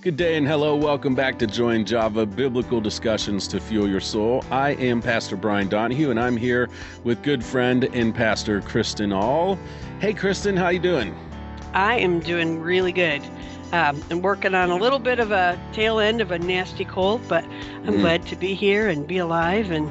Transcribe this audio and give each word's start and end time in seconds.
Good 0.00 0.16
day 0.16 0.36
and 0.36 0.46
hello. 0.48 0.76
Welcome 0.76 1.14
back 1.14 1.38
to 1.40 1.46
Joy 1.46 1.82
& 1.82 1.84
Java 1.84 2.24
Biblical 2.24 2.80
Discussions 2.80 3.46
to 3.48 3.60
Fuel 3.60 3.86
Your 3.86 4.00
Soul. 4.00 4.42
I 4.50 4.70
am 4.76 5.02
Pastor 5.02 5.36
Brian 5.36 5.68
Donahue, 5.68 6.10
and 6.10 6.18
I'm 6.18 6.38
here 6.38 6.70
with 7.04 7.22
good 7.22 7.44
friend 7.44 7.84
and 7.84 8.14
Pastor 8.14 8.62
Kristin 8.62 9.14
Aull. 9.14 9.58
Hey, 10.00 10.14
Kristin, 10.14 10.56
how 10.56 10.70
you 10.70 10.78
doing? 10.78 11.14
I 11.74 11.98
am 11.98 12.20
doing 12.20 12.60
really 12.60 12.92
good. 12.92 13.22
Um, 13.72 14.02
I'm 14.10 14.22
working 14.22 14.54
on 14.54 14.70
a 14.70 14.76
little 14.76 14.98
bit 14.98 15.18
of 15.20 15.32
a 15.32 15.60
tail 15.72 15.98
end 16.00 16.22
of 16.22 16.30
a 16.30 16.38
nasty 16.38 16.86
cold, 16.86 17.20
but 17.28 17.44
I'm 17.86 17.94
Mm. 17.96 18.00
glad 18.00 18.26
to 18.28 18.36
be 18.36 18.54
here 18.54 18.88
and 18.88 19.06
be 19.06 19.18
alive 19.18 19.70
and 19.70 19.90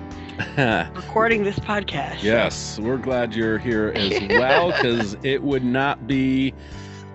recording 0.95 1.43
this 1.43 1.59
podcast. 1.59 2.23
yes, 2.23 2.79
we're 2.79 2.97
glad 2.97 3.35
you're 3.35 3.59
here 3.59 3.93
as 3.95 4.19
well 4.29 4.71
because 4.71 5.15
it 5.21 5.43
would 5.43 5.63
not 5.63 6.07
be 6.07 6.53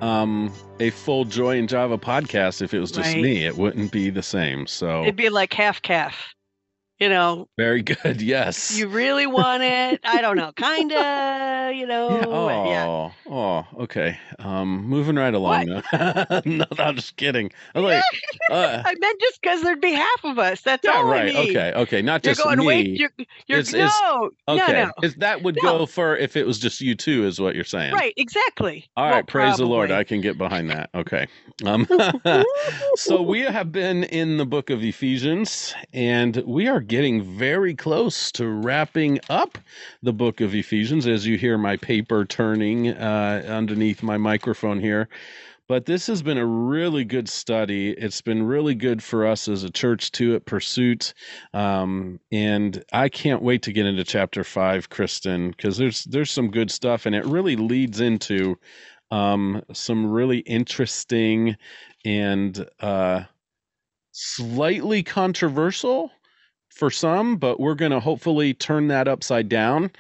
um, 0.04 0.52
a 0.80 0.90
full 0.90 1.24
Joy 1.24 1.56
in 1.56 1.66
Java 1.66 1.96
podcast 1.96 2.60
if 2.60 2.74
it 2.74 2.78
was 2.78 2.90
just 2.92 3.14
Right. 3.14 3.22
me. 3.22 3.46
It 3.46 3.56
wouldn't 3.56 3.90
be 3.90 4.10
the 4.10 4.22
same. 4.22 4.66
So 4.66 5.02
It'd 5.02 5.16
be 5.16 5.30
like 5.30 5.52
half 5.54 5.80
caff. 5.80 6.34
You 7.00 7.08
know, 7.08 7.48
very 7.58 7.82
good. 7.82 8.22
Yes. 8.34 8.78
you 8.78 8.86
really 8.88 9.26
want 9.26 9.62
it. 9.64 10.00
I 10.04 10.20
don't 10.20 10.36
know, 10.36 10.52
kinda. 10.52 11.72
You 11.74 11.86
know. 11.86 12.10
Yeah. 12.10 12.24
but 12.26 12.68
yeah. 12.68 12.84
Oh, 12.86 13.12
oh, 13.28 13.66
okay. 13.82 14.16
Um, 14.38 14.84
moving 14.86 15.16
right 15.16 15.34
along. 15.34 15.66
now. 15.92 16.40
no, 16.44 16.64
I'm 16.78 16.94
just 16.94 17.16
kidding. 17.16 17.50
I'm 17.74 17.82
like, 17.82 18.02
uh, 18.50 18.82
I 18.86 18.94
meant 19.00 19.20
just 19.20 19.42
because 19.42 19.62
there'd 19.62 19.80
be 19.80 19.92
half 19.92 20.24
of 20.24 20.38
us. 20.38 20.60
That's 20.62 20.84
yeah, 20.84 20.92
all 20.92 21.08
I 21.08 21.10
right. 21.10 21.34
Okay, 21.36 21.72
okay. 21.74 22.00
Not 22.00 22.24
You're 22.24 22.34
just 22.34 22.44
going. 22.44 22.58
me. 22.60 22.66
Wait. 22.66 22.86
You're. 23.00 23.10
You're. 23.48 23.58
It's- 23.58 23.74
it's- 23.74 24.00
no. 24.02 24.30
okay, 24.48 24.72
No. 24.72 24.84
No. 24.84 24.92
Is 25.02 25.16
that 25.16 25.42
would 25.42 25.56
No. 25.62 25.78
go 25.80 25.86
for 25.86 26.16
if 26.16 26.36
it 26.36 26.46
was 26.46 26.60
just 26.60 26.80
you 26.80 26.94
two, 26.94 27.26
is 27.26 27.40
what 27.40 27.56
you're 27.56 27.64
saying? 27.64 27.92
Right. 27.92 28.14
Exactly. 28.16 28.88
All 28.96 29.04
Well, 29.06 29.14
right. 29.16 29.26
praise 29.26 29.56
the 29.56 29.66
Lord. 29.66 29.90
I 29.90 30.04
can 30.04 30.20
get 30.20 30.38
behind 30.38 30.70
that. 30.70 30.90
Okay. 30.94 31.26
Um, 31.64 31.86
so 32.94 33.20
we 33.20 33.40
have 33.40 33.72
been 33.72 34.04
in 34.04 34.36
the 34.38 34.46
book 34.46 34.70
of 34.70 34.82
Ephesians, 34.84 35.74
and 35.92 36.36
we 36.46 36.68
are 36.68 36.80
getting 36.86 37.22
very 37.22 37.74
close 37.74 38.30
to 38.32 38.48
wrapping 38.48 39.20
up 39.28 39.58
the 40.02 40.12
book 40.12 40.40
of 40.40 40.54
Ephesians. 40.54 41.06
As 41.06 41.26
you 41.26 41.36
hear 41.36 41.58
my 41.58 41.76
paper 41.76 42.24
turning 42.24 42.88
uh, 42.90 43.44
underneath 43.46 44.02
my 44.02 44.16
microphone 44.16 44.80
here. 44.80 45.08
But 45.66 45.86
this 45.86 46.06
has 46.08 46.22
been 46.22 46.36
a 46.36 46.44
really 46.44 47.04
good 47.04 47.26
study. 47.26 47.92
It's 47.92 48.20
been 48.20 48.42
really 48.42 48.74
good 48.74 49.02
for 49.02 49.26
us 49.26 49.48
as 49.48 49.64
a 49.64 49.70
church 49.70 50.12
too 50.12 50.34
at 50.34 50.44
Pursuit, 50.44 51.14
um, 51.54 52.20
and 52.30 52.84
I 52.92 53.08
can't 53.08 53.42
wait 53.42 53.62
to 53.62 53.72
get 53.72 53.86
into 53.86 54.04
chapter 54.04 54.44
five, 54.44 54.90
Kristin, 54.90 55.56
because 55.56 55.78
there's 55.78 56.04
there's 56.04 56.30
some 56.30 56.50
good 56.50 56.70
stuff, 56.70 57.06
and 57.06 57.14
it 57.14 57.24
really 57.24 57.56
leads 57.56 58.00
into 58.00 58.58
um, 59.10 59.62
some 59.72 60.10
really 60.10 60.40
interesting 60.40 61.56
and 62.04 62.68
uh, 62.80 63.22
slightly 64.12 65.02
controversial 65.02 66.10
for 66.74 66.90
some, 66.90 67.36
but 67.36 67.60
we're 67.60 67.76
going 67.76 67.92
to 67.92 68.00
hopefully 68.00 68.52
turn 68.52 68.88
that 68.88 69.06
upside 69.06 69.48
down 69.48 69.90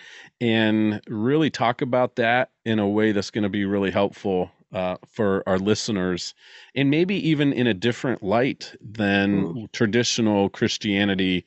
and 0.40 1.00
really 1.08 1.48
talk 1.48 1.80
about 1.80 2.16
that 2.16 2.50
in 2.64 2.80
a 2.80 2.88
way 2.88 3.12
that's 3.12 3.30
going 3.30 3.44
to 3.44 3.48
be 3.48 3.64
really 3.64 3.92
helpful 3.92 4.50
uh, 4.72 4.96
for 5.06 5.44
our 5.46 5.58
listeners 5.58 6.34
and 6.74 6.90
maybe 6.90 7.14
even 7.28 7.52
in 7.52 7.68
a 7.68 7.74
different 7.74 8.24
light 8.24 8.74
than 8.80 9.68
traditional 9.72 10.48
Christianity 10.48 11.44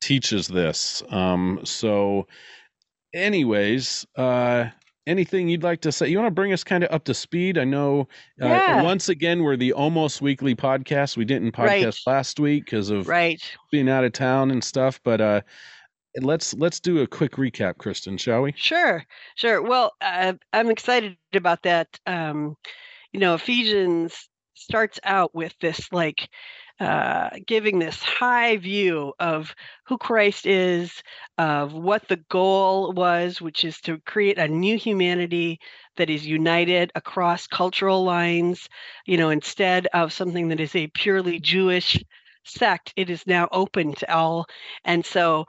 teaches 0.00 0.46
this. 0.46 1.02
Um, 1.10 1.58
so, 1.64 2.28
anyways, 3.12 4.06
uh, 4.14 4.66
anything 5.08 5.48
you'd 5.48 5.62
like 5.62 5.80
to 5.80 5.92
say? 5.92 6.08
You 6.08 6.18
want 6.18 6.28
to 6.28 6.34
bring 6.34 6.52
us 6.52 6.62
kind 6.62 6.84
of 6.84 6.92
up 6.92 7.04
to 7.04 7.14
speed? 7.14 7.58
I 7.58 7.64
know 7.64 8.02
uh, 8.42 8.46
Yeah. 8.46 8.82
once 8.82 9.08
again 9.08 9.42
we're 9.42 9.56
the 9.56 9.72
almost 9.72 10.20
weekly 10.22 10.54
podcast. 10.54 11.16
We 11.16 11.24
didn't 11.24 11.52
podcast 11.52 12.06
Right. 12.06 12.12
last 12.14 12.38
week 12.38 12.66
because 12.66 12.90
of 12.90 13.08
Right. 13.08 13.42
being 13.72 13.88
out 13.88 14.04
of 14.04 14.12
town 14.12 14.50
and 14.50 14.62
stuff, 14.62 15.00
but 15.02 15.20
uh, 15.20 15.40
let's 16.20 16.54
let's 16.54 16.80
do 16.80 17.00
a 17.00 17.06
quick 17.06 17.32
recap, 17.32 17.74
Kristin, 17.76 18.18
shall 18.18 18.42
we? 18.42 18.52
Sure, 18.56 19.04
sure. 19.36 19.62
Well, 19.62 19.92
uh, 20.00 20.34
I'm 20.52 20.70
excited 20.70 21.16
about 21.32 21.62
that. 21.62 21.88
Um, 22.06 22.56
you 23.12 23.20
know, 23.20 23.34
Ephesians 23.34 24.28
starts 24.54 24.98
out 25.04 25.34
with 25.34 25.54
this 25.60 25.90
like 25.92 26.28
uh, 26.80 27.30
giving 27.46 27.78
this 27.78 28.02
high 28.02 28.56
view 28.56 29.12
of 29.18 29.54
who 29.84 29.98
Christ 29.98 30.46
is, 30.46 31.02
of 31.38 31.72
what 31.72 32.06
the 32.08 32.16
goal 32.30 32.92
was, 32.92 33.40
which 33.40 33.64
is 33.64 33.80
to 33.82 33.98
create 34.00 34.38
a 34.38 34.48
new 34.48 34.76
humanity 34.78 35.60
that 35.96 36.10
is 36.10 36.26
united 36.26 36.92
across 36.94 37.46
cultural 37.46 38.04
lines. 38.04 38.68
You 39.06 39.16
know, 39.18 39.30
instead 39.30 39.86
of 39.92 40.12
something 40.12 40.48
that 40.48 40.60
is 40.60 40.74
a 40.76 40.86
purely 40.88 41.40
Jewish 41.40 42.02
sect, 42.44 42.92
it 42.96 43.10
is 43.10 43.26
now 43.26 43.48
open 43.52 43.94
to 43.94 44.14
all. 44.14 44.46
And 44.84 45.04
so 45.04 45.46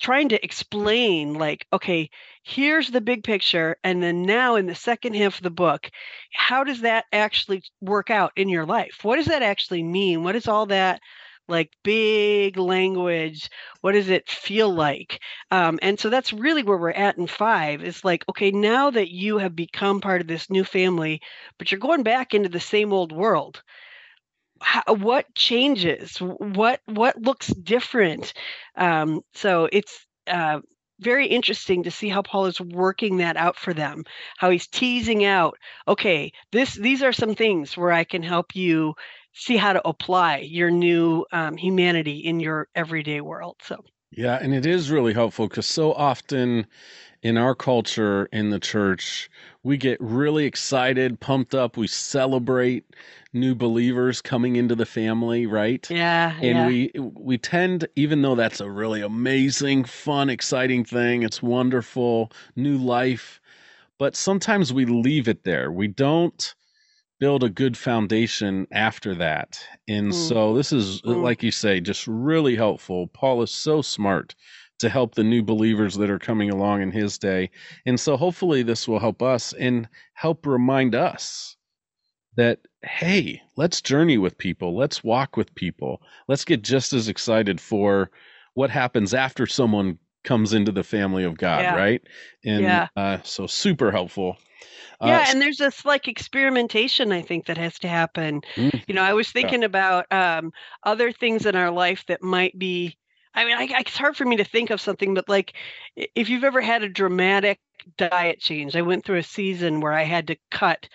trying 0.00 0.28
to 0.30 0.44
explain, 0.44 1.34
like, 1.34 1.66
okay, 1.72 2.10
here's 2.42 2.90
the 2.90 3.00
big 3.00 3.24
picture 3.24 3.76
and 3.84 4.02
then 4.02 4.22
now 4.22 4.56
in 4.56 4.66
the 4.66 4.74
second 4.74 5.14
half 5.14 5.36
of 5.36 5.42
the 5.42 5.50
book 5.50 5.90
how 6.32 6.64
does 6.64 6.80
that 6.80 7.04
actually 7.12 7.62
work 7.80 8.10
out 8.10 8.32
in 8.36 8.48
your 8.48 8.66
life? 8.66 8.98
What 9.02 9.16
does 9.16 9.26
that 9.26 9.42
actually 9.42 9.82
mean? 9.82 10.22
What 10.24 10.36
is 10.36 10.48
all 10.48 10.66
that 10.66 11.00
like 11.48 11.70
big 11.82 12.56
language 12.56 13.50
what 13.80 13.92
does 13.92 14.08
it 14.08 14.30
feel 14.30 14.72
like? 14.72 15.20
Um, 15.50 15.78
and 15.82 15.98
so 15.98 16.08
that's 16.08 16.32
really 16.32 16.62
where 16.62 16.78
we're 16.78 16.90
at 16.90 17.18
in 17.18 17.26
five 17.26 17.82
is 17.82 18.04
like 18.04 18.24
okay 18.28 18.50
now 18.50 18.90
that 18.90 19.10
you 19.10 19.38
have 19.38 19.56
become 19.56 20.00
part 20.00 20.20
of 20.20 20.28
this 20.28 20.48
new 20.48 20.64
family 20.64 21.20
but 21.58 21.70
you're 21.70 21.80
going 21.80 22.02
back 22.04 22.34
into 22.34 22.48
the 22.48 22.60
same 22.60 22.92
old 22.92 23.12
world 23.12 23.62
how, 24.60 24.82
what 24.94 25.32
changes 25.34 26.18
what 26.18 26.80
what 26.86 27.20
looks 27.20 27.48
different 27.48 28.32
um, 28.76 29.20
so 29.34 29.68
it's 29.72 30.06
uh, 30.26 30.60
very 31.00 31.26
interesting 31.26 31.82
to 31.84 31.90
see 31.90 32.08
how 32.08 32.22
Paul 32.22 32.46
is 32.46 32.60
working 32.60 33.18
that 33.18 33.36
out 33.36 33.56
for 33.56 33.72
them, 33.72 34.04
how 34.36 34.50
he's 34.50 34.66
teasing 34.66 35.24
out, 35.24 35.58
okay, 35.88 36.32
this 36.52 36.74
these 36.74 37.02
are 37.02 37.12
some 37.12 37.34
things 37.34 37.76
where 37.76 37.90
I 37.92 38.04
can 38.04 38.22
help 38.22 38.54
you 38.54 38.94
see 39.32 39.56
how 39.56 39.72
to 39.72 39.88
apply 39.88 40.38
your 40.38 40.70
new 40.70 41.24
um, 41.32 41.56
humanity 41.56 42.18
in 42.18 42.40
your 42.40 42.68
everyday 42.74 43.20
world. 43.20 43.56
So 43.62 43.82
Yeah, 44.12 44.38
and 44.40 44.54
it 44.54 44.66
is 44.66 44.90
really 44.90 45.12
helpful 45.12 45.48
because 45.48 45.66
so 45.66 45.92
often 45.92 46.66
in 47.22 47.36
our 47.36 47.54
culture 47.54 48.26
in 48.32 48.50
the 48.50 48.58
church, 48.60 49.30
we 49.62 49.76
get 49.76 50.00
really 50.00 50.46
excited, 50.46 51.20
pumped 51.20 51.54
up, 51.54 51.76
we 51.76 51.86
celebrate 51.86 52.84
new 53.32 53.54
believers 53.54 54.20
coming 54.22 54.56
into 54.56 54.74
the 54.74 54.86
family, 54.86 55.46
right? 55.46 55.90
yeah, 55.90 56.34
and 56.40 56.42
yeah, 56.42 56.66
we 56.66 56.90
we 56.96 57.38
tend 57.38 57.86
even 57.96 58.22
though 58.22 58.34
that's 58.36 58.60
a 58.60 58.70
really 58.70 59.02
amazing 59.02 59.84
fun 59.84 60.30
exciting 60.30 60.84
thing 60.84 61.22
it's 61.22 61.42
wonderful 61.42 62.32
new 62.56 62.78
life 62.78 63.40
but 63.98 64.16
sometimes 64.16 64.72
we 64.72 64.86
leave 64.86 65.28
it 65.28 65.44
there 65.44 65.70
we 65.72 65.86
don't 65.88 66.54
build 67.20 67.44
a 67.44 67.50
good 67.50 67.76
foundation 67.76 68.66
after 68.72 69.14
that 69.14 69.60
and 69.88 70.08
Mm. 70.12 70.14
so 70.14 70.54
this 70.54 70.72
is 70.72 71.02
Mm. 71.02 71.22
like 71.22 71.42
you 71.42 71.52
say 71.52 71.80
just 71.80 72.06
really 72.08 72.56
helpful 72.56 73.06
paul 73.08 73.42
is 73.42 73.50
so 73.52 73.82
smart 73.82 74.34
to 74.80 74.88
help 74.88 75.14
the 75.14 75.24
new 75.24 75.42
believers 75.42 75.94
that 75.96 76.10
are 76.10 76.18
coming 76.18 76.50
along 76.50 76.82
in 76.82 76.90
his 76.90 77.18
day 77.18 77.50
and 77.86 78.00
so 78.00 78.16
hopefully 78.16 78.62
this 78.62 78.88
will 78.88 78.98
help 78.98 79.22
us 79.22 79.52
and 79.54 79.88
help 80.14 80.46
remind 80.46 80.94
us 80.94 81.56
that 82.36 82.60
hey 82.82 83.42
let's 83.56 83.82
journey 83.82 84.16
with 84.18 84.38
people 84.38 84.76
let's 84.76 85.04
walk 85.04 85.36
with 85.36 85.54
people 85.54 86.00
let's 86.28 86.44
get 86.44 86.62
just 86.62 86.92
as 86.92 87.08
excited 87.08 87.60
for 87.60 88.10
what 88.54 88.70
happens 88.70 89.14
after 89.14 89.46
someone 89.46 89.98
comes 90.24 90.52
into 90.54 90.72
the 90.72 90.82
family 90.84 91.24
of 91.24 91.36
god 91.38 91.62
Yeah. 91.64 91.74
right 91.74 92.02
and 92.44 92.62
Yeah. 92.62 92.88
uh, 92.96 93.18
so 93.24 93.46
super 93.46 93.90
helpful 93.90 94.38
Uh, 95.00 95.06
yeah, 95.06 95.30
and 95.30 95.40
there's 95.40 95.56
this 95.58 95.84
like 95.84 96.08
experimentation 96.08 97.12
I 97.12 97.22
think 97.22 97.46
that 97.46 97.56
has 97.56 97.78
to 97.80 97.88
happen. 97.88 98.42
Mm. 98.56 98.84
You 98.86 98.94
know, 98.94 99.02
I 99.02 99.14
was 99.14 99.30
thinking 99.30 99.64
about 99.64 100.06
um, 100.12 100.52
other 100.82 101.10
things 101.12 101.46
in 101.46 101.56
our 101.56 101.70
life 101.70 102.04
that 102.08 102.22
might 102.22 102.58
be. 102.58 102.96
I 103.34 103.44
mean, 103.44 103.56
I, 103.56 103.62
I- 103.76 103.80
it's 103.80 103.96
hard 103.96 104.16
for 104.16 104.24
me 104.26 104.36
to 104.36 104.44
think 104.44 104.70
of 104.70 104.80
something, 104.80 105.14
but 105.14 105.28
like, 105.28 105.54
if 105.96 106.28
you've 106.28 106.44
ever 106.44 106.60
had 106.60 106.82
a 106.82 106.88
dramatic 106.88 107.60
diet 107.96 108.40
change, 108.40 108.76
I 108.76 108.82
went 108.82 109.04
through 109.04 109.18
a 109.18 109.22
season 109.22 109.80
where 109.80 109.92
I 109.92 110.02
had 110.04 110.26
to 110.28 110.36
cut 110.50 110.88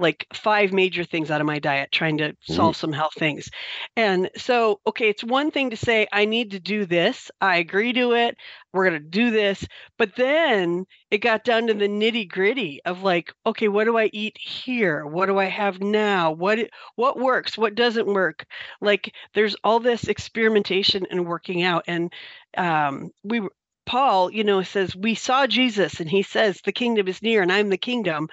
like 0.00 0.26
five 0.32 0.72
major 0.72 1.04
things 1.04 1.30
out 1.30 1.40
of 1.40 1.46
my 1.46 1.58
diet, 1.58 1.92
trying 1.92 2.18
to 2.18 2.34
solve 2.42 2.74
some 2.74 2.92
health 2.92 3.14
things. 3.16 3.50
And 3.96 4.30
so, 4.36 4.80
okay, 4.86 5.08
it's 5.08 5.22
one 5.22 5.50
thing 5.50 5.70
to 5.70 5.76
say, 5.76 6.08
I 6.10 6.24
need 6.24 6.52
to 6.52 6.60
do 6.60 6.86
this. 6.86 7.30
I 7.40 7.58
agree 7.58 7.92
to 7.92 8.12
it. 8.12 8.36
We're 8.72 8.88
going 8.88 9.02
to 9.02 9.08
do 9.08 9.30
this. 9.30 9.66
But 9.98 10.16
then 10.16 10.86
it 11.10 11.18
got 11.18 11.44
down 11.44 11.66
to 11.66 11.74
the 11.74 11.88
nitty 11.88 12.28
gritty 12.28 12.80
of 12.84 13.02
like, 13.02 13.32
okay, 13.44 13.68
what 13.68 13.84
do 13.84 13.98
I 13.98 14.10
eat 14.12 14.36
here? 14.38 15.04
What 15.04 15.26
do 15.26 15.38
I 15.38 15.46
have 15.46 15.80
now? 15.80 16.32
What 16.32 16.70
what 16.96 17.18
works? 17.18 17.58
What 17.58 17.74
doesn't 17.74 18.06
work? 18.06 18.46
Like 18.80 19.14
there's 19.34 19.56
all 19.62 19.80
this 19.80 20.04
experimentation 20.04 21.06
and 21.10 21.26
working 21.26 21.62
out. 21.62 21.84
And 21.86 22.12
um, 22.56 23.10
we 23.22 23.42
Paul, 23.86 24.30
you 24.30 24.44
know, 24.44 24.62
says 24.62 24.94
we 24.94 25.16
saw 25.16 25.48
Jesus, 25.48 25.98
and 25.98 26.08
he 26.08 26.22
says 26.22 26.60
the 26.60 26.70
kingdom 26.70 27.08
is 27.08 27.22
near, 27.22 27.42
and 27.42 27.50
I'm 27.50 27.70
the 27.70 27.76
kingdom. 27.76 28.28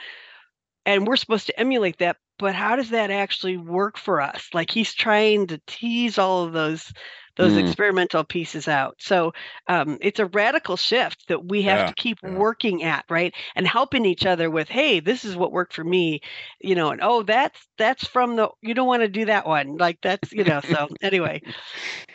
And 0.87 1.05
we're 1.05 1.17
supposed 1.17 1.45
to 1.45 1.59
emulate 1.59 1.99
that 1.99 2.17
but 2.39 2.55
how 2.55 2.75
does 2.75 2.91
that 2.91 3.11
actually 3.11 3.57
work 3.57 3.97
for 3.97 4.21
us? 4.21 4.49
Like 4.53 4.69
he's 4.71 4.93
trying 4.93 5.47
to 5.47 5.61
tease 5.65 6.17
all 6.17 6.43
of 6.43 6.53
those 6.53 6.93
those 7.37 7.53
mm. 7.53 7.65
experimental 7.65 8.23
pieces 8.23 8.67
out. 8.67 8.95
So 8.99 9.33
um, 9.67 9.97
it's 10.01 10.19
a 10.19 10.25
radical 10.25 10.75
shift 10.75 11.27
that 11.27 11.45
we 11.45 11.61
have 11.63 11.79
yeah, 11.79 11.87
to 11.87 11.93
keep 11.93 12.17
yeah. 12.23 12.35
working 12.35 12.83
at, 12.83 13.05
right? 13.09 13.33
And 13.55 13.67
helping 13.67 14.05
each 14.05 14.25
other 14.25 14.49
with, 14.49 14.67
hey, 14.67 14.99
this 14.99 15.23
is 15.23 15.35
what 15.35 15.51
worked 15.51 15.73
for 15.73 15.83
me, 15.83 16.21
you 16.59 16.75
know, 16.75 16.89
and 16.89 16.99
oh, 17.01 17.23
that's 17.23 17.59
that's 17.77 18.05
from 18.07 18.35
the 18.35 18.49
you 18.61 18.73
don't 18.73 18.87
want 18.87 19.01
to 19.01 19.07
do 19.07 19.25
that 19.25 19.47
one, 19.47 19.77
like 19.77 19.99
that's 20.01 20.31
you 20.31 20.43
know. 20.43 20.61
So 20.61 20.89
anyway, 21.01 21.41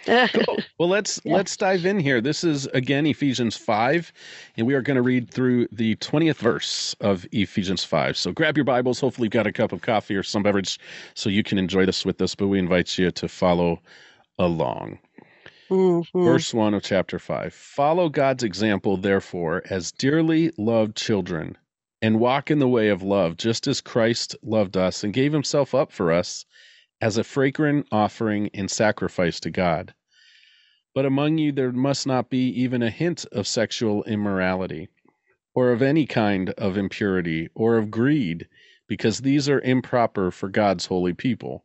cool. 0.06 0.58
well 0.78 0.88
let's 0.88 1.20
yeah. 1.24 1.34
let's 1.34 1.56
dive 1.56 1.86
in 1.86 1.98
here. 1.98 2.20
This 2.20 2.44
is 2.44 2.66
again 2.68 3.06
Ephesians 3.06 3.56
five, 3.56 4.12
and 4.56 4.66
we 4.66 4.74
are 4.74 4.82
going 4.82 4.96
to 4.96 5.02
read 5.02 5.30
through 5.30 5.68
the 5.72 5.94
twentieth 5.96 6.38
verse 6.38 6.94
of 7.00 7.26
Ephesians 7.32 7.84
five. 7.84 8.16
So 8.16 8.32
grab 8.32 8.56
your 8.56 8.64
Bibles. 8.64 9.00
Hopefully, 9.00 9.26
you've 9.26 9.32
got 9.32 9.46
a 9.46 9.52
cup 9.52 9.72
of 9.72 9.82
coffee 9.82 10.16
or 10.16 10.22
some 10.22 10.42
beverage 10.42 10.78
so 11.14 11.30
you 11.30 11.42
can 11.42 11.58
enjoy 11.58 11.86
this 11.86 12.04
with 12.04 12.20
us. 12.20 12.34
But 12.34 12.48
we 12.48 12.58
invite 12.58 12.98
you 12.98 13.10
to 13.12 13.28
follow 13.28 13.80
along. 14.38 14.98
Mm-hmm. 15.72 16.24
Verse 16.24 16.52
1 16.52 16.74
of 16.74 16.82
chapter 16.82 17.18
5 17.18 17.54
Follow 17.54 18.10
God's 18.10 18.42
example, 18.42 18.98
therefore, 18.98 19.62
as 19.70 19.90
dearly 19.90 20.52
loved 20.58 20.94
children, 20.94 21.56
and 22.02 22.20
walk 22.20 22.50
in 22.50 22.58
the 22.58 22.68
way 22.68 22.88
of 22.90 23.02
love, 23.02 23.38
just 23.38 23.66
as 23.66 23.80
Christ 23.80 24.36
loved 24.42 24.76
us 24.76 25.02
and 25.02 25.14
gave 25.14 25.32
himself 25.32 25.74
up 25.74 25.90
for 25.90 26.12
us 26.12 26.44
as 27.00 27.16
a 27.16 27.24
fragrant 27.24 27.86
offering 27.90 28.50
and 28.52 28.70
sacrifice 28.70 29.40
to 29.40 29.50
God. 29.50 29.94
But 30.94 31.06
among 31.06 31.38
you 31.38 31.52
there 31.52 31.72
must 31.72 32.06
not 32.06 32.28
be 32.28 32.48
even 32.48 32.82
a 32.82 32.90
hint 32.90 33.24
of 33.32 33.46
sexual 33.46 34.04
immorality, 34.04 34.90
or 35.54 35.72
of 35.72 35.80
any 35.80 36.04
kind 36.04 36.50
of 36.50 36.76
impurity, 36.76 37.48
or 37.54 37.78
of 37.78 37.90
greed, 37.90 38.46
because 38.86 39.20
these 39.20 39.48
are 39.48 39.62
improper 39.62 40.30
for 40.30 40.50
God's 40.50 40.84
holy 40.84 41.14
people 41.14 41.64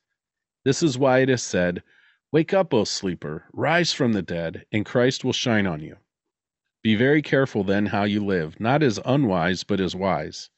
This 0.63 0.83
is 0.83 0.95
why 0.95 1.19
it 1.19 1.29
is 1.29 1.41
said, 1.41 1.81
Wake 2.31 2.53
up, 2.53 2.71
O 2.71 2.83
sleeper, 2.83 3.45
rise 3.51 3.93
from 3.93 4.13
the 4.13 4.21
dead, 4.21 4.63
and 4.71 4.85
Christ 4.85 5.25
will 5.25 5.33
shine 5.33 5.65
on 5.65 5.81
you. 5.81 5.97
Be 6.83 6.93
very 6.93 7.23
careful 7.23 7.63
then 7.63 7.87
how 7.87 8.03
you 8.03 8.23
live, 8.23 8.59
not 8.59 8.83
as 8.83 8.99
unwise, 9.03 9.63
but 9.63 9.79
as 9.79 9.95
wise, 9.95 10.51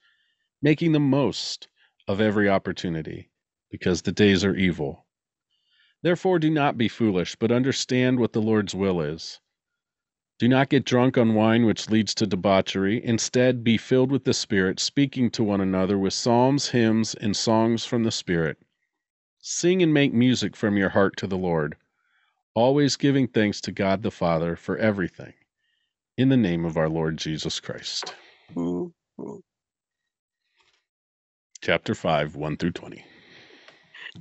making 0.62 0.92
the 0.92 1.00
most 1.00 1.70
of 2.06 2.20
every 2.20 2.50
opportunity, 2.50 3.30
because 3.72 4.02
the 4.02 4.12
days 4.12 4.44
are 4.44 4.54
evil. 4.56 5.06
Therefore, 6.02 6.38
do 6.38 6.50
not 6.50 6.78
be 6.78 6.90
foolish, 6.90 7.38
but 7.38 7.50
understand 7.50 8.20
what 8.20 8.34
the 8.34 8.42
Lord's 8.42 8.76
will 8.76 9.00
is. 9.00 9.40
Do 10.38 10.50
not 10.50 10.68
get 10.68 10.84
drunk 10.84 11.18
on 11.18 11.34
wine, 11.34 11.66
which 11.66 11.90
leads 11.90 12.14
to 12.16 12.28
debauchery. 12.28 13.02
Instead, 13.02 13.64
be 13.64 13.78
filled 13.78 14.12
with 14.12 14.26
the 14.26 14.34
Spirit, 14.34 14.82
speaking 14.82 15.32
to 15.32 15.46
one 15.46 15.62
another 15.62 15.98
with 15.98 16.14
psalms, 16.14 16.72
hymns, 16.72 17.16
and 17.16 17.38
songs 17.38 17.86
from 17.86 18.04
the 18.04 18.12
Spirit 18.12 18.58
Sing 19.46 19.84
and 19.84 19.94
make 19.94 20.14
music 20.14 20.56
from 20.56 20.78
your 20.78 20.88
heart 20.88 21.18
to 21.18 21.28
the 21.28 21.38
Lord, 21.38 21.76
always 22.56 22.96
giving 22.96 23.28
thanks 23.28 23.60
to 23.60 23.74
God 23.74 24.02
the 24.02 24.10
Father 24.10 24.56
for 24.56 24.78
everything, 24.78 25.34
in 26.18 26.30
the 26.30 26.38
name 26.38 26.64
of 26.64 26.78
our 26.78 26.88
Lord 26.88 27.18
Jesus 27.18 27.60
Christ. 27.60 28.16
Chapter 31.60 31.94
5, 31.94 32.38
1 32.38 32.56
through 32.56 32.72
20. 32.72 33.06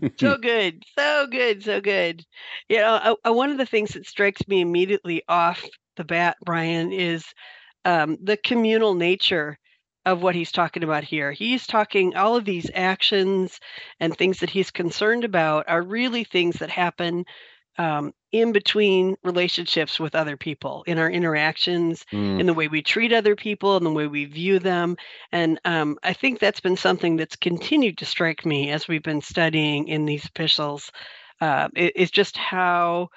so 0.19 0.37
good, 0.39 0.83
so 0.99 1.29
good, 1.31 1.63
so 1.63 1.81
good. 1.81 2.25
You 2.69 2.79
know, 2.79 2.99
I, 3.01 3.15
I, 3.25 3.31
one 3.31 3.51
of 3.51 3.59
the 3.59 3.67
things 3.67 3.93
that 3.93 4.07
strikes 4.07 4.49
me 4.49 4.61
immediately 4.61 5.23
off 5.29 5.65
the 5.97 6.05
bat, 6.05 6.37
Brian, 6.45 6.91
is 6.91 7.25
um, 7.85 8.19
the 8.21 8.39
communal 8.39 8.95
nature 8.95 9.57
of 10.05 10.23
what 10.23 10.35
he's 10.35 10.53
talking 10.53 10.83
about 10.83 11.05
here. 11.05 11.33
He's 11.33 11.67
talking 11.67 12.17
all 12.17 12.37
of 12.37 12.45
these 12.45 12.71
actions 12.75 13.61
and 14.01 14.17
things 14.17 14.41
that 14.41 14.51
he's 14.51 14.71
concerned 14.71 15.25
about 15.25 15.69
are 15.69 15.83
really 15.83 16.25
things 16.25 16.57
that 16.59 16.71
happen 16.71 17.25
um, 17.79 18.13
in 18.33 18.53
between 18.53 19.17
relationships 19.25 19.99
with 19.99 20.15
other 20.15 20.37
people, 20.37 20.85
in 20.87 20.99
our 20.99 21.11
interactions, 21.11 22.05
mm. 22.13 22.41
in 22.41 22.47
the 22.47 22.55
way 22.55 22.69
we 22.69 22.83
treat 22.83 23.13
other 23.13 23.37
people, 23.37 23.77
in 23.77 23.85
the 23.85 23.93
way 23.93 24.07
we 24.07 24.25
view 24.25 24.59
them. 24.59 24.97
And 25.31 25.59
um, 25.65 25.99
I 26.03 26.13
think 26.13 26.39
that's 26.39 26.61
been 26.61 26.77
something 26.77 27.17
that's 27.17 27.37
continued 27.37 27.99
to 27.99 28.05
strike 28.05 28.45
me 28.45 28.71
as 28.71 28.89
we've 28.89 29.03
been 29.03 29.23
studying 29.23 29.89
in 29.89 30.05
these 30.05 30.27
epistles. 30.27 30.93
Uh, 31.41 31.69
it, 31.75 31.93
it's 31.97 32.11
just 32.11 32.37
how 32.37 33.09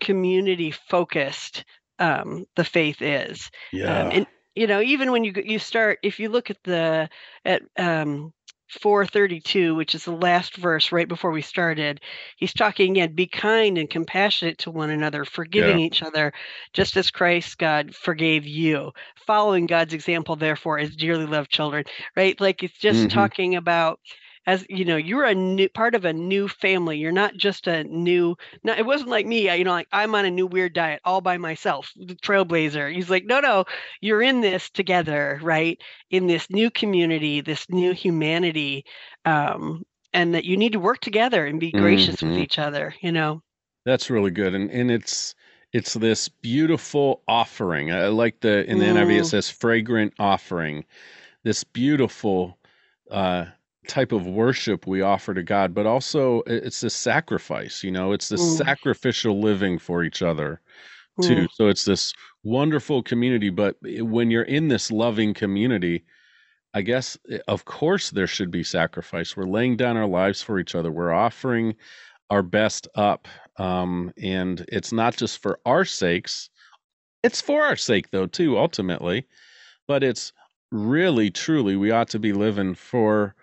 community 0.00 0.70
focused 0.70 1.64
um, 1.98 2.46
the 2.56 2.64
faith 2.64 3.00
is. 3.00 3.50
Um, 3.72 3.78
yeah. 3.80 4.00
Um, 4.00 4.10
and 4.12 4.26
you 4.56 4.66
know 4.66 4.80
even 4.80 5.12
when 5.12 5.22
you 5.22 5.32
you 5.44 5.58
start 5.58 5.98
if 6.02 6.18
you 6.18 6.28
look 6.28 6.50
at 6.50 6.62
the 6.64 7.08
at 7.44 7.62
um 7.78 8.32
432 8.68 9.76
which 9.76 9.94
is 9.94 10.04
the 10.04 10.10
last 10.10 10.56
verse 10.56 10.90
right 10.90 11.06
before 11.06 11.30
we 11.30 11.42
started 11.42 12.00
he's 12.36 12.52
talking 12.52 12.92
again 12.92 13.14
be 13.14 13.28
kind 13.28 13.78
and 13.78 13.88
compassionate 13.88 14.58
to 14.58 14.72
one 14.72 14.90
another 14.90 15.24
forgiving 15.24 15.78
yeah. 15.78 15.86
each 15.86 16.02
other 16.02 16.32
just 16.72 16.96
as 16.96 17.12
christ 17.12 17.58
god 17.58 17.94
forgave 17.94 18.44
you 18.44 18.90
following 19.24 19.66
god's 19.66 19.94
example 19.94 20.34
therefore 20.34 20.80
as 20.80 20.96
dearly 20.96 21.26
loved 21.26 21.50
children 21.50 21.84
right 22.16 22.40
like 22.40 22.64
it's 22.64 22.78
just 22.78 23.00
mm-hmm. 23.00 23.08
talking 23.08 23.54
about 23.54 24.00
as 24.46 24.64
you 24.68 24.84
know 24.84 24.96
you're 24.96 25.24
a 25.24 25.34
new 25.34 25.68
part 25.68 25.94
of 25.94 26.04
a 26.04 26.12
new 26.12 26.48
family. 26.48 26.98
You're 26.98 27.12
not 27.12 27.36
just 27.36 27.66
a 27.66 27.84
new 27.84 28.36
not, 28.62 28.78
it 28.78 28.86
wasn't 28.86 29.10
like 29.10 29.26
me 29.26 29.52
you 29.52 29.64
know 29.64 29.72
like 29.72 29.88
i'm 29.92 30.14
on 30.14 30.24
a 30.24 30.30
new 30.30 30.46
weird 30.46 30.72
diet 30.72 31.00
all 31.04 31.20
by 31.20 31.36
myself 31.36 31.92
the 31.96 32.14
trailblazer. 32.14 32.92
He's 32.94 33.10
like 33.10 33.24
no 33.24 33.40
no 33.40 33.64
you're 34.00 34.22
in 34.22 34.40
this 34.40 34.70
together 34.70 35.40
right? 35.42 35.80
In 36.10 36.26
this 36.26 36.48
new 36.50 36.70
community 36.70 37.40
this 37.40 37.68
new 37.68 37.92
humanity 37.92 38.84
um 39.24 39.84
and 40.12 40.34
that 40.34 40.44
you 40.44 40.56
need 40.56 40.72
to 40.72 40.80
work 40.80 41.00
together 41.00 41.46
and 41.46 41.60
be 41.60 41.72
gracious 41.72 42.16
mm-hmm. 42.16 42.30
with 42.30 42.38
each 42.38 42.58
other 42.58 42.94
you 43.00 43.12
know? 43.12 43.42
That's 43.84 44.10
really 44.10 44.30
good 44.30 44.54
and 44.54 44.70
and 44.70 44.90
it's 44.90 45.34
it's 45.72 45.94
this 45.94 46.28
beautiful 46.28 47.22
offering. 47.28 47.92
I 47.92 48.06
like 48.06 48.40
the 48.40 48.64
in 48.70 48.78
the 48.78 48.86
mm. 48.86 48.94
niv 48.94 49.20
it 49.20 49.26
says 49.26 49.50
fragrant 49.50 50.14
offering. 50.18 50.84
This 51.42 51.64
beautiful 51.64 52.56
uh 53.10 53.46
type 53.88 54.12
of 54.12 54.26
worship 54.26 54.86
we 54.86 55.02
offer 55.02 55.34
to 55.34 55.42
God, 55.42 55.74
but 55.74 55.86
also 55.86 56.42
it's 56.46 56.80
this 56.80 56.94
sacrifice, 56.94 57.82
you 57.82 57.90
know, 57.90 58.12
it's 58.12 58.28
this 58.28 58.42
mm. 58.42 58.56
sacrificial 58.58 59.40
living 59.40 59.78
for 59.78 60.04
each 60.04 60.22
other 60.22 60.60
too. 61.22 61.34
Mm. 61.34 61.48
So 61.52 61.68
it's 61.68 61.84
this 61.84 62.12
wonderful 62.44 63.02
community, 63.02 63.50
but 63.50 63.76
when 63.82 64.30
you're 64.30 64.42
in 64.42 64.68
this 64.68 64.90
loving 64.90 65.34
community, 65.34 66.04
I 66.74 66.82
guess 66.82 67.16
of 67.48 67.64
course 67.64 68.10
there 68.10 68.26
should 68.26 68.50
be 68.50 68.62
sacrifice. 68.62 69.36
We're 69.36 69.44
laying 69.44 69.76
down 69.76 69.96
our 69.96 70.06
lives 70.06 70.42
for 70.42 70.58
each 70.58 70.74
other. 70.74 70.92
We're 70.92 71.12
offering 71.12 71.74
our 72.30 72.42
best 72.42 72.88
up. 72.94 73.28
Um, 73.56 74.12
and 74.22 74.64
it's 74.68 74.92
not 74.92 75.16
just 75.16 75.40
for 75.40 75.58
our 75.64 75.84
sakes. 75.84 76.50
It's 77.22 77.40
for 77.40 77.62
our 77.62 77.76
sake 77.76 78.10
though, 78.10 78.26
too, 78.26 78.58
ultimately. 78.58 79.26
But 79.88 80.02
it's 80.02 80.32
really, 80.72 81.30
truly, 81.30 81.76
we 81.76 81.90
ought 81.90 82.08
to 82.08 82.18
be 82.18 82.32
living 82.32 82.74
for 82.74 83.34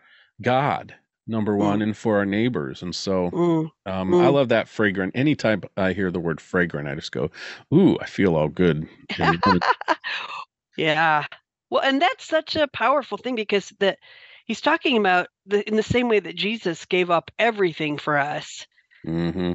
God 0.44 0.96
number 1.26 1.56
one 1.56 1.80
mm. 1.80 1.84
and 1.84 1.98
for 1.98 2.18
our 2.18 2.26
neighbors 2.26 2.82
and 2.82 2.94
so 2.94 3.32
mm. 3.32 3.72
Um, 3.86 4.12
mm. 4.12 4.22
i 4.22 4.28
love 4.28 4.50
that 4.50 4.68
fragrant 4.68 5.14
anytime 5.16 5.62
i 5.78 5.94
hear 5.94 6.12
the 6.12 6.20
word 6.20 6.42
fragrant 6.42 6.90
i 6.90 6.96
just 6.96 7.14
go 7.14 7.32
ooh 7.74 7.98
i 8.02 8.06
feel 8.06 8.36
all 8.36 8.50
good 8.50 8.86
yeah 10.78 11.26
well 11.70 11.82
and 11.82 12.02
that's 12.02 12.26
such 12.26 12.58
a 12.58 12.68
powerful 12.68 13.18
thing 13.18 13.36
because 13.36 13.72
that 13.80 14.00
he's 14.46 14.62
talking 14.62 14.98
about 14.98 15.28
the, 15.46 15.68
in 15.68 15.76
the 15.76 15.84
same 15.84 16.10
way 16.10 16.20
that 16.20 16.36
Jesus 16.36 16.86
gave 16.86 17.10
up 17.10 17.32
everything 17.40 17.98
for 17.98 18.18
us. 18.18 18.66
Mm-hmm. 19.06 19.54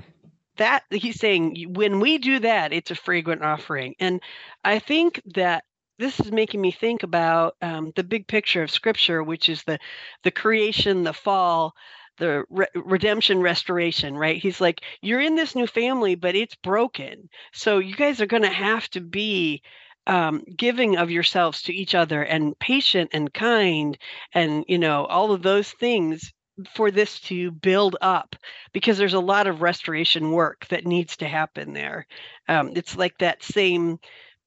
That 0.57 0.85
he's 0.91 1.21
saying 1.21 1.73
when 1.75 2.01
we 2.01 2.19
do 2.19 2.41
that, 2.41 2.73
it's 2.73 2.91
a 2.91 2.97
fragrant 2.97 3.45
offering. 3.45 3.95
And 4.01 4.21
I 4.65 4.81
think 4.81 5.23
that 5.35 5.65
this 5.99 6.21
is 6.21 6.33
making 6.33 6.61
me 6.61 6.71
think 6.71 7.03
about 7.03 7.57
um, 7.63 7.93
the 7.97 8.05
big 8.05 8.27
picture 8.29 8.63
of 8.63 8.71
Scripture, 8.71 9.23
which 9.23 9.49
is 9.49 9.63
the 9.65 9.79
the 10.23 10.31
creation, 10.31 11.03
the 11.05 11.13
fall, 11.13 11.75
the 12.19 12.45
re- 12.51 12.67
redemption 12.75 13.41
restoration 13.41 14.17
right? 14.17 14.41
He's 14.41 14.61
like 14.61 14.83
you're 15.03 15.21
in 15.21 15.35
this 15.37 15.55
new 15.55 15.67
family 15.67 16.15
but 16.15 16.35
it's 16.35 16.55
broken. 16.57 17.29
So 17.53 17.79
you 17.79 17.95
guys 17.97 18.21
are 18.21 18.27
going 18.27 18.43
to 18.43 18.49
have 18.51 18.89
to 18.91 19.01
be 19.01 19.63
um, 20.07 20.43
giving 20.57 20.97
of 20.97 21.11
yourselves 21.11 21.63
to 21.63 21.75
each 21.75 21.95
other 21.95 22.23
and 22.23 22.59
patient 22.59 23.11
and 23.13 23.33
kind 23.33 23.99
and 24.33 24.65
you 24.69 24.79
know 24.79 25.05
all 25.07 25.33
of 25.33 25.43
those 25.43 25.71
things 25.73 26.33
for 26.75 26.91
this 26.91 27.21
to 27.21 27.53
build 27.53 27.97
up 28.01 28.35
because 28.73 28.99
there's 28.99 29.15
a 29.15 29.21
lot 29.21 29.47
of 29.47 29.63
restoration 29.63 30.33
work 30.33 30.67
that 30.69 30.87
needs 30.87 31.17
to 31.19 31.29
happen 31.29 31.73
there. 31.73 32.05
Um, 32.49 32.73
it's 32.75 32.97
like 32.97 33.17
that 33.19 33.45
same 33.45 33.99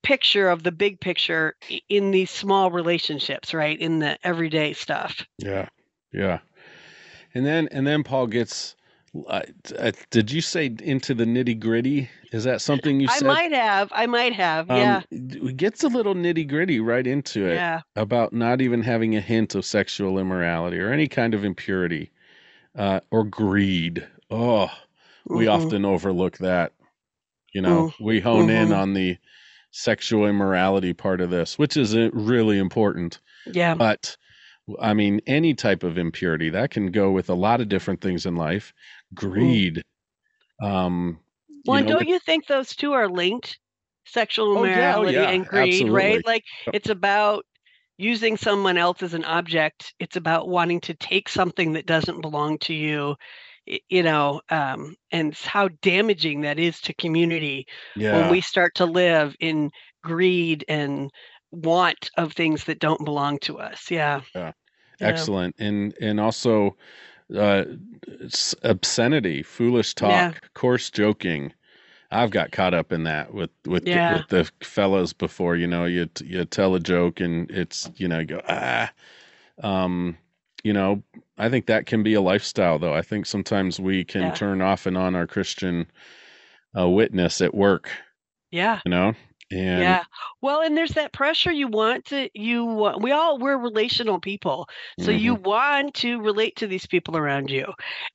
picture 0.04 0.50
of 0.50 0.64
the 0.64 0.72
big 0.72 1.00
picture 1.00 1.56
in 1.90 2.12
these 2.12 2.32
small 2.32 2.72
relationships 2.72 3.54
right 3.54 3.80
in 3.80 4.00
the 4.00 4.18
everyday 4.26 4.74
stuff 4.74 5.26
yeah 5.38 5.68
yeah 6.12 6.40
and 7.34 7.46
then 7.46 7.68
and 7.72 7.86
then 7.86 8.04
Paul 8.04 8.28
gets. 8.28 8.76
Uh, 9.28 9.42
uh, 9.78 9.92
did 10.10 10.32
you 10.32 10.40
say 10.40 10.74
into 10.82 11.14
the 11.14 11.26
nitty 11.26 11.60
gritty? 11.60 12.10
Is 12.32 12.46
that 12.46 12.62
something 12.62 13.00
you 13.00 13.08
said? 13.10 13.24
I 13.24 13.28
might 13.28 13.52
have. 13.52 13.90
I 13.92 14.06
might 14.06 14.34
have. 14.34 14.70
Yeah. 14.70 15.02
Um, 15.12 15.56
gets 15.58 15.84
a 15.84 15.90
little 15.90 16.16
nitty 16.16 16.48
gritty 16.48 16.80
right 16.80 17.06
into 17.06 17.46
it 17.46 17.56
Yeah. 17.56 17.82
about 17.98 18.32
not 18.32 18.62
even 18.62 18.82
having 18.82 19.16
a 19.16 19.22
hint 19.22 19.54
of 19.56 19.66
sexual 19.66 20.18
immorality 20.18 20.80
or 20.80 20.92
any 20.92 21.10
kind 21.10 21.34
of 21.34 21.44
impurity 21.44 22.10
uh, 22.78 23.02
or 23.12 23.26
greed. 23.26 24.08
Oh, 24.30 24.70
we 25.28 25.48
Mhm. 25.48 25.50
often 25.50 25.86
overlook 25.86 26.38
that. 26.38 26.72
You 27.52 27.62
know, 27.62 27.92
we 28.00 28.22
hone 28.22 28.50
in 28.50 28.70
mhm. 28.70 28.78
on 28.78 28.94
the 28.94 29.18
sexual 29.72 30.28
immorality 30.28 30.94
part 30.94 31.22
of 31.22 31.30
this, 31.30 31.58
which 31.58 31.78
is 31.78 31.96
uh, 31.96 32.10
really 32.14 32.58
important. 32.58 33.20
Yeah. 33.46 33.76
But 33.76 34.16
I 34.80 34.94
mean, 34.94 35.22
any 35.28 35.54
type 35.54 35.84
of 35.84 35.98
impurity 35.98 36.50
that 36.50 36.72
can 36.72 36.92
go 36.92 37.12
with 37.12 37.30
a 37.30 37.34
lot 37.34 37.62
of 37.62 37.70
different 37.70 38.02
things 38.02 38.26
in 38.26 38.36
life. 38.36 38.74
Greed. 39.14 39.82
Um, 40.62 41.20
Well, 41.66 41.78
and 41.78 41.88
know, 41.88 41.94
don't 42.00 42.08
you 42.08 42.20
think 42.20 42.48
those 42.48 42.76
two 42.76 42.94
are 42.94 43.10
linked? 43.10 43.58
Sexual 44.06 44.58
Oh, 44.58 44.60
oh, 44.60 44.64
immorality 44.64 45.14
yeah, 45.14 45.30
and 45.30 45.46
greed, 45.46 45.74
absolutely. 45.74 45.90
right? 45.96 46.26
Like 46.26 46.44
it's 46.74 46.90
about 46.90 47.46
using 47.98 48.36
someone 48.36 48.78
else 48.78 49.04
as 49.04 49.14
an 49.14 49.24
object. 49.26 49.94
It's 50.00 50.16
about 50.16 50.48
wanting 50.48 50.82
to 50.82 50.94
take 50.96 51.30
something 51.30 51.74
that 51.74 51.86
doesn't 51.86 52.22
belong 52.22 52.58
to 52.60 52.74
you. 52.74 53.16
You 53.66 54.04
know, 54.04 54.42
um, 54.50 54.96
and 55.12 55.34
how 55.36 55.70
damaging 55.82 56.42
that 56.42 56.60
is 56.60 56.82
to 56.82 56.94
community 56.94 57.68
yeah, 57.96 58.10
when 58.10 58.28
we 58.30 58.42
start 58.42 58.76
to 58.76 58.86
live 58.86 59.36
in 59.40 59.72
greed 60.04 60.66
and 60.68 61.12
want 61.52 62.10
of 62.18 62.34
things 62.34 62.66
that 62.66 62.80
don't 62.80 63.06
belong 63.06 63.40
to 63.40 63.60
us. 63.60 63.92
Yeah. 63.92 64.22
Yeah. 64.36 64.52
Yeah. 65.00 65.28
excellent. 65.28 65.56
And 65.60 65.94
and 66.02 66.20
also 66.20 66.76
uh 67.36 67.66
obscenity, 68.64 69.44
foolish 69.44 69.96
talk, 69.96 70.28
Yeah. 70.36 70.50
coarse 70.54 70.90
joking. 70.92 71.54
I've 72.12 72.32
got 72.32 72.52
caught 72.52 72.74
up 72.74 72.92
in 72.94 73.04
that 73.06 73.34
with 73.34 73.52
with 73.68 73.90
the, 73.92 74.02
Yeah. 74.02 74.08
with 74.08 74.28
the 74.30 74.52
fellows 74.64 75.14
before. 75.14 75.56
You 75.58 75.68
know, 75.68 75.86
you 75.86 76.10
you 76.24 76.46
tell 76.46 76.76
a 76.76 76.82
joke 76.82 77.22
and 77.22 77.52
it's 77.52 77.92
you 77.98 78.08
know 78.08 78.20
you 78.20 78.26
go 78.28 78.42
ah, 78.48 78.92
um, 79.64 80.18
you 80.64 80.74
know. 80.74 81.04
I 81.38 81.50
think 81.50 81.66
that 81.68 81.86
can 81.88 82.04
be 82.04 82.14
a 82.14 82.22
lifestyle, 82.22 82.78
though. 82.80 82.94
I 82.94 83.02
think 83.02 83.26
sometimes 83.26 83.80
we 83.80 84.04
can 84.04 84.32
Yeah. 84.32 84.32
turn 84.32 84.62
off 84.62 84.86
and 84.86 84.98
on 84.98 85.16
our 85.16 85.28
Christian 85.28 85.88
uh, 86.78 86.90
witness 86.90 87.42
at 87.42 87.54
work. 87.56 87.92
Yeah. 88.52 88.82
You 88.86 88.92
know, 88.92 89.14
and 89.52 90.00
yeah. 90.00 90.04
Well, 90.42 90.62
and 90.62 90.76
there's 90.78 90.92
that 90.94 91.14
pressure 91.14 91.52
you 91.52 91.68
want 91.68 92.06
to 92.06 92.30
you 92.34 92.66
we 93.00 93.12
all 93.12 93.40
we're 93.40 93.58
relational 93.58 94.20
people. 94.20 94.68
So 95.00 95.12
you 95.12 95.36
mhm, 95.36 95.36
want 95.36 95.96
to 95.96 96.22
relate 96.22 96.58
to 96.58 96.68
these 96.68 96.86
people 96.86 97.18
around 97.18 97.50
you. 97.50 97.66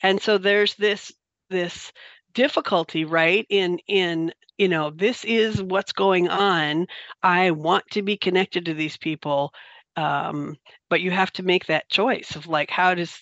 And 0.03 0.21
so 0.21 0.38
there's 0.38 0.75
this 0.76 1.12
this 1.50 1.93
difficulty, 2.35 3.05
right? 3.05 3.47
In 3.49 3.79
in 3.88 4.33
you 4.59 4.69
know, 4.69 4.91
this 4.91 5.25
is 5.25 5.62
what's 5.62 5.93
going 5.93 6.29
on. 6.29 6.87
I 7.23 7.50
want 7.53 7.85
to 7.93 8.03
be 8.03 8.17
connected 8.17 8.67
to 8.67 8.75
these 8.75 8.97
people. 8.97 9.53
Um, 9.97 10.57
but 10.88 11.00
you 11.00 11.11
have 11.11 11.33
to 11.33 11.43
make 11.43 11.66
that 11.66 11.88
choice 11.88 12.37
of 12.37 12.47
like 12.47 12.71
how 12.71 12.95
does 12.95 13.19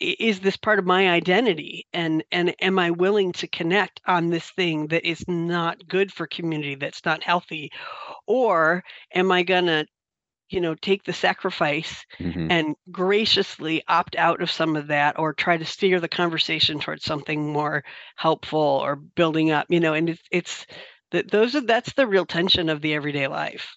is 0.00 0.40
this 0.40 0.56
part 0.56 0.78
of 0.78 0.86
my 0.86 1.10
identity? 1.10 1.86
And 1.92 2.24
and 2.32 2.54
am 2.60 2.78
i 2.78 2.90
willing 2.90 3.32
to 3.32 3.46
connect 3.46 4.00
on 4.06 4.30
this 4.30 4.50
thing 4.50 4.88
that 4.88 5.06
is 5.06 5.26
not 5.28 5.86
good 5.86 6.12
for 6.12 6.26
community 6.26 6.74
that's 6.74 7.04
not 7.04 7.22
healthy? 7.22 7.70
Or 8.26 8.82
am 9.14 9.30
i 9.30 9.42
going 9.42 9.66
to 9.66 9.86
you 10.48 10.60
know 10.60 10.74
take 10.74 11.04
the 11.04 11.12
sacrifice 11.12 12.04
mhm. 12.18 12.50
and 12.50 12.74
graciously 12.90 13.84
opt 13.86 14.16
out 14.16 14.42
of 14.42 14.50
some 14.50 14.74
of 14.74 14.88
that 14.88 15.18
or 15.18 15.32
try 15.32 15.56
to 15.56 15.64
steer 15.64 16.00
the 16.00 16.08
conversation 16.08 16.80
towards 16.80 17.04
something 17.04 17.52
more 17.52 17.84
helpful 18.16 18.58
or 18.58 18.96
building 18.96 19.52
up 19.52 19.66
you 19.68 19.78
know 19.78 19.94
and 19.94 20.08
it's 20.08 20.22
it's 20.32 20.66
that 21.10 21.30
those 21.30 21.54
are 21.54 21.60
that's 21.60 21.92
the 21.94 22.06
real 22.06 22.26
tension 22.26 22.68
of 22.68 22.80
the 22.80 22.94
everyday 22.94 23.26
life. 23.26 23.76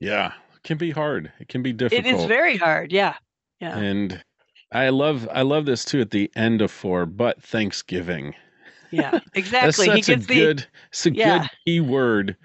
Yeah, 0.00 0.32
can 0.66 0.78
be 0.78 0.92
hard. 0.92 1.32
It 1.40 1.48
can 1.48 1.62
be 1.62 1.72
it 1.90 2.04
difficult. 2.04 2.06
is 2.06 2.24
very 2.24 2.56
hard 2.56 2.92
yeah 2.92 3.16
yeah 3.60 3.82
And 3.82 4.24
I 4.72 4.88
love 4.88 5.28
I 5.32 5.42
love 5.42 5.66
this 5.66 5.84
too 5.84 6.00
at 6.00 6.10
the 6.10 6.30
end 6.36 6.60
of 6.62 6.70
four, 6.70 7.06
but 7.06 7.42
Thanksgiving. 7.42 8.34
yeah 8.90 9.14
That's 9.60 9.78
exactly 9.78 9.90
he 9.90 10.02
such 10.02 10.08
a 10.08 10.16
the 10.16 10.50
good 10.50 10.66
it's 10.88 11.06
a 11.06 11.10
Yeah. 11.12 11.46
good 11.46 11.50
key 11.66 11.80
word. 11.80 12.36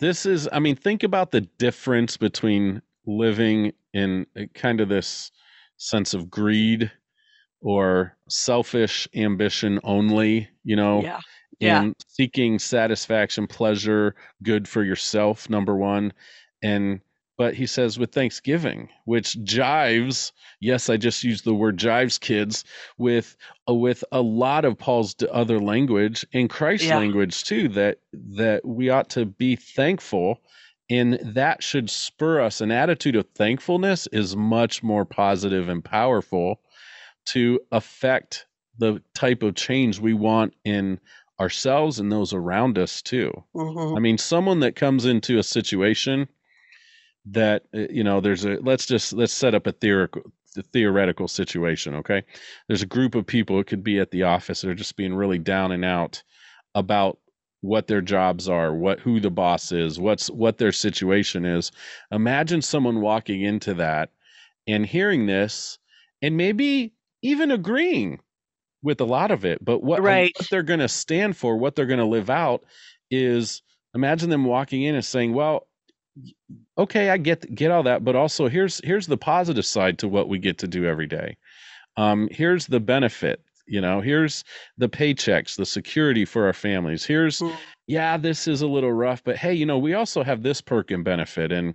This 0.00 0.26
is 0.26 0.48
I 0.52 0.60
mean, 0.60 0.76
think 0.76 1.02
about 1.04 1.32
the 1.32 1.42
difference 1.42 2.16
between 2.16 2.82
living 3.06 3.72
in 3.94 4.26
kind 4.54 4.80
of 4.80 4.88
this 4.90 5.32
sense 5.78 6.14
of 6.14 6.30
greed 6.30 6.92
or 7.62 8.16
selfish 8.28 9.08
ambition 9.14 9.80
only, 9.84 10.48
you 10.64 10.76
know, 10.76 11.06
yeah 11.06 11.20
yeah 11.60 11.84
and 11.84 11.94
seeking 12.08 12.58
satisfaction, 12.58 13.46
pleasure, 13.46 14.14
good 14.42 14.68
for 14.68 14.84
yourself, 14.84 15.50
number 15.50 15.76
one. 15.76 16.12
And 16.62 17.00
but 17.40 17.54
he 17.54 17.64
says 17.66 17.98
with 17.98 18.12
Thanksgiving, 18.12 18.90
which 19.06 19.34
jives, 19.44 20.30
yes, 20.60 20.90
I 20.90 20.98
just 20.98 21.24
used 21.24 21.46
the 21.46 21.54
word 21.54 21.78
jives, 21.78 22.20
kids, 22.20 22.64
with 22.98 23.34
uh, 23.66 23.72
with 23.72 24.04
a 24.12 24.20
lot 24.20 24.66
of 24.66 24.76
Paul's 24.76 25.14
other 25.32 25.58
language 25.58 26.22
and 26.34 26.50
Christ's 26.50 26.88
Yeah. 26.88 26.98
language 26.98 27.44
too, 27.44 27.68
that 27.68 28.00
that 28.12 28.66
we 28.66 28.90
ought 28.90 29.08
to 29.16 29.24
be 29.24 29.56
thankful. 29.56 30.42
And 30.90 31.14
that 31.34 31.62
should 31.62 31.88
spur 31.88 32.42
us. 32.42 32.60
An 32.60 32.70
attitude 32.70 33.16
of 33.16 33.26
thankfulness 33.34 34.06
is 34.12 34.36
much 34.36 34.82
more 34.82 35.06
positive 35.06 35.70
and 35.70 35.82
powerful 35.82 36.60
to 37.28 37.58
affect 37.72 38.44
the 38.76 39.02
type 39.14 39.42
of 39.42 39.54
change 39.54 39.98
we 39.98 40.12
want 40.12 40.52
in 40.66 41.00
ourselves 41.40 41.98
and 41.98 42.12
those 42.12 42.34
around 42.34 42.76
us 42.76 43.00
too. 43.00 43.32
mhm. 43.56 43.96
I 43.96 44.00
mean, 44.00 44.18
someone 44.18 44.60
that 44.60 44.76
comes 44.76 45.06
into 45.06 45.38
a 45.38 45.42
situation 45.42 46.28
that 47.26 47.64
uh, 47.74 47.86
you 47.90 48.04
know, 48.04 48.20
there's 48.20 48.44
a 48.44 48.58
let's 48.62 48.86
just 48.86 49.12
let's 49.12 49.32
set 49.32 49.54
up 49.54 49.66
a 49.66 49.72
theoretical 49.72 50.32
the 50.56 50.62
theoretical 50.62 51.28
situation, 51.28 51.94
okay? 51.94 52.24
There's 52.66 52.82
a 52.82 52.86
group 52.86 53.14
of 53.14 53.24
people 53.26 53.60
it 53.60 53.68
could 53.68 53.84
be 53.84 54.00
at 54.00 54.10
the 54.10 54.24
office 54.24 54.62
that 54.62 54.70
are 54.70 54.74
just 54.74 54.96
being 54.96 55.14
really 55.14 55.38
down 55.38 55.70
and 55.70 55.84
out 55.84 56.22
about 56.74 57.18
what 57.60 57.86
their 57.86 58.00
jobs 58.00 58.48
are, 58.48 58.74
what 58.74 58.98
who 59.00 59.20
the 59.20 59.30
boss 59.30 59.70
is, 59.72 60.00
what's 60.00 60.28
what 60.30 60.58
their 60.58 60.72
situation 60.72 61.44
is. 61.44 61.70
Imagine 62.10 62.62
someone 62.62 63.00
walking 63.00 63.42
into 63.42 63.74
that 63.74 64.10
and 64.66 64.86
hearing 64.86 65.26
this 65.26 65.78
and 66.22 66.36
maybe 66.36 66.92
even 67.22 67.50
agreeing 67.50 68.20
with 68.82 69.00
a 69.00 69.04
lot 69.04 69.30
of 69.30 69.44
it, 69.44 69.64
but 69.64 69.82
what, 69.82 70.02
Right. 70.02 70.34
what 70.36 70.48
they're 70.50 70.62
going 70.62 70.80
to 70.80 70.88
stand 70.88 71.36
for, 71.36 71.56
what 71.56 71.76
they're 71.76 71.86
going 71.86 71.98
to 72.00 72.06
live 72.06 72.30
out 72.30 72.64
is 73.10 73.62
imagine 73.94 74.30
them 74.30 74.44
walking 74.44 74.82
in 74.82 74.94
and 74.94 75.04
saying, 75.04 75.34
"Well, 75.34 75.66
okay, 76.78 77.10
I 77.10 77.16
get 77.16 77.54
get 77.54 77.70
all 77.70 77.82
that, 77.84 78.04
but 78.04 78.16
also 78.16 78.48
here's 78.48 78.80
here's 78.84 79.06
the 79.06 79.16
positive 79.16 79.66
side 79.66 79.98
to 79.98 80.08
what 80.08 80.28
we 80.28 80.38
get 80.38 80.58
to 80.58 80.68
do 80.68 80.86
every 80.86 81.06
day. 81.06 81.36
Um, 81.96 82.28
here's 82.30 82.66
the 82.66 82.80
benefit, 82.80 83.42
you 83.66 83.80
know, 83.80 84.00
here's 84.00 84.44
the 84.78 84.88
paychecks, 84.88 85.56
the 85.56 85.66
security 85.66 86.24
for 86.24 86.46
our 86.46 86.52
families. 86.52 87.04
Here's 87.04 87.42
yeah, 87.86 88.16
this 88.16 88.46
is 88.48 88.62
a 88.62 88.66
little 88.66 88.92
rough, 88.92 89.22
but 89.24 89.36
hey, 89.36 89.54
you 89.54 89.66
know, 89.66 89.78
we 89.78 89.94
also 89.94 90.22
have 90.22 90.42
this 90.42 90.60
perk 90.60 90.90
and 90.90 91.04
benefit. 91.04 91.52
And 91.52 91.74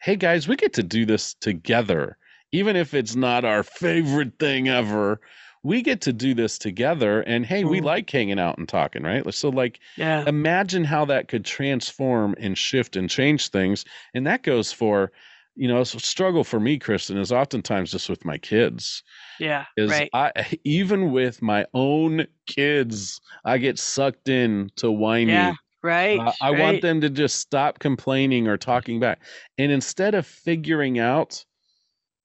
hey, 0.00 0.16
guys, 0.16 0.48
we 0.48 0.56
get 0.56 0.72
to 0.74 0.82
do 0.82 1.04
this 1.04 1.34
together, 1.34 2.16
even 2.52 2.76
if 2.76 2.94
it's 2.94 3.16
not 3.16 3.44
our 3.44 3.62
favorite 3.62 4.38
thing 4.38 4.68
ever. 4.68 5.20
We 5.62 5.82
get 5.82 6.00
to 6.02 6.12
do 6.12 6.34
this 6.34 6.58
together. 6.58 7.20
And 7.22 7.46
hey, 7.46 7.64
we 7.64 7.80
Mm. 7.80 7.84
like 7.84 8.10
hanging 8.10 8.38
out 8.40 8.58
and 8.58 8.68
talking, 8.68 9.02
right? 9.02 9.32
So, 9.34 9.48
like, 9.48 9.80
Yeah. 9.96 10.24
imagine 10.26 10.84
how 10.84 11.04
that 11.06 11.28
could 11.28 11.44
transform 11.44 12.34
and 12.38 12.58
shift 12.58 12.96
and 12.96 13.08
change 13.08 13.48
things. 13.48 13.84
And 14.14 14.26
that 14.26 14.42
goes 14.42 14.72
for 14.72 15.12
you 15.54 15.68
know, 15.68 15.82
a 15.82 15.84
struggle 15.84 16.44
for 16.44 16.58
me, 16.58 16.78
Kristin, 16.78 17.18
is 17.18 17.30
oftentimes 17.30 17.90
just 17.92 18.08
with 18.08 18.24
my 18.24 18.38
kids. 18.38 19.02
Yeah. 19.38 19.66
Is 19.76 19.90
right. 19.90 20.10
I 20.14 20.32
even 20.64 21.12
with 21.12 21.42
my 21.42 21.66
own 21.74 22.26
kids, 22.46 23.20
I 23.44 23.58
get 23.58 23.78
sucked 23.78 24.28
in 24.28 24.70
to 24.76 24.90
whiny. 24.90 25.32
Yeah. 25.32 25.52
Right. 25.82 26.18
Uh, 26.18 26.32
I 26.40 26.50
right. 26.50 26.60
want 26.60 26.80
them 26.82 27.00
to 27.02 27.10
just 27.10 27.36
stop 27.36 27.78
complaining 27.80 28.48
or 28.48 28.56
talking 28.56 29.00
back. 29.00 29.20
And 29.58 29.72
instead 29.72 30.14
of 30.14 30.26
figuring 30.26 30.98
out 30.98 31.44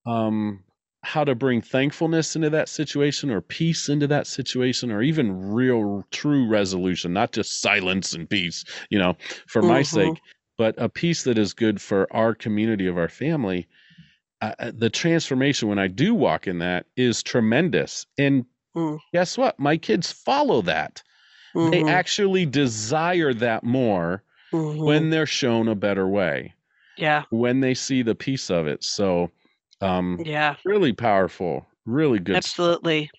um 0.05 0.63
how 1.03 1.23
to 1.23 1.35
bring 1.35 1.61
thankfulness 1.61 2.35
into 2.35 2.49
that 2.49 2.69
situation 2.69 3.29
or 3.31 3.41
peace 3.41 3.89
into 3.89 4.07
that 4.07 4.27
situation 4.27 4.91
or 4.91 5.01
even 5.01 5.31
real 5.51 6.03
true 6.11 6.47
resolution, 6.47 7.13
not 7.13 7.31
just 7.31 7.61
silence 7.61 8.13
and 8.13 8.29
peace, 8.29 8.63
you 8.89 8.99
know, 8.99 9.15
for 9.47 9.63
my 9.63 9.81
Mhm. 9.81 9.83
sake, 9.83 10.21
but 10.57 10.75
a 10.77 10.89
peace 10.89 11.23
that 11.23 11.37
is 11.37 11.53
good 11.53 11.81
for 11.81 12.11
our 12.15 12.33
community 12.35 12.87
of 12.87 12.97
our 12.97 13.09
family. 13.09 13.67
Uh, 14.41 14.71
the 14.73 14.89
transformation 14.89 15.67
when 15.69 15.79
I 15.79 15.87
do 15.87 16.13
walk 16.15 16.47
in 16.47 16.59
that 16.59 16.85
is 16.95 17.23
tremendous. 17.23 18.05
And 18.17 18.45
Mm. 18.75 18.99
guess 19.13 19.37
what? 19.37 19.59
My 19.59 19.77
kids 19.77 20.11
follow 20.11 20.61
that. 20.63 21.03
They 21.71 21.83
Mhm. 21.83 21.87
actually 21.87 22.45
desire 22.45 23.33
that 23.35 23.63
more 23.63 24.23
Mhm. 24.51 24.85
when 24.85 25.09
they're 25.09 25.25
shown 25.25 25.67
a 25.67 25.75
better 25.75 26.07
way, 26.07 26.53
yeah. 26.97 27.25
when 27.29 27.61
they 27.61 27.73
see 27.73 28.01
the 28.03 28.15
peace 28.15 28.49
of 28.51 28.67
it. 28.67 28.83
So, 28.83 29.31
um, 29.81 30.23
Yeah. 30.23 30.57
really 30.65 30.93
powerful, 30.93 31.67
really 31.85 32.19
good. 32.19 32.43
stuff. 32.43 32.53
Absolutely. 32.55 33.09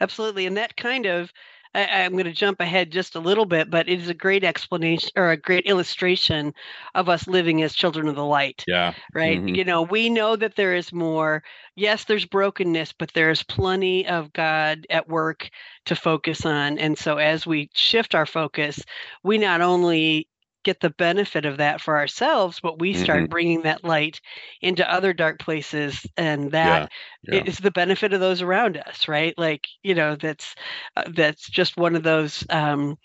Absolutely. 0.00 0.46
And 0.46 0.56
that 0.56 0.76
kind 0.76 1.06
of, 1.06 1.32
I, 1.74 1.86
I'm 2.04 2.12
going 2.12 2.24
to 2.26 2.32
jump 2.32 2.60
ahead 2.60 2.90
just 2.92 3.16
a 3.16 3.20
little 3.20 3.46
bit, 3.46 3.70
but 3.70 3.88
it 3.88 4.00
is 4.00 4.08
a 4.08 4.14
great 4.14 4.44
explanation 4.44 5.10
or 5.16 5.30
a 5.32 5.36
great 5.36 5.66
illustration 5.66 6.54
of 6.94 7.08
us 7.08 7.28
living 7.28 7.62
as 7.62 7.74
children 7.74 8.08
of 8.08 8.16
the 8.16 8.24
light, 8.24 8.66
Yeah. 8.66 8.94
right? 9.14 9.42
Mhm. 9.42 9.54
You 9.54 9.64
know, 9.64 9.82
we 9.82 10.10
know 10.10 10.36
that 10.36 10.56
there 10.56 10.74
is 10.74 10.92
more. 10.92 11.42
Yes, 11.76 12.04
there's 12.04 12.26
brokenness, 12.26 12.92
but 12.94 13.12
there's 13.14 13.42
plenty 13.44 14.06
of 14.06 14.32
God 14.32 14.86
at 14.90 15.08
work 15.08 15.50
to 15.86 15.96
focus 15.96 16.46
on. 16.46 16.78
And 16.78 16.98
so 16.98 17.18
as 17.18 17.46
we 17.46 17.70
shift 17.74 18.14
our 18.14 18.26
focus, 18.26 18.80
we 19.24 19.38
not 19.38 19.60
only 19.62 20.28
get 20.64 20.80
the 20.80 20.90
benefit 20.90 21.44
of 21.46 21.58
that 21.58 21.80
for 21.80 21.96
ourselves, 21.98 22.60
but 22.60 22.78
we 22.78 22.92
start 22.94 23.28
Mhm. 23.28 23.30
bringing 23.30 23.62
that 23.62 23.84
light 23.84 24.20
into 24.60 24.90
other 24.90 25.12
dark 25.12 25.38
places. 25.38 26.06
And 26.16 26.52
that 26.52 26.86
Yeah. 27.22 27.28
it 27.30 27.46
is 27.48 27.58
the 27.58 27.70
benefit 27.70 28.12
of 28.12 28.20
those 28.20 28.42
around 28.42 28.76
us 28.76 29.06
right 29.06 29.34
like 29.38 29.68
you 29.84 29.94
know 29.94 30.16
that's 30.16 30.54
uh, 30.96 31.04
that's 31.14 31.48
just 31.48 31.76
one 31.76 31.94
of 31.94 32.02
those 32.02 32.44
um 32.50 32.96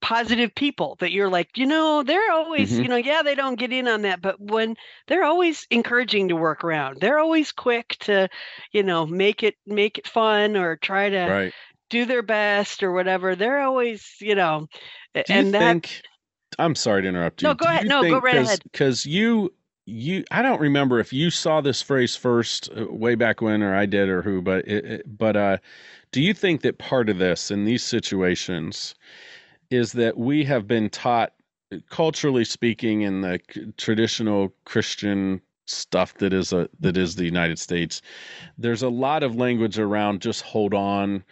positive 0.00 0.54
people 0.54 0.96
that 1.00 1.12
you're 1.12 1.28
like 1.28 1.50
you 1.56 1.66
know 1.66 2.02
they're 2.02 2.32
always 2.32 2.78
Mhm. 2.78 2.82
you 2.82 2.88
know 2.88 2.96
yeah 2.96 3.22
they 3.22 3.34
don't 3.34 3.58
get 3.58 3.72
in 3.72 3.86
on 3.86 4.02
that 4.02 4.22
but 4.22 4.40
when 4.40 4.74
they're 5.06 5.24
always 5.24 5.66
encouraging 5.70 6.28
to 6.28 6.36
work 6.36 6.64
around 6.64 6.98
they're 7.00 7.18
always 7.18 7.52
quick 7.52 7.88
to 8.00 8.26
you 8.72 8.82
know 8.82 9.06
make 9.06 9.42
it 9.42 9.54
make 9.66 9.98
it 9.98 10.06
fun 10.08 10.56
or 10.56 10.76
try 10.76 11.10
to 11.10 11.30
Right. 11.30 11.54
do 11.90 12.04
their 12.06 12.22
best 12.22 12.82
or 12.82 12.92
whatever 12.92 13.36
they're 13.36 13.60
always 13.60 14.16
you 14.20 14.34
know 14.34 14.66
Do 15.24 15.34
you 15.34 15.44
and 15.44 15.54
that 15.54 15.78
think? 15.82 16.02
I'm 16.58 16.74
sorry 16.74 17.02
to 17.02 17.08
interrupt 17.08 17.42
you. 17.42 17.48
No, 17.48 17.54
go 17.54 17.66
ahead. 17.66 17.86
No, 17.86 18.02
go 18.02 18.20
right 18.20 18.34
cause, 18.34 18.46
ahead. 18.46 18.60
Because 18.64 19.06
you, 19.06 19.52
you, 19.84 20.24
I 20.30 20.42
don't 20.42 20.60
remember 20.60 20.98
if 20.98 21.12
you 21.12 21.30
saw 21.30 21.60
this 21.60 21.82
phrase 21.82 22.16
first 22.16 22.70
uh, 22.76 22.86
way 22.90 23.14
back 23.14 23.40
when, 23.40 23.62
or 23.62 23.74
I 23.74 23.86
did, 23.86 24.08
or 24.08 24.22
who. 24.22 24.42
But 24.42 24.66
it, 24.66 24.84
it, 24.84 25.18
but 25.18 25.36
uh, 25.36 25.58
do 26.12 26.22
you 26.22 26.34
think 26.34 26.62
that 26.62 26.78
part 26.78 27.08
of 27.08 27.18
this 27.18 27.50
in 27.50 27.64
these 27.64 27.84
situations 27.84 28.94
is 29.70 29.92
that 29.92 30.16
we 30.16 30.44
have 30.44 30.66
been 30.66 30.88
taught, 30.88 31.32
culturally 31.90 32.44
speaking, 32.44 33.02
in 33.02 33.20
the 33.20 33.40
c- 33.52 33.72
traditional 33.76 34.52
Christian 34.64 35.40
stuff 35.66 36.14
that 36.14 36.32
is 36.32 36.52
a 36.52 36.68
that 36.78 36.96
is 36.96 37.16
the 37.16 37.24
United 37.24 37.58
States, 37.58 38.00
there's 38.56 38.82
a 38.82 38.88
lot 38.88 39.22
of 39.22 39.34
language 39.34 39.78
around 39.78 40.22
just 40.22 40.42
hold 40.42 40.74
on. 40.74 41.24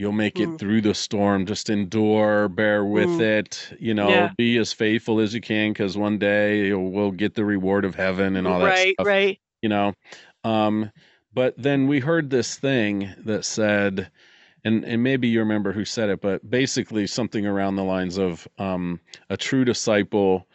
You'll 0.00 0.12
make 0.12 0.40
it 0.40 0.52
Mm. 0.52 0.58
through 0.58 0.80
the 0.82 0.94
storm. 0.94 1.46
Just 1.46 1.70
endure, 1.70 2.48
bear 2.48 2.84
with 2.86 3.18
Mm. 3.18 3.20
it. 3.20 3.72
You 3.78 3.94
know, 3.94 4.28
Yeah. 4.28 4.32
be 4.38 4.56
as 4.58 4.72
faithful 4.72 5.20
as 5.20 5.34
you 5.34 5.40
can, 5.42 5.72
because 5.72 5.98
one 5.98 6.18
day 6.18 6.68
you'll, 6.68 6.90
we'll 6.90 7.10
get 7.12 7.34
the 7.34 7.44
reward 7.44 7.84
of 7.84 7.94
heaven 7.96 8.36
and 8.36 8.48
all 8.48 8.60
that 8.60 8.76
right 8.76 8.96
stuff 8.98 9.08
right 9.08 9.40
you 9.62 9.68
know 9.68 9.92
um 10.44 10.90
but 11.32 11.54
then 11.56 11.86
we 11.86 12.00
heard 12.00 12.30
this 12.30 12.58
thing 12.58 13.12
that 13.18 13.44
said 13.44 14.10
and 14.64 14.84
and 14.84 15.02
maybe 15.02 15.28
you 15.28 15.40
remember 15.40 15.72
who 15.72 15.84
said 15.84 16.10
it 16.10 16.20
but 16.20 16.48
basically 16.50 17.06
something 17.06 17.46
around 17.46 17.76
the 17.76 17.84
lines 17.84 18.18
of 18.18 18.48
um 18.58 19.00
a 19.30 19.36
true 19.36 19.64
disciple 19.64 20.48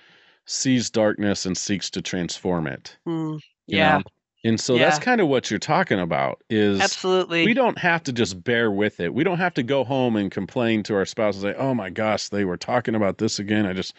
sees 0.46 0.90
darkness 0.90 1.46
and 1.46 1.58
seeks 1.58 1.90
to 1.92 2.02
transform 2.02 2.68
it 2.68 2.98
Mm. 3.08 3.40
you 3.70 3.80
yeah 3.80 3.80
know? 3.80 4.04
And 4.46 4.60
so 4.60 4.78
that's 4.78 5.00
kind 5.00 5.20
of 5.22 5.28
what 5.28 5.50
you're 5.52 5.60
talking 5.60 6.00
about 6.00 6.42
is 6.50 6.82
absolutely 6.82 7.46
we 7.46 7.54
don't 7.54 7.78
have 7.78 8.04
to 8.04 8.14
just 8.14 8.44
bear 8.44 8.72
with 8.72 9.00
it. 9.02 9.14
We 9.14 9.24
don't 9.24 9.38
have 9.40 9.54
to 9.56 9.64
go 9.64 9.84
home 9.84 10.16
and 10.16 10.32
complain 10.32 10.84
to 10.84 10.96
our 10.96 11.06
spouse 11.06 11.36
and 11.36 11.44
say, 11.44 11.54
"Oh 11.60 11.74
my 11.74 11.90
gosh, 11.90 12.30
they 12.30 12.46
were 12.46 12.58
talking 12.58 12.96
about 12.96 13.18
this 13.18 13.40
again." 13.40 13.66
I 13.66 13.74
just 13.74 13.94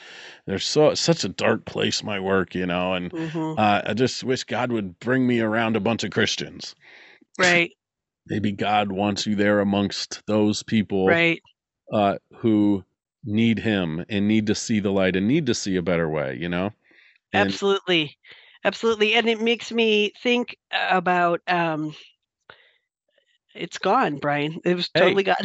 there's 0.47 0.65
so 0.65 0.95
such 0.95 1.25
a 1.25 1.29
dark 1.29 1.65
place 1.67 2.03
my 2.03 2.19
work, 2.21 2.55
you 2.55 2.67
know, 2.67 2.95
and 2.95 3.13
Mhm. 3.13 3.59
uh, 3.59 3.83
I 3.87 3.95
just 3.95 4.25
wish 4.25 4.45
God 4.45 4.73
would 4.73 4.99
bring 5.01 5.27
me 5.27 5.41
around 5.41 5.77
a 5.77 5.81
bunch 5.81 6.05
of 6.05 6.11
Christians. 6.13 6.75
right 7.39 7.73
Maybe 8.29 8.53
God 8.53 8.91
wants 8.93 9.27
you 9.27 9.37
there 9.37 9.61
amongst 9.61 10.23
those 10.27 10.63
people 10.63 11.07
right 11.09 11.41
uh, 11.93 12.19
who 12.39 12.85
need 13.25 13.59
Him 13.61 14.05
and 14.09 14.29
need 14.29 14.47
to 14.49 14.55
see 14.55 14.81
the 14.81 14.91
light 14.93 15.17
and 15.17 15.29
need 15.29 15.47
to 15.47 15.55
see 15.55 15.77
a 15.77 15.83
better 15.83 16.09
way, 16.09 16.37
you 16.41 16.49
know. 16.49 16.73
And 17.33 17.51
Absolutely. 17.51 18.19
Absolutely. 18.67 19.15
And 19.15 19.29
it 19.29 19.41
makes 19.41 19.71
me 19.71 20.13
think 20.23 20.57
about 20.73 21.41
um 21.47 21.95
it's 23.55 23.79
gone, 23.79 24.17
Brian. 24.17 24.61
It 24.65 24.75
was 24.75 24.91
Hey, 24.93 25.01
totally 25.01 25.23
gone. 25.23 25.37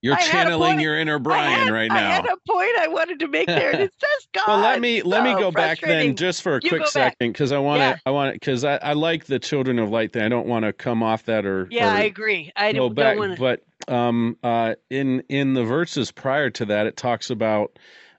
you're 0.00 0.16
I 0.16 0.22
channeling 0.22 0.80
your 0.80 0.98
inner 0.98 1.18
Brian 1.18 1.66
had, 1.66 1.72
right 1.72 1.88
now. 1.88 1.96
I 1.96 2.14
had 2.14 2.24
a 2.24 2.36
point 2.50 2.78
I 2.78 2.88
wanted 2.88 3.20
to 3.20 3.28
make 3.28 3.46
there 3.46 3.72
and 3.72 3.82
it's 3.82 3.96
just 3.96 4.32
gone. 4.32 4.44
Well, 4.46 4.58
let 4.60 4.80
me 4.80 5.02
let 5.02 5.22
me 5.22 5.34
go 5.34 5.50
back 5.50 5.80
then 5.80 6.16
just 6.16 6.42
for 6.42 6.56
a 6.56 6.60
You 6.62 6.70
quick 6.70 6.86
second 6.86 7.32
because 7.32 7.52
I 7.52 7.58
want 7.58 7.80
to 7.80 7.84
Yeah. 7.88 7.96
I 8.06 8.10
want 8.10 8.30
to 8.30 8.32
because 8.34 8.64
I, 8.64 8.76
I 8.76 8.92
like 8.94 9.26
the 9.26 9.38
Children 9.38 9.78
of 9.78 9.90
Light 9.90 10.12
thing. 10.12 10.22
I 10.22 10.28
don't 10.28 10.46
want 10.46 10.64
to 10.64 10.72
come 10.72 11.02
off 11.02 11.26
that 11.26 11.44
or 11.44 11.68
Yeah, 11.70 11.92
I 11.92 12.00
agree. 12.00 12.52
I 12.56 12.72
go 12.72 12.88
don't, 12.88 12.94
back, 12.94 13.16
don't 13.16 13.28
want 13.28 13.36
to. 13.36 13.40
but 13.40 13.92
um 13.92 14.38
uh 14.42 14.74
in 14.88 15.22
in 15.28 15.52
the 15.52 15.64
verses 15.64 16.10
prior 16.10 16.48
to 16.50 16.64
that, 16.64 16.86
it 16.86 16.96
talks 16.96 17.28
about 17.30 17.78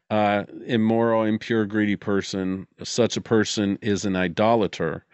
uh 0.10 0.46
immoral, 0.66 1.24
impure, 1.24 1.66
greedy 1.66 1.96
person. 1.96 2.68
Such 2.84 3.18
a 3.18 3.22
person 3.22 3.78
is 3.82 4.06
an 4.06 4.16
idolater, 4.16 5.06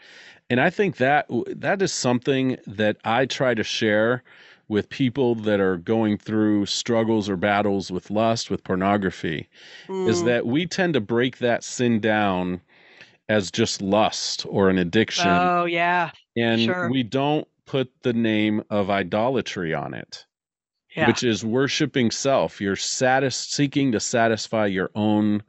and 0.50 0.62
I 0.62 0.70
think 0.70 0.98
that 0.98 1.28
that 1.48 1.82
is 1.82 1.94
something 1.94 2.58
that 2.68 2.98
I 3.06 3.26
try 3.26 3.54
to 3.56 3.64
share 3.64 4.24
with 4.70 4.90
people 4.90 5.36
that 5.36 5.60
are 5.60 5.78
going 5.78 6.18
through 6.18 6.66
struggles 6.68 7.30
or 7.30 7.38
battles 7.38 7.92
with 7.92 8.12
lust, 8.12 8.50
with 8.52 8.64
pornography 8.64 9.50
is 10.06 10.24
Mm. 10.24 10.26
that 10.26 10.46
we 10.48 10.66
tend 10.68 10.94
to 10.96 11.02
break 11.02 11.40
that 11.40 11.64
sin 11.64 12.00
down 12.00 12.62
as 13.30 13.52
just 13.52 13.82
lust 13.82 14.46
or 14.50 14.70
an 14.70 14.78
addiction 14.78 15.52
Oh, 15.52 15.66
yeah. 15.66 16.12
and 16.38 16.60
sure. 16.60 16.78
we 16.82 17.04
don't 17.04 17.48
put 17.66 17.92
the 18.04 18.14
name 18.14 18.64
of 18.70 18.90
idolatry 18.90 19.74
on 19.74 19.94
it 19.94 20.26
Yeah. 20.96 21.08
which 21.08 21.24
is 21.24 21.44
worshiping 21.44 22.12
self. 22.12 22.62
You're 22.62 22.76
satis- 22.76 23.36
seeking 23.36 23.92
to 23.94 24.00
satisfy 24.00 24.68
your 24.68 24.92
own 24.96 25.42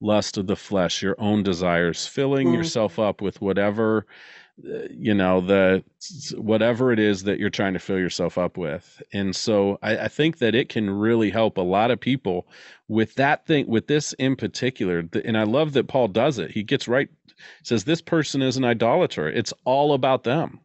lust 0.00 0.36
of 0.36 0.48
the 0.48 0.56
flesh 0.56 1.00
your 1.00 1.14
own 1.20 1.42
desires 1.44 2.06
filling 2.08 2.48
Mm. 2.48 2.54
yourself 2.54 2.98
up 2.98 3.22
with 3.22 3.40
whatever 3.40 4.04
uh, 4.68 4.80
you 4.90 5.14
know 5.14 5.40
the 5.40 5.82
whatever 6.36 6.92
it 6.92 6.98
is 6.98 7.22
that 7.22 7.38
you're 7.38 7.50
trying 7.50 7.72
to 7.72 7.78
fill 7.78 7.98
yourself 7.98 8.36
up 8.36 8.56
with. 8.58 9.00
And 9.12 9.34
so 9.34 9.78
I, 9.82 9.96
I 9.96 10.08
think 10.08 10.38
that 10.38 10.54
it 10.54 10.68
can 10.68 10.90
really 10.90 11.30
help 11.30 11.56
a 11.56 11.62
lot 11.62 11.90
of 11.92 12.00
people 12.00 12.46
with 12.88 13.14
that 13.14 13.46
thing 13.46 13.66
with 13.68 13.86
this 13.86 14.12
in 14.14 14.36
particular 14.36 15.04
and 15.24 15.38
i 15.38 15.44
love 15.44 15.72
that 15.72 15.88
paul 15.88 16.08
does 16.08 16.38
it. 16.38 16.50
He 16.50 16.62
gets 16.64 16.86
right 16.88 17.08
says 17.62 17.84
this 17.84 18.02
person 18.02 18.42
is 18.42 18.56
an 18.56 18.64
idolater. 18.64 19.28
It's 19.28 19.54
all 19.64 19.94
about 19.94 20.24
them 20.24 20.60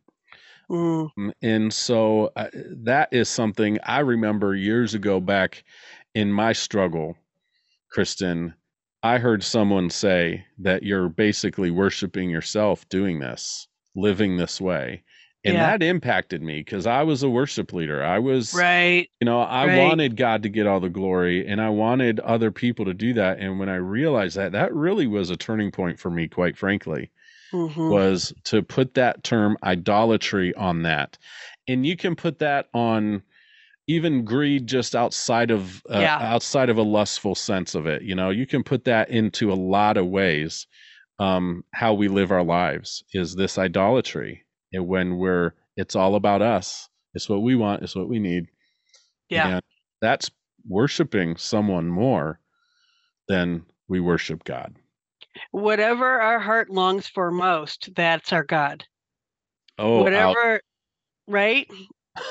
Mm. 0.70 1.10
um, 1.18 1.34
and 1.42 1.74
so 1.74 2.32
uh, 2.36 2.50
that 2.54 3.10
is 3.12 3.30
something 3.30 3.80
I 3.84 4.00
remember 4.00 4.56
years 4.56 4.94
ago 4.94 5.20
back 5.20 5.64
in 6.16 6.32
my 6.32 6.54
struggle, 6.54 7.16
Kristin. 7.96 8.54
I 9.04 9.20
heard 9.20 9.44
someone 9.44 9.90
say 9.90 10.46
that 10.60 10.84
you're 10.84 11.10
basically 11.10 11.72
worshiping 11.72 12.30
yourself 12.30 12.88
doing 12.90 13.20
this, 13.20 13.68
living 13.96 14.38
this 14.38 14.60
way. 14.62 15.04
And 15.46 15.56
Yeah. 15.56 15.62
that 15.62 15.84
impacted 15.84 16.42
me 16.42 16.60
because 16.62 16.88
I 16.88 17.04
was 17.04 17.24
a 17.24 17.30
worship 17.30 17.74
leader. 17.74 18.04
I 18.04 18.20
was, 18.20 18.54
Right. 18.54 19.10
you 19.22 19.26
know, 19.26 19.42
I 19.42 19.66
Right. 19.66 19.78
wanted 19.78 20.18
God 20.18 20.44
to 20.44 20.50
get 20.50 20.68
all 20.68 20.80
the 20.80 20.90
glory 20.90 21.48
and 21.48 21.62
I 21.62 21.70
wanted 21.70 22.20
other 22.22 22.52
people 22.52 22.86
to 22.86 22.94
do 22.94 23.14
that. 23.14 23.40
And 23.40 23.60
when 23.60 23.70
I 23.70 23.76
realized 23.78 24.38
that, 24.38 24.54
that 24.54 24.74
really 24.74 25.08
was 25.08 25.30
a 25.30 25.38
turning 25.38 25.72
point 25.72 26.00
for 26.00 26.10
me, 26.12 26.28
quite 26.28 26.58
frankly 26.58 27.12
hmm 27.52 27.92
was 27.92 28.34
to 28.46 28.62
put 28.62 28.94
that 28.96 29.24
term 29.24 29.58
idolatry 29.64 30.54
on 30.56 30.84
that. 30.84 31.18
And 31.68 31.86
you 31.86 31.96
can 31.98 32.16
put 32.16 32.40
that 32.40 32.68
on 32.74 33.24
even 33.88 34.26
greed 34.26 34.68
just 34.68 34.96
outside 34.96 35.52
of 35.52 35.82
uh, 35.90 36.00
Yeah. 36.02 36.18
outside 36.20 36.70
of 36.70 36.78
a 36.78 36.84
lustful 36.84 37.36
sense 37.36 37.76
of 37.76 37.88
it. 37.88 38.02
You 38.04 38.16
know, 38.16 38.30
you 38.30 38.46
can 38.46 38.64
put 38.64 38.84
that 38.86 39.10
into 39.10 39.52
a 39.52 39.56
lot 39.56 39.98
of 39.98 40.08
ways. 40.08 40.68
um, 41.20 41.64
how 41.74 41.94
we 41.96 42.08
live 42.10 42.32
our 42.32 42.44
lives 42.44 43.04
is 43.14 43.36
this 43.36 43.58
idolatry. 43.58 44.46
And 44.74 44.88
when 44.88 45.18
we're, 45.18 45.54
it's 45.76 45.96
all 45.96 46.14
about 46.16 46.44
us. 46.44 46.90
It's 47.16 47.28
what 47.30 47.42
we 47.42 47.56
want. 47.56 47.82
It's 47.84 47.96
what 47.96 48.08
we 48.10 48.20
need. 48.20 48.46
Yeah. 49.30 49.48
And 49.48 49.64
that's 50.02 50.30
worshiping 50.68 51.36
someone 51.38 51.88
more 51.88 52.40
than 53.28 53.66
we 53.88 54.00
worship 54.00 54.44
God. 54.44 54.76
Whatever 55.52 56.20
our 56.22 56.40
heart 56.40 56.70
longs 56.70 57.08
for 57.08 57.32
most, 57.32 57.90
that's 57.96 58.34
our 58.34 58.44
God. 58.44 58.86
Oh. 59.78 60.04
Whatever, 60.04 60.62
right? 61.28 61.68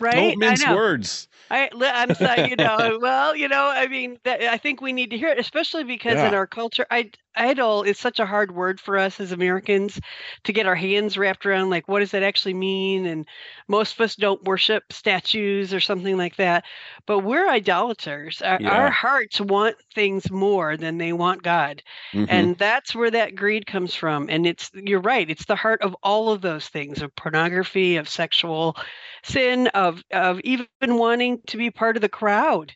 Right? 0.00 0.14
Don't 0.14 0.44
I 0.44 0.50
mince 0.50 0.64
know. 0.64 0.76
words. 0.76 1.28
I, 1.50 1.70
I'm 1.72 2.14
sorry, 2.14 2.50
you 2.50 2.56
know. 2.56 2.98
well, 3.02 3.34
you 3.34 3.48
know, 3.48 3.68
I 3.68 3.88
mean, 3.88 4.18
that, 4.24 4.42
I 4.42 4.56
think 4.56 4.80
we 4.80 4.92
need 4.92 5.10
to 5.10 5.18
hear 5.18 5.28
it, 5.28 5.38
especially 5.38 5.82
because 5.82 6.20
in 6.20 6.34
our 6.34 6.46
culture, 6.46 6.86
I, 6.90 7.10
idol 7.38 7.82
is 7.82 7.98
such 7.98 8.18
a 8.20 8.26
hard 8.26 8.54
word 8.54 8.80
for 8.80 8.98
us 8.98 9.20
as 9.20 9.32
Americans 9.32 10.00
to 10.44 10.52
get 10.52 10.66
our 10.66 10.74
hands 10.74 11.16
wrapped 11.16 11.46
around. 11.46 11.70
Like, 11.70 11.88
what 11.88 12.00
does 12.00 12.10
that 12.10 12.22
actually 12.22 12.54
mean? 12.54 13.06
And 13.06 13.26
most 13.68 13.94
of 13.94 14.00
us 14.00 14.16
don't 14.16 14.42
worship 14.44 14.92
statues 14.92 15.72
or 15.72 15.80
something 15.80 16.16
like 16.16 16.36
that. 16.36 16.64
But 17.06 17.20
we're 17.20 17.48
idolaters. 17.48 18.42
Our, 18.42 18.58
Yeah. 18.60 18.70
our 18.70 18.90
hearts 18.90 19.40
want 19.40 19.76
things 19.94 20.30
more 20.30 20.76
than 20.76 20.98
they 20.98 21.12
want 21.12 21.42
God, 21.42 21.82
Mhm. 22.12 22.26
and 22.28 22.58
that's 22.58 22.94
where 22.94 23.10
that 23.10 23.34
greed 23.34 23.66
comes 23.66 23.94
from. 23.94 24.28
And 24.28 24.46
it's 24.46 24.70
you're 24.74 25.00
right. 25.00 25.28
It's 25.30 25.44
the 25.46 25.56
heart 25.56 25.82
of 25.82 25.94
all 26.02 26.30
of 26.30 26.40
those 26.40 26.68
things 26.68 27.02
of 27.02 27.14
pornography, 27.16 27.96
of 27.96 28.08
sexual 28.08 28.76
sin 29.22 29.66
of 29.68 30.02
of 30.12 30.40
even 30.40 30.66
wanting 30.80 31.40
to 31.48 31.56
be 31.56 31.70
part 31.70 31.96
of 31.96 32.02
the 32.02 32.08
crowd 32.08 32.72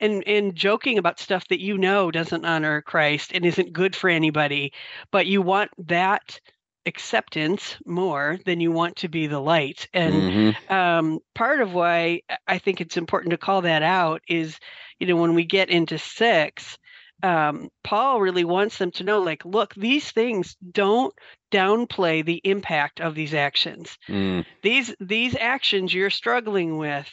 and 0.00 0.22
and 0.26 0.54
joking 0.54 0.98
about 0.98 1.18
stuff 1.20 1.46
that 1.48 1.60
you 1.60 1.78
know 1.78 2.10
doesn't 2.10 2.44
honor 2.44 2.82
Christ 2.82 3.32
and 3.34 3.44
isn't 3.44 3.72
good 3.72 3.94
for 3.96 4.10
anybody 4.10 4.72
but 5.10 5.26
you 5.26 5.42
want 5.42 5.70
that 5.88 6.40
acceptance 6.86 7.76
more 7.84 8.38
than 8.46 8.60
you 8.60 8.70
want 8.70 8.96
to 8.96 9.08
be 9.08 9.26
the 9.26 9.40
light 9.40 9.88
and 9.92 10.14
Mhm. 10.54 10.70
um, 10.70 11.18
part 11.34 11.60
of 11.60 11.74
why 11.74 12.20
I- 12.30 12.36
I 12.46 12.58
think 12.58 12.80
it's 12.80 12.96
important 12.96 13.32
to 13.32 13.38
call 13.38 13.62
that 13.62 13.82
out 13.82 14.22
is, 14.28 14.58
you 15.00 15.06
know, 15.08 15.16
when 15.16 15.34
we 15.34 15.44
get 15.44 15.68
into 15.68 15.98
six, 15.98 16.78
um, 17.24 17.70
Paul 17.82 18.20
really 18.20 18.44
wants 18.44 18.78
them 18.78 18.92
to 18.92 19.04
know, 19.04 19.20
like, 19.20 19.44
look, 19.44 19.74
these 19.74 20.12
things 20.12 20.56
don't 20.72 21.12
downplay 21.50 22.24
the 22.24 22.40
impact 22.44 23.00
of 23.00 23.14
these 23.14 23.34
actions. 23.34 23.98
Mm. 24.08 24.44
These 24.62 24.94
these 25.00 25.34
actions 25.34 25.92
you're 25.92 26.10
struggling 26.10 26.76
with 26.76 27.08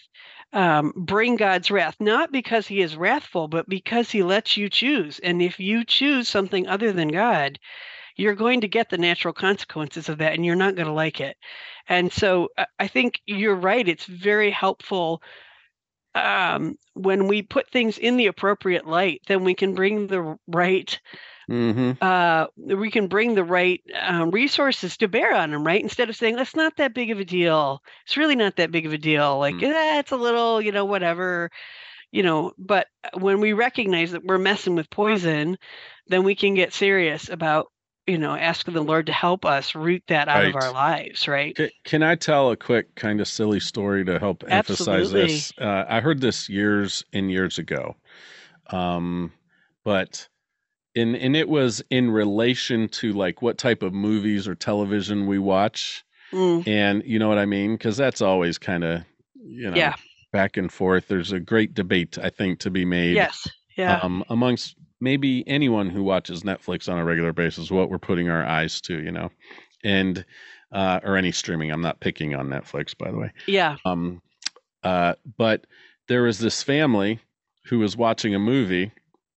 um, 0.54 0.94
bring 0.96 1.36
God's 1.36 1.72
wrath, 1.72 1.98
not 2.00 2.32
because 2.32 2.68
He 2.68 2.82
is 2.82 2.96
wrathful, 2.96 3.48
but 3.48 3.68
because 3.70 4.12
He 4.12 4.24
lets 4.24 4.58
you 4.58 4.70
choose. 4.70 5.20
And 5.20 5.42
if 5.42 5.60
you 5.60 5.84
choose 5.86 6.28
something 6.30 6.68
other 6.68 6.92
than 6.94 7.10
God, 7.10 7.60
you're 8.16 8.36
going 8.36 8.62
to 8.62 8.68
get 8.68 8.90
the 8.90 8.98
natural 8.98 9.34
consequences 9.34 10.10
of 10.10 10.20
that 10.20 10.34
and 10.34 10.46
you're 10.46 10.56
not 10.56 10.76
going 10.76 10.88
to 10.88 10.94
like 10.94 11.20
it. 11.20 11.38
And 11.90 12.12
so 12.12 12.50
I- 12.80 12.88
think 12.88 13.22
you're 13.26 13.56
right. 13.56 13.88
It's 13.88 14.06
very 14.06 14.52
helpful 14.52 15.22
um, 16.16 16.78
when 16.94 17.28
we 17.28 17.42
put 17.42 17.70
things 17.70 17.98
in 17.98 18.18
the 18.18 18.28
appropriate 18.28 18.86
light, 18.88 19.22
then 19.28 19.44
we 19.44 19.56
can 19.56 19.74
bring 19.74 20.08
the 20.08 20.38
right 20.48 21.00
Mhm. 21.50 22.02
uh, 22.02 22.48
we 22.56 22.90
can 22.92 23.08
bring 23.08 23.36
the 23.36 23.44
right 23.44 23.82
um, 24.00 24.32
resources 24.32 24.98
to 24.98 25.08
bear 25.08 25.36
on 25.36 25.52
them, 25.52 25.66
right? 25.66 25.82
Instead 25.82 26.10
of 26.10 26.16
saying 26.16 26.36
that's 26.36 26.56
not 26.56 26.78
that 26.78 26.94
big 26.94 27.12
of 27.12 27.20
a 27.20 27.26
deal. 27.26 27.82
It's 28.06 28.18
really 28.18 28.36
not 28.36 28.56
that 28.58 28.72
big 28.72 28.86
of 28.86 28.94
a 28.94 28.98
deal. 28.98 29.40
Like, 29.40 29.56
Mm. 29.56 29.64
eh, 29.64 30.00
it's 30.00 30.12
a 30.12 30.18
little, 30.18 30.62
you 30.62 30.72
know, 30.72 30.86
whatever, 30.86 31.50
you 32.12 32.24
know. 32.24 32.54
But 32.58 32.88
uh, 33.04 33.20
when 33.20 33.40
we 33.42 33.54
recognize 33.54 34.12
that 34.12 34.24
we're 34.24 34.38
messing 34.38 34.76
with 34.76 34.90
poison, 34.90 35.58
then 36.08 36.24
we 36.24 36.36
can 36.36 36.54
get 36.54 36.74
serious 36.74 37.30
about, 37.30 37.68
you 38.08 38.18
know, 38.18 38.36
asking 38.36 38.74
the 38.74 38.84
Lord 38.84 39.06
to 39.08 39.14
help 39.14 39.46
us 39.46 39.76
root 39.76 40.04
that 40.08 40.28
out 40.28 40.46
of 40.46 40.56
our 40.56 40.72
lives, 40.72 41.28
right? 41.28 41.56
Ca- 41.56 41.72
Can 41.84 42.04
I 42.04 42.16
tell 42.16 42.52
a 42.52 42.58
quick 42.58 42.96
kind 42.96 43.22
of 43.22 43.28
silly 43.28 43.60
story 43.60 44.04
to 44.06 44.20
help 44.20 44.44
emphasize 44.48 45.12
this? 45.12 45.54
Uh, 45.58 45.86
I 45.88 46.00
heard 46.02 46.22
this 46.22 46.50
years 46.50 47.04
and 47.14 47.32
years 47.32 47.58
ago, 47.60 47.96
um, 48.72 49.32
but 49.84 50.28
in 50.96 51.16
and 51.16 51.36
it 51.36 51.50
was 51.50 51.84
in 51.90 52.12
relation 52.12 52.88
to 52.90 53.14
like 53.14 53.42
what 53.42 53.58
type 53.58 53.82
of 53.84 53.94
movies 53.94 54.48
or 54.48 54.56
television 54.56 55.28
we 55.28 55.40
watch, 55.40 56.04
Mm, 56.32 56.68
and 56.68 57.04
you 57.06 57.20
know 57.20 57.30
what 57.30 57.38
I 57.38 57.46
mean, 57.46 57.74
because 57.74 57.96
that's 57.96 58.22
always 58.22 58.58
kind 58.58 58.84
of 58.84 59.04
you 59.36 59.70
know 59.70 59.78
yeah. 59.78 59.96
back 60.32 60.58
and 60.58 60.72
forth. 60.72 61.08
There's 61.08 61.32
a 61.32 61.40
great 61.40 61.74
debate 61.76 62.18
I 62.18 62.30
think 62.30 62.60
to 62.60 62.72
be 62.72 62.86
made 62.86 63.16
Yes. 63.16 63.48
Yeah. 63.78 64.00
um, 64.00 64.24
amongst 64.30 64.76
maybe 65.00 65.44
anyone 65.48 65.90
who 65.90 66.02
watches 66.04 66.42
Netflix 66.44 66.92
on 66.92 66.98
a 66.98 67.04
regular 67.06 67.34
basis, 67.34 67.70
what 67.70 67.90
we're 67.90 68.00
putting 68.00 68.30
our 68.30 68.44
eyes 68.44 68.80
to, 68.82 69.00
you 69.04 69.12
know, 69.12 69.30
and 69.84 70.26
uh, 70.72 71.00
or 71.04 71.18
any 71.18 71.32
streaming. 71.32 71.72
I'm 71.72 71.82
not 71.82 72.00
picking 72.00 72.34
on 72.36 72.48
Netflix, 72.48 72.98
by 72.98 73.12
the 73.12 73.18
way. 73.18 73.32
yeah. 73.48 73.76
Um, 73.86 74.22
uh, 74.84 75.14
but 75.38 75.68
there 76.08 76.24
was 76.24 76.40
this 76.40 76.64
family 76.64 77.20
who 77.66 77.80
was 77.80 77.96
watching 77.96 78.34
a 78.34 78.40
movie, 78.40 78.92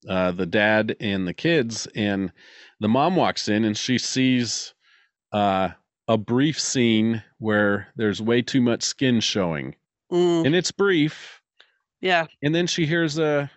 uh, 0.09 0.33
the 0.33 0.47
dad 0.47 0.97
and 1.01 1.27
the 1.27 1.35
kids, 1.35 1.87
and 1.95 2.33
the 2.81 2.89
mom 2.89 3.17
walks 3.17 3.49
in 3.49 3.65
and 3.65 3.77
she 3.77 3.99
sees 3.99 4.75
uh, 5.33 5.71
a 6.09 6.17
brief 6.19 6.59
scene 6.61 7.23
where 7.39 7.89
there's 7.97 8.23
way 8.23 8.43
too 8.43 8.61
much 8.61 8.83
skin 8.83 9.21
showing, 9.21 9.75
Mm, 10.13 10.47
and 10.47 10.55
it's 10.55 10.71
brief, 10.71 11.41
yeah. 12.01 12.27
and 12.43 12.55
then 12.55 12.67
she 12.67 12.87
hears 12.87 13.19
a 13.19 13.51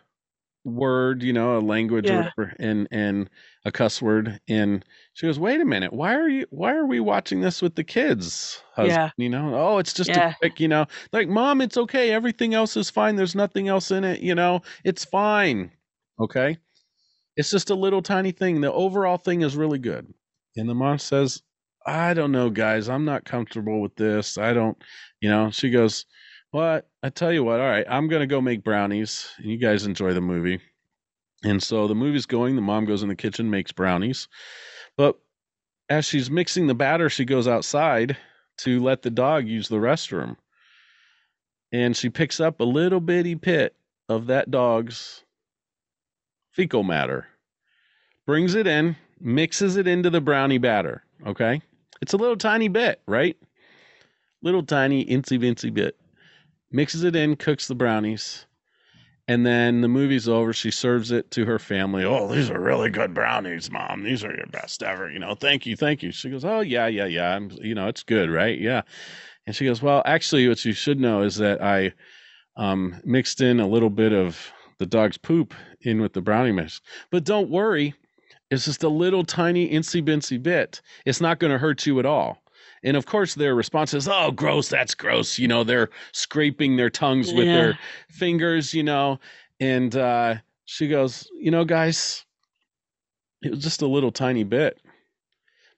word 0.65 1.23
you 1.23 1.31
know 1.31 1.57
a 1.57 1.62
language 1.62 2.09
or 2.09 2.13
Yeah. 2.13 2.17
whatever 2.38 2.53
and 2.59 2.88
and 2.91 3.29
a 3.63 3.71
cuss 3.71 4.01
word 4.01 4.41
and 4.49 4.83
she 5.13 5.25
goes 5.25 5.39
wait 5.39 5.62
a 5.62 5.65
minute 5.65 5.93
why 5.93 6.13
are 6.13 6.27
you 6.27 6.45
why 6.49 6.75
are 6.75 6.85
we 6.85 6.99
watching 6.99 7.39
this 7.39 7.62
with 7.62 7.75
the 7.75 7.83
kids 7.83 8.62
husband? 8.75 8.91
Yeah. 9.17 9.23
you 9.23 9.29
know 9.29 9.55
oh 9.55 9.77
it's 9.77 9.93
just 9.93 10.09
Yeah. 10.09 10.31
a 10.31 10.35
quick 10.35 10.59
you 10.59 10.67
know 10.67 10.85
like 11.13 11.29
mom 11.29 11.62
it's 11.62 11.77
okay 11.77 12.12
everything 12.12 12.53
else 12.53 12.75
is 12.75 12.89
fine 12.89 13.15
there's 13.15 13.35
nothing 13.35 13.69
else 13.69 13.89
in 13.89 14.03
it 14.03 14.19
you 14.19 14.35
know 14.35 14.62
it's 14.83 15.05
fine 15.05 15.71
okay? 16.19 16.58
It's 17.36 17.51
just 17.51 17.69
a 17.69 17.75
little 17.75 18.01
tiny 18.01 18.32
thing. 18.32 18.62
The 18.62 18.71
overall 18.71 19.17
thing 19.17 19.41
is 19.41 19.55
really 19.55 19.79
good. 19.79 20.13
And 20.58 20.69
the 20.69 20.75
mom 20.75 20.99
says 20.99 21.41
i 21.86 22.13
don't 22.13 22.34
know 22.34 22.49
guys. 22.49 22.89
I'm 22.89 23.05
not 23.05 23.23
comfortable 23.23 23.82
with 23.82 23.95
this. 23.95 24.38
I 24.38 24.53
don't 24.53 24.77
you 25.21 25.29
know? 25.29 25.49
She 25.51 25.69
goes 25.69 26.05
well, 26.51 26.82
I, 27.03 27.10
tell 27.10 27.32
you 27.32 27.43
what, 27.43 27.60
all 27.60 27.67
right, 27.67 27.86
I'm 27.88 28.08
going 28.08 28.21
to 28.21 28.27
go 28.27 28.41
make 28.41 28.63
brownies. 28.63 29.29
And 29.38 29.47
you 29.51 29.58
guys 29.58 29.86
enjoy 29.86 30.13
the 30.13 30.21
movie. 30.21 30.60
And 31.43 31.62
so 31.62 31.88
the 31.88 31.95
movie's 31.95 32.25
going, 32.25 32.55
the 32.55 32.62
mom 32.62 32.86
goes 32.86 33.03
in 33.03 33.10
the 33.10 33.15
kitchen, 33.15 33.49
makes 33.49 33.71
brownies. 33.71 34.27
But 34.97 35.19
as 35.89 36.05
she's 36.05 36.32
mixing 36.32 36.67
the 36.67 36.75
batter, 36.75 37.10
she 37.10 37.23
goes 37.23 37.47
outside 37.47 38.17
to 38.60 38.82
let 38.82 39.03
the 39.03 39.12
dog 39.12 39.47
use 39.47 39.67
the 39.67 39.77
restroom. 39.77 40.38
And 41.71 41.95
she 41.95 42.10
picks 42.10 42.39
up 42.39 42.60
a 42.60 42.65
little 42.65 42.99
bitty 42.99 43.36
pit 43.36 43.75
of 44.10 44.27
that 44.27 44.49
dog's 44.49 45.23
fecal 46.60 46.84
matter, 46.84 47.26
brings 48.28 48.54
it 48.54 48.67
in, 48.67 48.98
mixes 49.22 49.78
it 49.78 49.88
into 49.88 50.10
the 50.10 50.19
brownie 50.19 50.58
batter. 50.58 51.04
Okay. 51.26 51.62
It's 52.02 52.12
a 52.12 52.17
little 52.17 52.36
tiny 52.36 52.67
bit, 52.67 53.02
right? 53.08 53.38
Little 54.41 54.63
tiny, 54.63 55.06
incy 55.06 55.39
vincy 55.39 55.74
bit 55.74 55.95
mixes 56.72 57.04
it 57.04 57.15
in, 57.15 57.36
cooks 57.38 57.67
the 57.67 57.76
brownies, 57.76 58.45
and 59.28 59.45
then 59.45 59.82
the 59.82 59.88
movie's 59.88 60.28
over. 60.28 60.54
She 60.54 60.69
serves 60.69 61.12
it 61.12 61.32
to 61.32 61.45
her 61.45 61.60
family. 61.60 62.04
Oh, 62.04 62.28
these 62.28 62.50
are 62.50 62.60
really 62.60 62.89
good 62.89 63.13
brownies, 63.13 63.72
mom. 63.72 64.04
These 64.04 64.24
are 64.24 64.36
your 64.36 64.48
best 64.48 64.84
ever. 64.84 65.10
You 65.10 65.19
know, 65.19 65.36
thank 65.36 65.65
you, 65.65 65.76
thank 65.76 66.04
you. 66.04 66.12
She 66.12 66.30
goes, 66.30 66.43
oh 66.45 66.60
yeah, 66.60 66.88
yeah, 66.88 67.06
yeah. 67.06 67.36
I'm, 67.36 67.52
you 67.62 67.74
know, 67.74 67.88
it's 67.88 68.04
good, 68.04 68.30
right? 68.30 68.60
Yeah. 68.60 68.82
And 69.48 69.56
she 69.56 69.65
goes, 69.65 69.82
well, 69.82 70.04
actually, 70.06 70.48
what 70.48 70.63
you 70.65 70.74
should 70.74 71.00
know 71.00 71.22
is 71.22 71.38
that 71.38 71.63
I 71.63 71.93
um, 72.58 73.00
mixed 73.06 73.41
in 73.41 73.60
a 73.60 73.67
little 73.67 73.89
bit 73.89 74.13
of 74.13 74.52
the 74.78 74.86
dog's 74.86 75.17
poop 75.17 75.54
in 75.82 76.02
with 76.02 76.13
the 76.13 76.22
brownie 76.22 76.52
mix. 76.52 76.82
But 77.12 77.24
don't 77.24 77.50
worry, 77.50 77.94
it's 78.52 78.65
just 78.65 78.84
a 78.84 78.89
little 78.89 79.24
tiny 79.24 79.70
incy 79.70 80.02
bincy 80.04 80.42
bit. 80.42 80.82
It's 81.06 81.22
not 81.22 81.39
going 81.39 81.52
to 81.52 81.58
hurt 81.60 81.86
you 81.86 82.00
at 82.00 82.06
all. 82.06 82.42
And 82.84 82.96
of 82.96 83.06
course, 83.06 83.36
their 83.36 83.56
response 83.56 83.94
is, 83.94 84.08
"Oh, 84.08 84.32
gross! 84.32 84.70
That's 84.70 84.96
gross." 84.96 85.38
You 85.38 85.48
know, 85.50 85.63
they're 85.63 85.89
scraping 86.13 86.78
their 86.78 86.89
tongues 86.89 87.34
with 87.34 87.48
Yeah. 87.48 87.54
their 87.54 87.78
fingers. 88.10 88.74
You 88.74 88.84
know, 88.84 89.20
and 89.60 89.96
uh, 89.96 90.36
she 90.65 90.88
goes, 90.88 91.28
"You 91.34 91.52
know, 91.52 91.65
guys, 91.65 92.26
it 93.44 93.52
was 93.52 93.60
just 93.62 93.82
a 93.82 93.88
little 93.88 94.12
tiny 94.13 94.44
bit, 94.46 94.80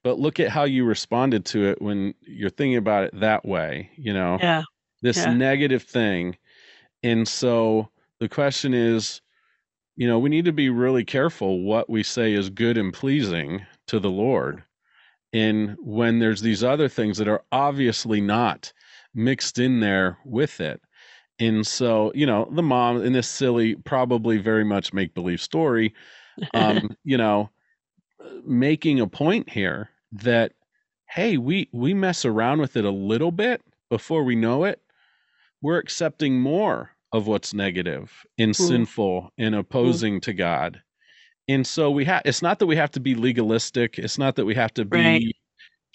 but 0.03 0.19
look 0.19 0.39
at 0.39 0.49
how 0.49 0.63
you 0.63 0.85
responded 0.85 1.43
to 1.45 1.65
it 1.69 1.81
when 1.81 2.13
you're 2.21 2.49
thinking 2.51 2.77
about 2.77 3.05
it 3.05 3.19
that 3.19 3.45
way. 3.45 3.89
You 3.97 4.13
know, 4.13 4.37
Yeah. 4.39 4.61
this 5.01 5.17
Yeah. 5.17 5.33
negative 5.33 5.83
thing, 5.83 6.37
and 7.03 7.27
so 7.27 7.89
the 8.19 8.29
question 8.29 8.73
is." 8.75 9.21
You 9.95 10.07
know, 10.07 10.19
we 10.19 10.29
need 10.29 10.45
to 10.45 10.53
be 10.53 10.69
really 10.69 11.03
careful 11.03 11.61
what 11.61 11.89
we 11.89 12.03
say 12.03 12.33
is 12.33 12.49
good 12.49 12.77
and 12.77 12.93
pleasing 12.93 13.65
to 13.87 13.99
the 13.99 14.09
Lord 14.09 14.63
and 15.33 15.75
when 15.79 16.19
there's 16.19 16.41
these 16.41 16.63
other 16.63 16.87
things 16.89 17.17
that 17.17 17.27
are 17.27 17.43
obviously 17.51 18.21
not 18.21 18.73
mixed 19.13 19.59
in 19.59 19.79
there 19.79 20.17
with 20.25 20.59
it. 20.59 20.81
And 21.39 21.65
so, 21.65 22.11
you 22.13 22.25
know, 22.25 22.49
the 22.51 22.61
mom 22.61 23.03
in 23.03 23.13
this 23.13 23.27
silly, 23.27 23.75
probably 23.75 24.37
very 24.37 24.63
much 24.63 24.93
make 24.93 25.13
believe 25.13 25.41
story, 25.41 25.93
um, 26.53 26.89
you 27.03 27.17
know, 27.17 27.49
making 28.45 28.99
a 28.99 29.07
point 29.07 29.49
here 29.49 29.89
that 30.11 30.53
hey, 31.09 31.37
we 31.37 31.69
we 31.73 31.93
mess 31.93 32.23
around 32.23 32.59
with 32.61 32.77
it 32.77 32.85
a 32.85 32.91
little 32.91 33.31
bit 33.31 33.61
before 33.89 34.23
we 34.23 34.35
know 34.35 34.63
it, 34.63 34.81
we're 35.61 35.77
accepting 35.77 36.39
more 36.39 36.91
of 37.13 37.27
what's 37.27 37.53
negative 37.53 38.11
and 38.37 38.51
mm. 38.51 38.67
sinful 38.67 39.29
and 39.37 39.55
opposing 39.55 40.17
mm. 40.17 40.21
to 40.23 40.33
God. 40.33 40.81
And 41.47 41.65
so 41.65 41.91
we 41.91 42.05
have 42.05 42.21
it's 42.25 42.41
not 42.41 42.59
that 42.59 42.67
we 42.67 42.75
have 42.75 42.91
to 42.91 42.99
be 42.99 43.15
legalistic, 43.15 43.97
it's 43.97 44.17
not 44.17 44.35
that 44.35 44.45
we 44.45 44.55
have 44.55 44.73
to 44.75 44.85
be 44.85 44.97
right. 44.97 45.35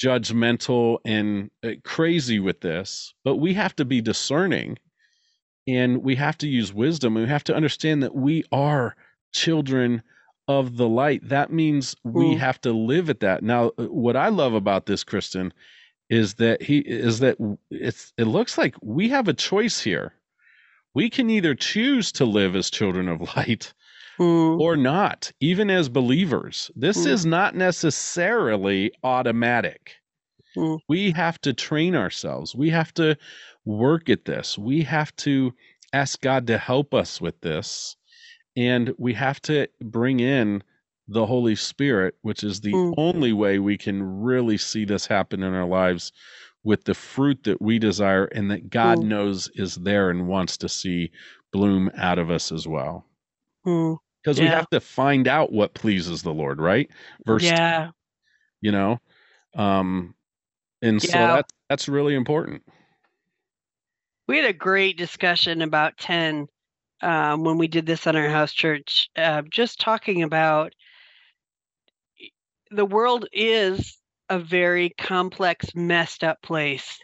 judgmental 0.01 0.99
and 1.05 1.51
uh, 1.65 1.71
crazy 1.85 2.41
with 2.41 2.61
this, 2.61 3.15
but 3.25 3.37
we 3.37 3.55
have 3.55 3.75
to 3.77 3.85
be 3.85 4.01
discerning 4.01 4.79
and 5.67 6.03
we 6.03 6.15
have 6.17 6.39
to 6.39 6.49
use 6.49 6.73
wisdom 6.73 7.17
and 7.17 7.27
we 7.27 7.31
have 7.31 7.45
to 7.45 7.55
understand 7.55 8.03
that 8.03 8.15
we 8.15 8.45
are 8.53 8.97
children 9.33 10.03
of 10.49 10.77
the 10.77 10.89
light. 10.89 11.29
That 11.29 11.53
means 11.53 11.97
we 12.05 12.35
mm. 12.35 12.39
have 12.39 12.61
to 12.63 12.73
live 12.73 13.11
at 13.11 13.21
that. 13.21 13.43
Now, 13.43 13.73
uh, 13.79 13.85
what 13.85 14.17
I 14.17 14.29
love 14.29 14.55
about 14.55 14.87
this, 14.87 15.05
Kristin, 15.05 15.53
is 16.09 16.35
that 16.35 16.63
he 16.63 16.79
is 16.79 17.19
that 17.21 17.37
it's 17.71 18.13
it 18.17 18.25
looks 18.25 18.57
like 18.57 18.77
we 18.81 19.09
have 19.09 19.29
a 19.29 19.35
choice 19.35 19.81
here. 19.81 20.13
We 20.97 21.11
can 21.11 21.29
either 21.29 21.55
choose 21.55 22.11
to 22.13 22.25
live 22.25 22.57
as 22.57 22.71
children 22.71 23.07
of 23.07 23.21
light 23.37 23.75
mm. 24.19 24.59
or 24.59 24.79
not, 24.79 25.31
even 25.41 25.69
as 25.69 25.91
believers. 25.91 26.71
This 26.75 27.05
mm. 27.05 27.09
is 27.09 27.27
not 27.27 27.55
necessarily 27.55 28.93
automatic. 29.05 29.97
Mm. 30.57 30.79
We 30.89 31.11
have 31.11 31.39
to 31.43 31.53
train 31.53 31.95
ourselves. 31.95 32.55
We 32.55 32.71
have 32.71 32.95
to 32.95 33.19
work 33.67 34.09
at 34.09 34.25
this. 34.25 34.57
We 34.57 34.85
have 34.85 35.15
to 35.17 35.53
ask 35.93 36.19
God 36.23 36.47
to 36.47 36.57
help 36.57 36.95
us 36.95 37.21
with 37.21 37.39
this 37.43 37.95
and 38.57 38.95
we 38.97 39.13
have 39.13 39.39
to 39.43 39.69
bring 39.83 40.21
in 40.21 40.63
the 41.09 41.27
Holy 41.27 41.57
Spirit, 41.57 42.15
which 42.23 42.43
is 42.43 42.63
the 42.63 42.95
only 42.97 43.35
way 43.35 43.59
we 43.59 43.77
can 43.77 44.23
really 44.23 44.57
see 44.57 44.87
this 44.87 45.05
happen 45.05 45.43
in 45.43 45.53
our 45.53 45.67
lives 45.67 46.11
with 46.67 46.83
the 46.83 46.95
fruit 46.95 47.45
that 47.45 47.63
we 47.63 47.79
desire 47.79 48.25
and 48.25 48.51
that 48.51 48.69
God 48.69 48.99
mm. 48.99 49.05
knows 49.05 49.49
is 49.55 49.77
there 49.77 50.11
and 50.11 50.27
wants 50.27 50.57
to 50.57 50.69
see 50.69 51.13
bloom 51.53 51.89
out 51.97 52.19
of 52.19 52.29
us 52.29 52.51
as 52.51 52.67
well. 52.67 53.07
Mm. 53.65 53.99
Because 54.21 54.41
yeah. 54.41 54.45
we 54.45 54.51
have 54.51 54.69
to 54.71 54.81
find 54.81 55.29
out 55.29 55.53
what 55.53 55.75
pleases 55.75 56.23
the 56.23 56.35
Lord, 56.35 56.61
right? 56.61 56.91
Verse, 57.25 57.45
yeah. 57.45 57.91
you 58.61 58.73
know, 58.73 58.99
um, 59.55 60.17
and 60.83 61.03
yeah. 61.05 61.11
so 61.11 61.19
that, 61.19 61.47
that's 61.69 61.89
really 61.89 62.17
important. 62.17 62.63
We 64.27 64.35
had 64.35 64.47
a 64.47 64.53
great 64.53 64.99
discussion 64.99 65.63
about 65.63 65.97
10 65.99 66.49
um, 67.01 67.45
when 67.45 67.59
we 67.59 67.69
did 67.69 67.87
this 67.87 68.09
on 68.09 68.17
our 68.17 68.29
house 68.29 68.53
church, 68.53 69.09
uh, 69.17 69.43
just 69.49 69.81
talking 69.81 70.25
about 70.25 70.73
the 72.73 72.87
world 72.87 73.29
is 73.33 73.99
a 74.29 74.39
very 74.39 74.91
complex, 74.91 75.75
messed 75.75 76.25
up 76.25 76.43
place. 76.43 77.01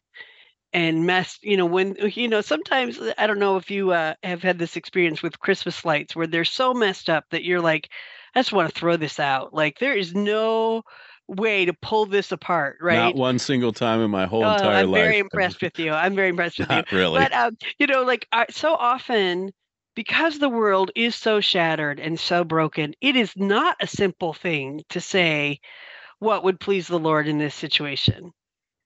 And 0.74 1.06
mess, 1.06 1.38
you 1.42 1.58
know, 1.58 1.66
when, 1.66 1.96
you 2.14 2.28
know, 2.28 2.40
sometimes 2.40 2.98
I 3.18 3.26
don't 3.26 3.38
know 3.38 3.58
if 3.58 3.70
you 3.70 3.92
uh, 3.92 4.14
have 4.22 4.42
had 4.42 4.58
this 4.58 4.76
experience 4.76 5.22
with 5.22 5.38
Christmas 5.38 5.84
lights 5.84 6.16
where 6.16 6.26
they're 6.26 6.46
so 6.46 6.72
messed 6.72 7.10
up 7.10 7.24
that 7.30 7.44
you're 7.44 7.60
like, 7.60 7.90
I 8.34 8.38
just 8.38 8.54
want 8.54 8.72
to 8.72 8.80
throw 8.80 8.96
this 8.96 9.20
out. 9.20 9.52
Like, 9.52 9.78
there 9.78 9.94
is 9.94 10.14
no 10.14 10.82
way 11.28 11.66
to 11.66 11.74
pull 11.74 12.06
this 12.06 12.32
apart, 12.32 12.78
right? 12.80 12.96
Not 12.96 13.16
one 13.16 13.38
single 13.38 13.72
time 13.72 14.00
in 14.00 14.10
my 14.10 14.26
whole 14.26 14.42
entire 14.42 14.64
I'm 14.64 14.90
life. 14.90 14.98
I'm 14.98 15.04
very 15.04 15.18
impressed 15.18 15.62
with 15.62 15.78
you. 15.78 15.92
I'm 15.92 16.14
very 16.14 16.28
impressed 16.28 16.58
with 16.58 16.70
Not 16.70 16.90
you. 16.90 16.96
Really, 16.96 17.18
but 17.18 17.32
um, 17.34 17.56
you 17.78 17.86
know, 17.86 18.02
like 18.02 18.26
uh, 18.32 18.46
so 18.50 18.74
often 18.74 19.52
because 19.94 20.38
the 20.38 20.48
world 20.48 20.90
is 20.94 21.14
so 21.14 21.40
shattered 21.40 22.00
and 22.00 22.18
so 22.18 22.44
broken, 22.44 22.94
it 23.00 23.16
is 23.16 23.32
not 23.36 23.76
a 23.80 23.86
simple 23.86 24.32
thing 24.32 24.82
to 24.88 25.00
say 25.00 25.60
what 26.22 26.44
would 26.44 26.60
please 26.60 26.86
the 26.86 27.00
Lord 27.00 27.26
in 27.26 27.38
this 27.38 27.54
situation. 27.54 28.30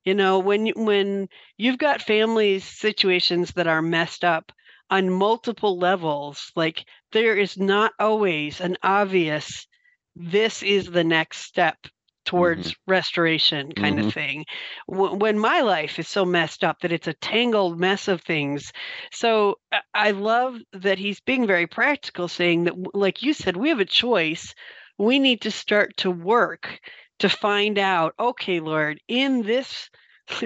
You 0.07 0.15
know, 0.15 0.39
when 0.39 0.69
when 0.69 1.29
you've 1.59 1.77
got 1.77 2.01
families 2.01 2.65
situations 2.65 3.53
that 3.53 3.67
are 3.67 3.83
messed 3.83 4.25
up 4.25 4.53
on 4.89 5.11
multiple 5.11 5.79
levels, 5.79 6.51
like 6.57 6.87
there 7.13 7.37
is 7.37 7.59
not 7.59 7.93
always 7.99 8.61
an 8.61 8.77
obvious 8.83 9.67
this 10.15 10.63
is 10.63 10.87
the 10.87 11.05
next 11.05 11.41
step 11.41 11.77
towards 12.25 12.71
mm-hmm. 12.71 12.91
restoration 12.91 13.71
kind 13.73 13.99
mm-hmm. 13.99 14.09
of 14.09 14.15
thing 14.15 14.45
w- 14.91 15.15
when 15.15 15.39
my 15.39 15.61
life 15.61 15.99
is 15.99 16.09
so 16.09 16.25
messed 16.25 16.65
up 16.65 16.81
that 16.81 16.91
it's 16.91 17.07
a 17.07 17.13
tangled 17.13 17.79
mess 17.79 18.09
of 18.09 18.21
things 18.23 18.73
so 19.13 19.57
i 19.95 20.11
love 20.11 20.57
that 20.73 20.99
he's 20.99 21.21
being 21.21 21.47
very 21.47 21.69
practical 21.69 22.27
saying 22.27 22.65
that 22.65 22.75
like 22.95 23.23
you 23.23 23.33
said 23.33 23.57
we 23.57 23.69
have 23.69 23.79
a 23.79 23.85
choice 23.85 24.55
we 24.99 25.19
need 25.19 25.43
to 25.43 25.51
start 25.51 25.97
to 25.99 26.11
work 26.11 26.81
to 27.19 27.29
find 27.29 27.79
out 27.79 28.15
okay 28.19 28.61
lord 28.61 29.01
in 29.09 29.43
this 29.43 29.91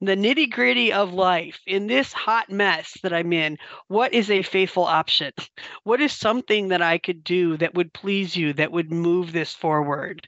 the 0.00 0.14
nitty 0.14 0.50
gritty 0.50 0.92
of 0.92 1.14
life 1.14 1.60
in 1.66 1.86
this 1.86 2.12
hot 2.12 2.50
mess 2.50 2.96
that 3.02 3.12
I'm 3.12 3.32
in, 3.32 3.56
what 3.88 4.12
is 4.12 4.30
a 4.30 4.42
faithful 4.42 4.84
option? 4.84 5.32
What 5.84 6.00
is 6.00 6.12
something 6.12 6.68
that 6.68 6.82
I 6.82 6.98
could 6.98 7.22
do 7.22 7.56
that 7.58 7.74
would 7.74 7.92
please 7.92 8.36
you, 8.36 8.52
that 8.54 8.72
would 8.72 8.90
move 8.90 9.32
this 9.32 9.54
forward? 9.54 10.26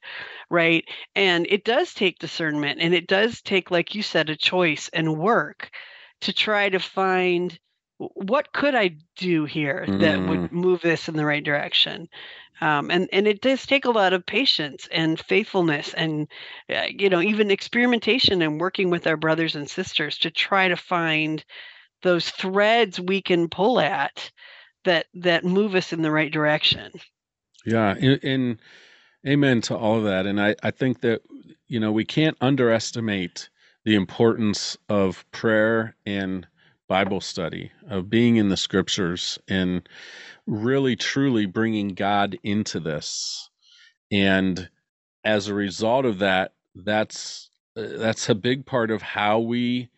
Right. 0.51 0.85
And 1.17 1.47
it 1.51 1.65
does 1.65 1.93
take 1.93 2.21
discernment 2.21 2.81
and 2.81 2.95
it 2.95 3.09
does 3.09 3.43
take, 3.43 3.71
like 3.71 3.95
you 3.95 4.03
said, 4.03 4.31
a 4.31 4.37
choice 4.37 4.89
and 4.93 5.19
work 5.19 5.71
to 6.21 6.33
try 6.33 6.69
to 6.69 6.79
find 6.79 7.59
what 7.99 8.53
could 8.53 8.75
I 8.75 8.97
do 9.17 9.45
here 9.45 9.85
that 9.87 10.21
would 10.21 10.39
mm. 10.39 10.53
move 10.53 10.81
this 10.83 11.09
in 11.09 11.17
the 11.17 11.27
right 11.27 11.43
direction? 11.43 12.09
Um, 12.61 12.91
and 12.91 13.09
and 13.13 13.29
it 13.29 13.41
does 13.41 13.67
take 13.67 13.85
a 13.85 13.91
lot 13.91 14.13
of 14.13 14.27
patience 14.27 14.89
and 14.91 15.21
faithfulness 15.21 15.95
and 15.95 16.27
uh, 16.69 16.87
you 16.89 17.09
know 17.09 17.21
even 17.21 17.51
experimentation 17.51 18.43
and 18.43 18.61
working 18.61 18.91
with 18.91 19.07
our 19.07 19.17
brothers 19.17 19.55
and 19.55 19.71
sisters 19.71 20.19
to 20.19 20.31
try 20.31 20.67
to 20.67 20.77
find 20.77 21.45
those 22.03 22.31
threads 22.31 22.99
we 22.99 23.23
can 23.23 23.49
pull 23.49 23.79
at 23.79 24.31
that 24.85 25.07
that 25.15 25.45
move 25.45 25.75
us 25.75 25.93
in 25.93 26.03
the 26.03 26.11
right 26.11 26.33
direction 26.33 26.91
yeah 27.65 27.95
and, 28.01 28.25
and 28.25 28.59
amen 29.27 29.61
to 29.61 29.77
all 29.77 29.99
of 29.99 30.05
that 30.05 30.27
and 30.27 30.41
i 30.41 30.55
i 30.63 30.71
think 30.71 31.01
that 31.01 31.23
you 31.69 31.79
know 31.79 31.93
we 31.93 32.05
can't 32.05 32.37
underestimate 32.41 33.49
the 33.85 33.95
importance 33.95 34.77
of 34.89 35.25
prayer 35.31 35.95
and 36.07 36.47
bible 36.89 37.21
study 37.21 37.71
of 37.89 38.11
being 38.11 38.37
in 38.37 38.49
the 38.49 38.57
scriptures 38.57 39.39
and 39.49 39.89
really 40.47 40.97
truly 40.97 41.47
bringing 41.47 41.89
God 41.89 42.39
into 42.43 42.81
this. 42.81 43.51
And 44.11 44.69
as 45.25 45.49
a 45.49 45.55
result 45.55 46.07
of 46.07 46.19
that, 46.21 46.55
that's 46.75 47.51
uh, 47.77 47.99
that's 47.99 48.29
a 48.29 48.35
big 48.35 48.67
part 48.67 48.91
of 48.91 49.03
how 49.03 49.39
we 49.41 49.91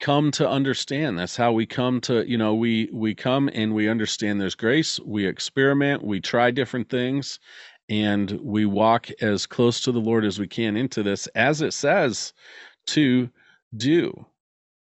come 0.00 0.32
to 0.32 0.48
understand 0.48 1.16
that's 1.16 1.36
how 1.36 1.52
we 1.52 1.64
come 1.64 2.00
to 2.00 2.28
you 2.28 2.36
know 2.36 2.54
we 2.54 2.90
we 2.92 3.14
come 3.14 3.48
and 3.54 3.72
we 3.72 3.88
understand 3.88 4.40
there's 4.40 4.56
grace 4.56 4.98
we 4.98 5.24
experiment 5.24 6.02
we 6.02 6.20
try 6.20 6.50
different 6.50 6.88
things 6.90 7.38
and 7.88 8.32
we 8.42 8.66
walk 8.66 9.08
as 9.20 9.46
close 9.46 9.80
to 9.80 9.92
the 9.92 10.00
lord 10.00 10.24
as 10.24 10.40
we 10.40 10.48
can 10.48 10.76
into 10.76 11.04
this 11.04 11.28
as 11.36 11.62
it 11.62 11.72
says 11.72 12.32
to 12.84 13.30
do 13.76 14.26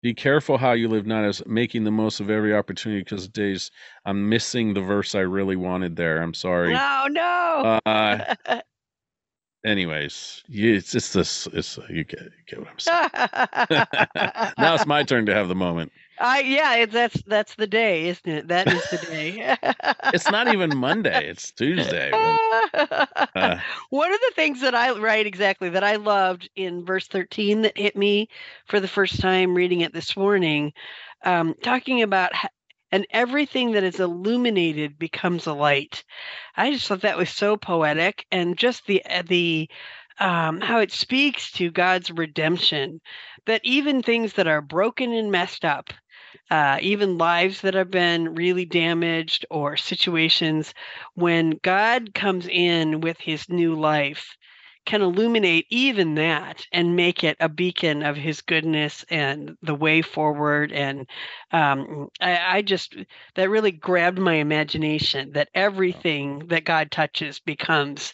be 0.01 0.13
careful 0.13 0.57
how 0.57 0.71
you 0.71 0.87
live, 0.87 1.05
not 1.05 1.25
as 1.25 1.45
making 1.45 1.83
the 1.83 1.91
most 1.91 2.19
of 2.19 2.29
every 2.29 2.55
opportunity 2.55 3.01
because 3.01 3.27
days 3.27 3.71
I'm 4.05 4.29
missing 4.29 4.73
the 4.73 4.81
verse 4.81 5.15
I 5.15 5.19
really 5.19 5.55
wanted 5.55 5.95
there. 5.95 6.21
I'm 6.21 6.33
sorry. 6.33 6.73
No, 6.73 7.07
no. 7.09 7.79
Uh, 7.85 8.35
anyways, 9.65 10.43
it's 10.49 10.91
just 10.91 11.13
this. 11.13 11.47
It's 11.53 11.77
you 11.89 12.03
get, 12.03 12.19
you 12.21 12.29
get 12.47 12.59
what 12.59 12.69
I'm 12.69 12.79
saying. 12.79 14.53
now 14.57 14.75
it's 14.75 14.85
my 14.85 15.03
turn 15.03 15.25
to 15.27 15.33
have 15.33 15.47
the 15.47 15.55
moment. 15.55 15.91
I 16.19 16.41
yeah, 16.41 16.85
that's 16.85 17.21
that's 17.23 17.55
the 17.55 17.67
day, 17.67 18.09
isn't 18.09 18.29
it? 18.29 18.47
That 18.49 18.67
is 18.67 18.83
the 18.89 18.97
day. 18.97 19.57
it's 20.13 20.29
not 20.29 20.47
even 20.49 20.75
Monday; 20.75 21.29
it's 21.29 21.51
Tuesday. 21.51 22.11
Uh, 22.11 23.57
One 23.89 24.13
of 24.13 24.19
the 24.19 24.33
things 24.35 24.61
that 24.61 24.75
I 24.75 24.91
write 24.91 25.25
exactly 25.25 25.69
that 25.69 25.83
I 25.83 25.95
loved 25.95 26.49
in 26.55 26.85
verse 26.85 27.07
thirteen 27.07 27.61
that 27.61 27.77
hit 27.77 27.95
me 27.95 28.27
for 28.67 28.79
the 28.79 28.87
first 28.87 29.21
time 29.21 29.55
reading 29.55 29.81
it 29.81 29.93
this 29.93 30.17
morning, 30.17 30.73
um, 31.23 31.55
talking 31.63 32.01
about 32.01 32.31
and 32.91 33.05
everything 33.11 33.71
that 33.73 33.83
is 33.83 33.99
illuminated 33.99 34.99
becomes 34.99 35.47
a 35.47 35.53
light. 35.53 36.03
I 36.57 36.71
just 36.71 36.87
thought 36.87 37.01
that 37.01 37.17
was 37.17 37.29
so 37.29 37.57
poetic, 37.57 38.25
and 38.31 38.57
just 38.57 38.85
the 38.87 39.03
uh, 39.05 39.23
the 39.27 39.69
um, 40.19 40.61
how 40.61 40.79
it 40.79 40.91
speaks 40.91 41.51
to 41.53 41.71
God's 41.71 42.11
redemption. 42.11 43.01
That 43.45 43.61
even 43.63 44.01
things 44.01 44.33
that 44.33 44.47
are 44.47 44.61
broken 44.61 45.13
and 45.13 45.31
messed 45.31 45.65
up 45.65 45.93
uh, 46.51 46.77
even 46.81 47.17
lives 47.17 47.61
that 47.61 47.73
have 47.73 47.91
been 47.91 48.35
really 48.35 48.65
damaged 48.65 49.45
or 49.49 49.77
situations 49.77 50.73
when 51.15 51.59
God 51.63 52.13
comes 52.13 52.47
in 52.47 53.01
with 53.01 53.19
his 53.19 53.49
new 53.49 53.75
life 53.75 54.35
can 54.85 55.01
illuminate 55.01 55.65
even 55.69 56.15
that 56.15 56.65
and 56.71 56.95
make 56.95 57.23
it 57.23 57.37
a 57.39 57.49
beacon 57.49 58.03
of 58.03 58.15
his 58.15 58.41
goodness 58.41 59.05
and 59.09 59.57
the 59.61 59.75
way 59.75 60.01
forward 60.01 60.71
and 60.71 61.07
um, 61.51 62.07
I, 62.21 62.57
I, 62.57 62.61
just 62.61 62.95
that 63.35 63.49
really 63.49 63.71
grabbed 63.71 64.19
my 64.19 64.35
imagination 64.35 65.31
that 65.33 65.49
everything 65.53 66.47
that 66.47 66.65
god 66.65 66.91
touches 66.91 67.39
becomes 67.39 68.13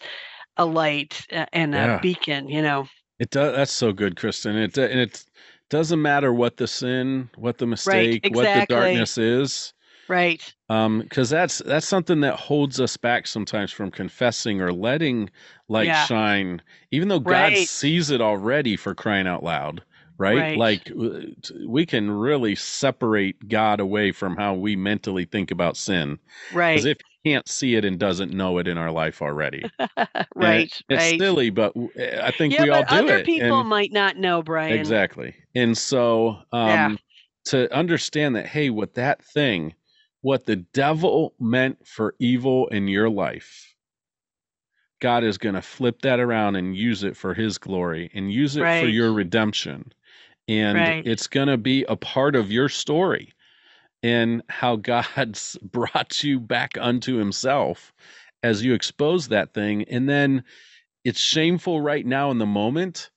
a 0.57 0.65
light 0.65 1.25
uh, 1.31 1.45
and 1.53 1.73
Yeah. 1.73 1.97
a 1.97 1.99
beacon, 1.99 2.49
you 2.49 2.61
know. 2.61 2.87
It 3.19 3.29
does. 3.29 3.55
That's 3.55 3.71
so 3.71 3.93
good, 3.93 4.15
Kristin. 4.15 4.55
It 4.55 4.77
and 4.77 4.99
it 4.99 5.23
doesn't 5.69 6.01
matter 6.01 6.33
what 6.33 6.57
the 6.57 6.67
sin, 6.67 7.29
what 7.35 7.57
the 7.57 7.65
mistake, 7.65 8.23
what 8.31 8.43
the 8.53 8.65
darkness 8.67 9.17
is, 9.17 9.73
Right. 10.07 10.53
um, 10.69 10.99
because 11.01 11.29
that's 11.29 11.59
that's 11.59 11.87
something 11.87 12.21
that 12.21 12.35
holds 12.35 12.79
us 12.79 12.97
back 12.97 13.27
sometimes 13.27 13.71
from 13.71 13.91
confessing 13.91 14.61
or 14.61 14.71
letting 14.73 15.29
light 15.67 15.87
Yeah. 15.87 16.05
shine, 16.05 16.61
even 16.91 17.07
though 17.07 17.19
God 17.19 17.31
Right. 17.53 17.67
sees 17.67 18.09
it 18.11 18.21
already 18.21 18.75
for 18.77 18.93
crying 18.95 19.27
out 19.27 19.43
loud. 19.43 19.81
Right? 20.17 20.37
Right. 20.39 20.57
Like 20.57 20.91
we 21.67 21.85
can 21.85 22.09
really 22.09 22.55
separate 22.55 23.49
God 23.49 23.81
away 23.81 24.13
from 24.13 24.37
how 24.37 24.53
we 24.53 24.75
mentally 24.77 25.25
think 25.25 25.51
about 25.51 25.75
sin, 25.75 26.19
Right. 26.53 26.77
as 26.79 26.85
if 26.85 26.97
He 27.23 27.31
can't 27.31 27.47
see 27.49 27.75
it 27.75 27.83
and 27.83 27.99
doesn't 27.99 28.31
know 28.31 28.57
it 28.59 28.67
in 28.67 28.77
our 28.77 28.91
life 28.91 29.21
already. 29.21 29.63
Right. 30.35 30.71
It's 30.89 31.03
right. 31.03 31.19
silly, 31.19 31.49
but 31.49 31.73
I 32.21 32.31
think 32.31 32.53
yeah, 32.53 32.63
we 32.63 32.69
all 32.69 32.83
do 32.83 32.95
other 32.95 33.17
it. 33.17 33.25
people 33.25 33.59
and- 33.61 33.69
might 33.69 33.91
not 33.91 34.15
know, 34.17 34.41
Brian. 34.41 34.77
Exactly. 34.77 35.33
And 35.55 35.77
so 35.77 36.37
um 36.53 36.67
Yeah. 36.69 36.95
to 37.47 37.73
understand 37.75 38.35
that 38.37 38.45
hey, 38.47 38.69
what 38.69 38.93
that 38.95 39.21
thing, 39.23 39.73
what 40.25 40.45
the 40.45 40.55
devil 40.55 41.35
meant 41.39 41.87
for 41.87 42.15
evil 42.17 42.67
in 42.69 42.87
your 42.87 43.07
life, 43.11 43.75
God 44.99 45.23
is 45.23 45.37
going 45.37 45.53
to 45.53 45.61
flip 45.61 46.01
that 46.01 46.19
around 46.19 46.55
and 46.55 46.75
use 46.75 47.03
it 47.03 47.15
for 47.15 47.35
his 47.35 47.59
glory 47.59 48.09
and 48.11 48.33
use 48.33 48.55
it 48.55 48.63
for 48.79 48.87
your 48.87 49.13
redemption. 49.13 49.93
And 50.47 50.75
Right. 50.77 51.05
it's 51.05 51.27
going 51.27 51.47
to 51.49 51.57
be 51.57 51.83
a 51.83 51.95
part 51.95 52.35
of 52.35 52.51
your 52.51 52.69
story 52.69 53.33
and 54.01 54.41
how 54.49 54.77
God's 54.77 55.57
brought 55.61 56.23
you 56.23 56.39
back 56.39 56.75
unto 56.79 57.17
himself 57.17 57.93
as 58.41 58.65
you 58.65 58.73
expose 58.73 59.27
that 59.27 59.53
thing 59.53 59.83
and 59.83 60.09
then 60.09 60.43
it's 61.03 61.19
shameful 61.19 61.81
right 61.81 62.05
now 62.05 62.31
in 62.31 62.39
the 62.39 62.45
moment 62.47 63.11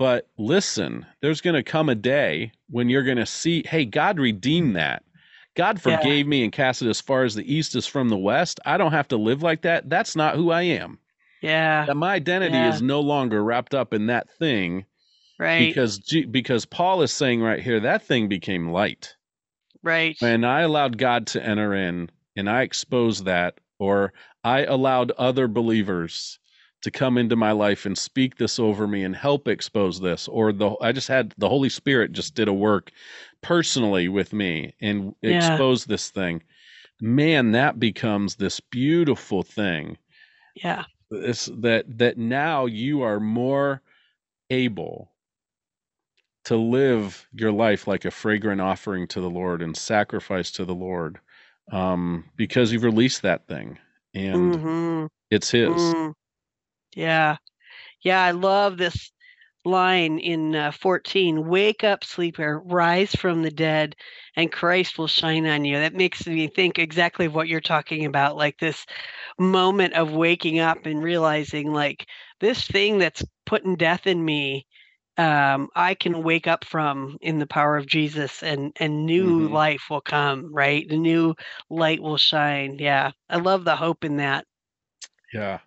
but 0.00 0.30
listen, 0.38 1.04
there's 1.20 1.42
going 1.42 1.56
to 1.56 1.62
come 1.62 1.90
a 1.90 1.94
day 1.94 2.52
when 2.70 2.88
you're 2.88 3.02
going 3.02 3.18
to 3.18 3.26
see, 3.26 3.62
hey, 3.66 3.84
God 3.84 4.18
redeemed 4.18 4.74
that. 4.76 5.02
God 5.56 5.80
Yeah. 5.84 5.96
forgave 5.96 6.26
me 6.26 6.44
and 6.44 6.52
cast 6.52 6.82
it 6.82 6.88
as 6.88 7.00
far 7.00 7.24
as 7.24 7.34
the 7.34 7.52
east 7.52 7.74
is 7.74 7.86
from 7.86 8.08
the 8.08 8.16
west. 8.16 8.60
I 8.64 8.76
don't 8.76 8.92
have 8.92 9.08
to 9.08 9.16
live 9.16 9.42
like 9.42 9.62
that. 9.62 9.88
That's 9.90 10.14
not 10.16 10.36
who 10.36 10.50
I 10.50 10.62
am. 10.62 10.98
Yeah. 11.42 11.86
That 11.86 11.96
my 11.96 12.14
identity 12.14 12.54
Yeah. 12.56 12.68
is 12.68 12.82
no 12.82 13.00
longer 13.00 13.42
wrapped 13.42 13.74
up 13.74 13.92
in 13.94 14.06
that 14.06 14.28
thing 14.38 14.84
Right. 15.38 15.68
because 15.74 15.98
because 16.30 16.66
Paul 16.66 17.02
is 17.02 17.12
saying 17.12 17.40
right 17.40 17.60
here 17.60 17.80
that 17.80 18.02
thing 18.02 18.28
became 18.28 18.70
light. 18.70 19.16
right. 19.82 20.16
And 20.22 20.44
I 20.44 20.60
allowed 20.60 20.98
God 20.98 21.26
to 21.28 21.42
enter 21.44 21.74
in 21.74 22.10
and 22.36 22.48
I 22.50 22.62
exposed 22.62 23.24
that 23.24 23.58
or 23.78 24.12
I 24.44 24.64
allowed 24.64 25.10
other 25.12 25.48
believers 25.48 26.38
to 26.82 26.90
come 26.90 27.18
into 27.18 27.36
my 27.36 27.52
life 27.52 27.86
and 27.86 27.96
speak 27.96 28.36
this 28.36 28.58
over 28.58 28.86
me 28.86 29.04
and 29.04 29.14
help 29.16 29.48
expose 29.48 30.00
this 30.00 30.28
or 30.28 30.52
the 30.52 30.76
I 30.80 30.92
just 30.92 31.08
had 31.08 31.34
the 31.38 31.48
Holy 31.48 31.68
Spirit 31.68 32.12
just 32.12 32.34
did 32.34 32.48
a 32.48 32.52
work 32.52 32.90
personally 33.42 34.08
with 34.08 34.32
me 34.32 34.74
and 34.80 35.14
Yeah. 35.22 35.30
exposed 35.30 35.88
this 35.88 36.10
thing. 36.10 36.42
Man, 37.00 37.52
that 37.52 37.78
becomes 37.80 38.36
this 38.36 38.60
beautiful 38.60 39.42
thing. 39.42 39.98
Yeah. 40.54 40.84
This 41.10 41.50
that 41.58 41.98
that 41.98 42.18
now 42.18 42.66
you 42.66 43.02
are 43.02 43.20
more 43.20 43.82
able 44.50 45.12
to 46.44 46.56
live 46.56 47.28
your 47.32 47.52
life 47.52 47.86
like 47.86 48.04
a 48.04 48.10
fragrant 48.10 48.60
offering 48.60 49.06
to 49.08 49.20
the 49.20 49.30
Lord 49.30 49.62
and 49.62 49.76
sacrifice 49.76 50.50
to 50.52 50.64
the 50.64 50.74
Lord 50.74 51.20
um, 51.72 52.24
because 52.36 52.72
you've 52.72 52.84
released 52.84 53.22
that 53.22 53.46
thing 53.46 53.78
and 54.14 54.58
hmm 54.58 55.06
it's 55.30 55.50
His. 55.50 55.96
Mm. 55.96 56.12
Yeah. 56.94 57.36
Yeah, 58.02 58.22
I 58.22 58.32
love 58.32 58.76
this 58.78 59.10
line 59.64 60.18
in 60.18 60.54
uh, 60.54 60.70
14 60.72 61.48
Wake 61.48 61.84
up, 61.84 62.04
sleeper, 62.04 62.60
rise 62.64 63.14
from 63.14 63.42
the 63.42 63.50
dead, 63.50 63.94
and 64.36 64.50
Christ 64.52 64.98
will 64.98 65.06
shine 65.08 65.46
on 65.46 65.64
you. 65.64 65.76
That 65.78 65.94
makes 65.94 66.26
me 66.26 66.48
think 66.48 66.78
exactly 66.78 67.26
of 67.26 67.34
what 67.34 67.48
you're 67.48 67.60
talking 67.60 68.04
about 68.06 68.36
like 68.36 68.58
this 68.58 68.86
moment 69.38 69.94
of 69.94 70.12
waking 70.12 70.58
up 70.60 70.86
and 70.86 71.02
realizing, 71.02 71.72
like, 71.72 72.06
this 72.40 72.66
thing 72.66 72.98
that's 72.98 73.24
putting 73.46 73.76
death 73.76 74.06
in 74.06 74.24
me. 74.24 74.66
Um, 75.18 75.68
I 75.74 75.94
can 75.94 76.22
wake 76.22 76.46
up 76.46 76.64
from 76.64 77.16
in 77.20 77.38
the 77.38 77.46
power 77.46 77.76
of 77.76 77.86
Jesus, 77.86 78.42
and 78.42 78.72
and 78.80 79.06
new 79.06 79.48
Mhm. 79.48 79.48
life 79.48 79.84
will 79.90 80.00
come. 80.02 80.52
Right, 80.54 80.88
the 80.88 80.96
new 80.98 81.34
light 81.70 82.00
will 82.02 82.16
shine. 82.18 82.76
Yeah, 82.78 83.12
I 83.28 83.36
love 83.36 83.64
the 83.64 83.76
hope 83.76 84.04
in 84.04 84.16
that. 84.18 84.46
Yeah. 85.32 85.60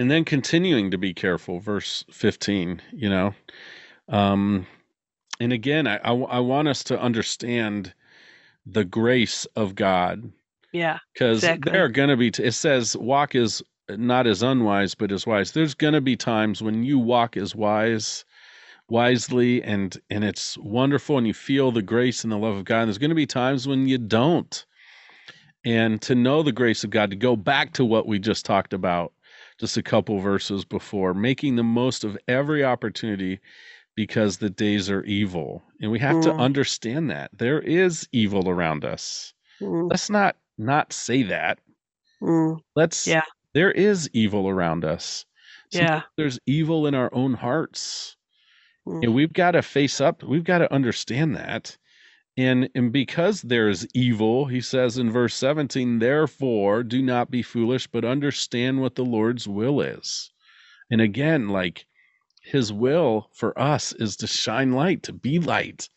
And 0.00 0.10
then 0.10 0.24
continuing 0.24 0.90
to 0.92 0.96
be 0.96 1.12
careful, 1.12 1.60
verse 1.60 2.06
15, 2.10 2.80
you 2.90 3.10
know. 3.10 3.34
Um, 4.08 4.66
and 5.38 5.52
again, 5.52 5.86
I, 5.86 5.98
I, 5.98 6.14
I 6.14 6.38
want 6.38 6.68
us 6.68 6.82
to 6.84 6.98
understand 6.98 7.92
the 8.64 8.86
grace 8.86 9.44
of 9.56 9.74
God 9.74 10.32
Yeah, 10.72 11.00
because 11.12 11.44
Exactly. 11.44 11.72
there 11.72 11.84
are 11.84 11.90
going 11.90 12.08
to 12.08 12.16
be, 12.16 12.30
t- 12.30 12.44
it 12.44 12.52
says, 12.52 12.96
walk 12.96 13.34
is 13.34 13.62
not 13.90 14.26
as 14.26 14.42
unwise, 14.42 14.94
but 14.94 15.12
as 15.12 15.26
wise. 15.26 15.52
There's 15.52 15.74
going 15.74 15.92
to 15.92 16.00
be 16.00 16.16
times 16.16 16.62
when 16.62 16.82
you 16.82 16.98
walk 16.98 17.36
as 17.36 17.54
wise, 17.54 18.24
wisely, 18.88 19.62
and 19.62 20.00
and 20.08 20.24
it's 20.24 20.56
wonderful, 20.56 21.18
and 21.18 21.26
you 21.26 21.34
feel 21.34 21.72
the 21.72 21.82
grace 21.82 22.24
and 22.24 22.32
the 22.32 22.38
love 22.38 22.56
of 22.56 22.64
God. 22.64 22.80
And 22.80 22.88
there's 22.88 22.96
going 22.96 23.10
to 23.10 23.14
be 23.14 23.26
times 23.26 23.68
when 23.68 23.86
you 23.86 23.98
don't. 23.98 24.64
And 25.66 26.00
to 26.00 26.14
know 26.14 26.42
the 26.42 26.52
grace 26.52 26.84
of 26.84 26.90
God, 26.90 27.10
to 27.10 27.16
go 27.16 27.36
back 27.36 27.74
to 27.74 27.84
what 27.84 28.06
we 28.06 28.18
just 28.18 28.46
talked 28.46 28.72
about 28.72 29.12
just 29.60 29.76
a 29.76 29.82
couple 29.82 30.18
verses 30.20 30.64
before, 30.64 31.14
making 31.14 31.56
the 31.56 31.62
most 31.64 32.04
of 32.04 32.18
every 32.28 32.64
opportunity 32.64 33.40
because 33.96 34.38
the 34.38 34.50
days 34.50 34.90
are 34.90 35.04
evil. 35.04 35.64
And 35.80 35.90
we 35.92 36.00
have 36.00 36.20
to 36.20 36.34
Mm. 36.34 36.40
understand 36.40 37.10
that 37.10 37.30
there 37.38 37.60
is 37.60 38.08
evil 38.12 38.48
around 38.50 38.84
us. 38.84 39.34
Mm, 39.60 39.90
Let's 39.90 40.10
not 40.10 40.36
not 40.58 40.92
say 40.92 41.22
that. 41.24 41.60
mm, 42.20 42.60
Let's 42.74 43.16
Yeah. 43.16 43.22
there 43.54 43.70
is 43.72 44.08
evil 44.12 44.48
around 44.48 44.84
us. 44.84 45.24
Sometimes 45.70 45.90
yeah. 45.90 46.02
There's 46.16 46.38
evil 46.46 46.86
in 46.86 46.94
our 46.94 47.12
own 47.14 47.34
hearts. 47.34 48.16
Mm, 48.86 49.02
And 49.02 49.14
we've 49.14 49.32
got 49.32 49.52
to 49.52 49.62
face 49.62 50.00
up. 50.00 50.22
We've 50.24 50.44
got 50.44 50.58
to 50.58 50.72
understand 50.72 51.36
that. 51.36 51.78
And 52.36 52.70
and 52.74 52.92
because 52.92 53.42
there 53.42 53.68
is 53.68 53.86
evil, 53.94 54.46
he 54.46 54.60
says 54.60 54.98
in 54.98 55.10
verse 55.10 55.34
17, 55.34 55.98
therefore 55.98 56.82
do 56.82 57.02
not 57.02 57.30
be 57.30 57.42
foolish, 57.42 57.86
but 57.88 58.04
understand 58.04 58.80
what 58.80 58.94
the 58.94 59.04
Lord's 59.04 59.48
will 59.48 59.80
is. 59.80 60.30
And 60.90 61.00
again, 61.00 61.48
like 61.48 61.86
his 62.42 62.72
will 62.72 63.28
for 63.34 63.58
us 63.60 63.92
is 63.94 64.16
to 64.18 64.26
shine 64.26 64.72
light, 64.72 65.02
to 65.04 65.12
be 65.12 65.38
light, 65.40 65.88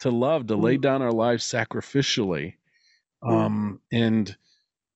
to 0.00 0.10
love, 0.10 0.46
to 0.48 0.56
lay 0.56 0.78
Mm. 0.78 0.82
down 0.82 1.02
our 1.02 1.12
lives 1.12 1.44
sacrificially. 1.44 2.54
Mm. 3.24 3.32
Um, 3.32 3.80
and 3.92 4.36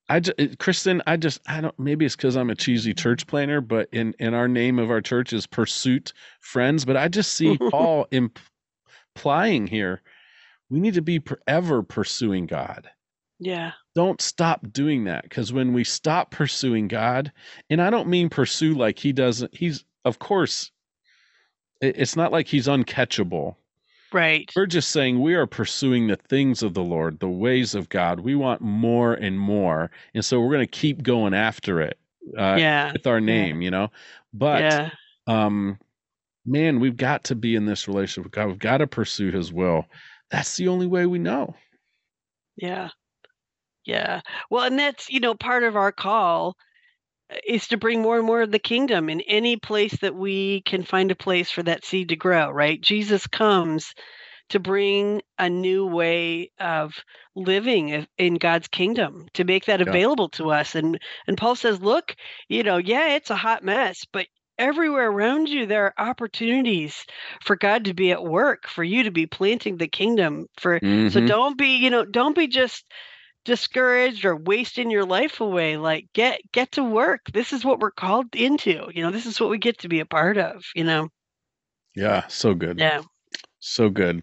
I 0.09 0.20
just, 0.20 0.37
Kristin, 0.59 1.01
I 1.07 1.16
just, 1.16 1.40
I 1.49 1.61
don't, 1.62 1.79
maybe 1.79 2.05
it's 2.07 2.16
because 2.16 2.37
I'm 2.37 2.51
a 2.51 2.55
cheesy 2.55 2.94
church 2.94 3.27
planter, 3.27 3.61
but 3.61 3.88
in, 3.92 4.14
in 4.18 4.35
our 4.35 4.49
name 4.49 4.79
of 4.79 4.90
our 4.90 5.01
church 5.01 5.33
is 5.33 5.47
Pursuit 5.47 6.12
Friends. 6.40 6.85
But 6.85 6.97
I 6.97 7.09
just 7.09 7.35
see 7.35 7.59
Paul 7.70 8.07
imp- 8.11 8.38
implying 9.16 9.66
here 9.66 10.03
we 10.70 10.81
need 10.81 10.94
to 10.94 11.03
be 11.03 11.18
forever 11.18 11.83
pursuing 11.83 12.46
God. 12.46 12.88
yeah. 13.38 13.72
Don't 13.94 14.20
stop 14.20 14.72
doing 14.72 15.05
that 15.05 15.22
because 15.22 15.53
when 15.53 15.72
we 15.72 15.85
stop 15.85 16.31
pursuing 16.31 16.88
God, 16.88 17.31
and 17.70 17.81
I 17.81 17.90
don't 17.90 18.09
mean 18.09 18.29
pursue 18.29 18.74
like 18.74 18.98
he 18.98 19.12
doesn't, 19.12 19.55
he's, 19.55 19.85
of 20.05 20.18
course, 20.18 20.72
it's 21.81 22.16
not 22.16 22.33
like 22.33 22.48
he's 22.48 22.66
uncatchable. 22.66 23.57
Right. 24.12 24.50
We're 24.57 24.66
just 24.66 24.90
saying 24.90 25.20
we 25.20 25.35
are 25.35 25.46
pursuing 25.46 26.07
the 26.07 26.16
things 26.16 26.62
of 26.62 26.74
the 26.74 26.83
Lord, 26.83 27.20
the 27.20 27.29
ways 27.29 27.74
of 27.74 27.88
God. 27.88 28.20
We 28.20 28.35
want 28.35 28.61
more 28.61 29.14
and 29.14 29.38
more. 29.38 29.90
And 30.14 30.24
so 30.24 30.40
we're 30.40 30.53
going 30.53 30.66
to 30.66 30.66
keep 30.66 31.03
going 31.03 31.35
after 31.35 31.81
it 31.81 31.98
uh, 32.38 32.57
yeah. 32.59 32.92
with 32.92 33.07
our 33.07 33.20
name, 33.20 33.61
you 33.61 33.70
know? 33.70 33.90
But, 34.33 34.62
yeah. 34.62 34.90
um, 35.27 35.79
man, 36.46 36.81
we've 36.81 36.96
got 36.96 37.25
to 37.25 37.35
be 37.35 37.56
in 37.56 37.67
this 37.67 37.88
relationship 37.88 38.25
with 38.25 38.33
God. 38.33 38.46
We've 38.46 38.58
got 38.58 38.79
to 38.79 38.87
pursue 38.87 39.31
his 39.31 39.52
will. 39.52 39.87
That's 40.35 40.57
the 40.57 40.67
only 40.67 40.89
way 40.89 41.07
we 41.07 41.21
know. 41.21 41.55
Yeah. 42.57 42.89
Yeah. 43.87 44.21
Well, 44.51 44.65
and 44.65 44.79
that's, 44.79 45.11
you 45.11 45.21
know, 45.21 45.35
part 45.35 45.63
of 45.63 45.77
our 45.77 45.93
call 45.93 46.57
uh, 47.31 47.37
is 47.47 47.69
to 47.69 47.77
bring 47.79 48.03
more 48.03 48.19
and 48.19 48.27
more 48.27 48.43
of 48.43 48.53
the 48.53 48.59
kingdom 48.59 49.11
in 49.11 49.21
any 49.23 49.57
place 49.57 49.97
that 50.01 50.15
we 50.17 50.63
can 50.63 50.85
find 50.85 51.11
a 51.13 51.17
place 51.17 51.51
for 51.51 51.63
that 51.65 51.85
seed 51.85 52.09
to 52.11 52.17
grow, 52.17 52.51
right? 52.51 52.81
Jesus 52.81 53.27
comes 53.27 53.95
to 54.51 54.61
bring 54.61 55.23
a 55.39 55.49
new 55.51 55.87
way 55.87 56.51
of 56.61 56.95
living 57.37 58.07
in 58.19 58.35
God's 58.37 58.69
kingdom, 58.69 59.27
to 59.35 59.45
make 59.45 59.67
that 59.67 59.81
Yeah. 59.85 59.87
available 59.89 60.31
to 60.31 60.51
us. 60.51 60.75
And 60.75 61.01
and 61.27 61.37
Paul 61.39 61.57
says, 61.57 61.81
look, 61.81 62.17
you 62.49 62.63
know, 62.65 62.79
yeah, 62.79 63.15
it's 63.17 63.31
a 63.31 63.37
hot 63.37 63.65
mess, 63.65 64.05
but 64.13 64.27
everywhere 64.59 65.11
around 65.11 65.48
you 65.48 65.67
there 65.67 65.85
are 65.87 66.09
opportunities 66.09 67.05
for 67.42 67.57
God 67.57 67.85
to 67.87 67.94
be 67.94 68.13
at 68.13 68.25
work, 68.25 68.67
for 68.69 68.85
you 68.85 69.02
to 69.05 69.11
be 69.11 69.27
planting 69.27 69.77
the 69.79 69.88
kingdom, 69.88 70.46
for 70.59 70.81
so 71.09 71.21
Mhm. 71.21 71.27
don't 71.27 71.59
be, 71.59 71.77
you 71.77 71.90
know, 71.90 72.05
don't 72.05 72.37
be 72.37 72.46
just 72.48 72.85
discouraged 73.44 74.25
or 74.25 74.37
wasting 74.37 74.90
your 74.90 75.05
life 75.07 75.40
away 75.40 75.77
like 75.77 76.07
get 76.15 76.40
get 76.52 76.73
to 76.73 76.85
work. 76.85 77.23
This 77.33 77.52
is 77.52 77.65
what 77.65 77.81
we're 77.81 77.90
called 77.92 78.35
into 78.37 78.90
you 78.94 79.02
know 79.02 79.11
this 79.13 79.27
is 79.27 79.40
what 79.40 79.50
we 79.50 79.59
get 79.59 79.79
to 79.81 79.88
be 79.88 80.00
a 80.00 80.07
part 80.07 80.38
of 80.38 80.65
you 80.75 80.85
know? 80.85 81.09
Yeah 81.94 82.27
so 82.29 82.55
good. 82.55 82.79
Yeah. 82.79 83.02
So 83.61 83.90
good 83.90 84.23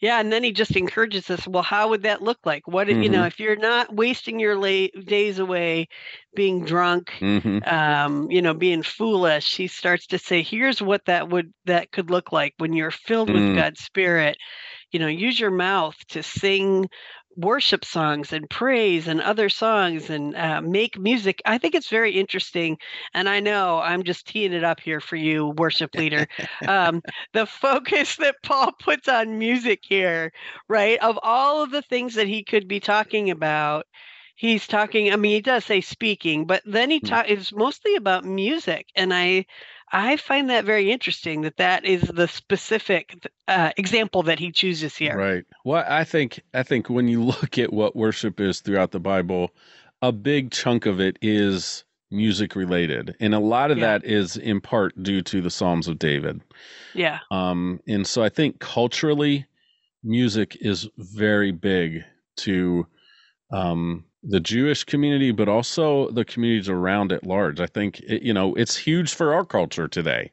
yeah, 0.00 0.18
and 0.18 0.32
then 0.32 0.42
he 0.42 0.52
just 0.52 0.76
encourages 0.76 1.28
us. 1.28 1.46
Well, 1.46 1.62
how 1.62 1.90
would 1.90 2.04
that 2.04 2.22
look 2.22 2.38
like? 2.44 2.66
What 2.66 2.88
mm-hmm. 2.88 3.02
you 3.02 3.08
know, 3.10 3.18
mm-hmm. 3.18 3.26
if 3.26 3.38
you're 3.38 3.56
not 3.56 3.94
wasting 3.94 4.40
your 4.40 4.56
late 4.56 5.06
days 5.06 5.38
away 5.38 5.88
being 6.34 6.64
drunk, 6.64 7.10
mm-hmm. 7.20 7.58
um, 7.68 8.30
you 8.30 8.40
know, 8.40 8.54
being 8.54 8.82
foolish, 8.82 9.56
he 9.56 9.66
starts 9.66 10.06
to 10.08 10.18
say, 10.18 10.42
here's 10.42 10.80
what 10.80 11.04
that 11.04 11.28
would 11.28 11.52
that 11.66 11.92
could 11.92 12.10
look 12.10 12.32
like 12.32 12.54
when 12.56 12.72
you're 12.72 12.90
filled 12.90 13.28
mm. 13.28 13.34
with 13.34 13.56
God's 13.56 13.80
Spirit. 13.80 14.38
You 14.90 15.00
know, 15.00 15.06
use 15.06 15.38
your 15.38 15.52
mouth 15.52 15.96
to 16.08 16.22
sing 16.22 16.88
worship 17.36 17.84
songs 17.84 18.32
and 18.32 18.48
praise 18.50 19.08
and 19.08 19.20
other 19.20 19.48
songs 19.48 20.10
and 20.10 20.36
uh, 20.36 20.60
make 20.60 20.98
music. 20.98 21.40
I 21.44 21.58
think 21.58 21.74
it's 21.74 21.88
very 21.88 22.12
interesting. 22.12 22.78
And 23.14 23.28
I 23.28 23.40
know 23.40 23.78
I'm 23.78 24.02
just 24.02 24.26
teeing 24.26 24.52
it 24.52 24.64
up 24.64 24.80
here 24.80 25.00
for 25.00 25.16
you, 25.16 25.48
worship 25.56 25.94
leader. 25.94 26.26
um, 26.66 27.02
the 27.32 27.46
focus 27.60 28.16
that 28.16 28.36
Paul 28.42 28.72
puts 28.80 29.08
on 29.08 29.38
music 29.38 29.80
here, 29.82 30.32
right? 30.68 30.98
Of 31.00 31.18
all 31.22 31.62
of 31.62 31.70
the 31.70 31.82
things 31.82 32.14
that 32.14 32.28
he 32.28 32.44
could 32.44 32.68
be 32.68 32.80
talking 32.80 33.30
about, 33.30 33.86
he's 34.40 34.66
talking 34.66 35.12
i 35.12 35.16
mean 35.16 35.32
he 35.32 35.40
does 35.42 35.66
say 35.66 35.82
speaking 35.82 36.46
but 36.46 36.62
then 36.64 36.90
he 36.90 36.98
hmm. 36.98 37.06
talks 37.06 37.28
it's 37.30 37.52
mostly 37.52 37.94
about 37.94 38.24
music 38.24 38.86
and 38.96 39.12
i 39.12 39.44
I 39.92 40.16
find 40.16 40.50
that 40.50 40.64
very 40.64 40.90
interesting 40.92 41.42
that 41.42 41.56
that 41.56 41.84
is 41.84 42.02
the 42.02 42.28
specific 42.28 43.28
uh, 43.48 43.72
example 43.76 44.22
that 44.24 44.38
he 44.38 44.52
chooses 44.52 44.96
here. 44.96 45.16
Right. 45.16 45.44
Well, 45.64 45.84
I 45.86 46.04
think 46.04 46.40
I 46.54 46.62
think 46.62 46.88
when 46.88 47.08
you 47.08 47.22
look 47.24 47.58
at 47.58 47.72
what 47.72 47.96
worship 47.96 48.40
is 48.40 48.60
throughout 48.60 48.92
the 48.92 49.00
Bible, 49.00 49.50
a 50.02 50.12
big 50.12 50.52
chunk 50.52 50.86
of 50.86 51.00
it 51.00 51.18
is 51.20 51.84
music 52.10 52.56
related, 52.56 53.16
and 53.20 53.34
a 53.34 53.40
lot 53.40 53.70
of 53.70 53.78
yeah. 53.78 53.98
that 53.98 54.04
is 54.04 54.36
in 54.36 54.60
part 54.60 55.00
due 55.02 55.22
to 55.22 55.40
the 55.40 55.50
Psalms 55.50 55.88
of 55.88 55.98
David. 55.98 56.40
Yeah. 56.94 57.20
Um, 57.30 57.80
and 57.86 58.06
so 58.06 58.22
I 58.22 58.28
think 58.28 58.60
culturally, 58.60 59.46
music 60.02 60.56
is 60.60 60.88
very 60.96 61.52
big 61.52 62.04
to 62.36 62.86
um 63.52 64.04
the 64.22 64.40
Jewish 64.40 64.84
community, 64.84 65.32
but 65.32 65.48
also 65.48 66.10
the 66.10 66.24
communities 66.24 66.68
around 66.68 67.12
at 67.12 67.26
large. 67.26 67.60
I 67.60 67.66
think 67.66 68.00
it, 68.00 68.22
you 68.22 68.34
know 68.34 68.54
it's 68.54 68.76
huge 68.76 69.14
for 69.14 69.32
our 69.32 69.44
culture 69.44 69.88
today. 69.88 70.32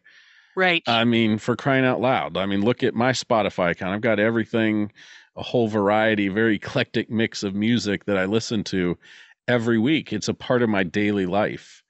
Right. 0.55 0.81
I 0.87 1.03
mean, 1.03 1.37
for 1.37 1.55
crying 1.55 1.85
out 1.85 2.01
loud. 2.01 2.35
I 2.35 2.47
mean, 2.47 2.63
look 2.63 2.81
at 2.81 2.95
my 2.95 3.11
Spotify 3.11 3.69
account. 3.71 3.93
I've 3.93 4.01
got 4.01 4.19
everything, 4.19 4.91
a 5.35 5.43
whole 5.43 5.67
variety, 5.67 6.29
very 6.29 6.55
eclectic 6.63 7.11
mix 7.11 7.43
of 7.43 7.53
music 7.53 8.05
that 8.05 8.17
I 8.17 8.25
listen 8.25 8.63
to 8.65 8.97
every 9.47 9.77
week. 9.77 10.11
It's 10.11 10.27
a 10.27 10.33
part 10.33 10.63
of 10.63 10.69
my 10.69 10.83
daily 10.83 11.27
life. 11.27 11.83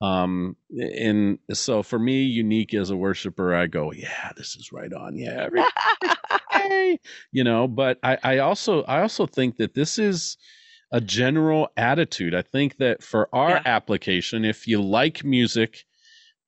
Um, 0.00 0.56
and 0.76 1.38
so 1.52 1.84
for 1.84 1.98
me, 1.98 2.22
unique 2.24 2.74
as 2.74 2.90
a 2.90 2.96
worshiper, 2.96 3.54
I 3.54 3.68
go, 3.68 3.92
yeah, 3.92 4.32
this 4.36 4.56
is 4.56 4.72
right 4.72 4.92
on. 4.92 5.16
Yeah, 5.16 5.44
every, 5.44 5.62
hey, 6.50 6.98
you 7.30 7.44
know. 7.44 7.68
But 7.68 7.98
I, 8.02 8.18
I 8.24 8.38
also, 8.38 8.82
I 8.82 9.02
also 9.02 9.26
think 9.26 9.56
that 9.58 9.74
this 9.74 9.96
is 9.96 10.36
a 10.90 11.00
general 11.00 11.68
attitude. 11.76 12.34
I 12.34 12.42
think 12.42 12.78
that 12.78 13.02
for 13.02 13.28
our 13.32 13.50
yeah. 13.50 13.62
application, 13.64 14.44
if 14.44 14.66
you 14.66 14.80
like 14.80 15.24
music, 15.24 15.84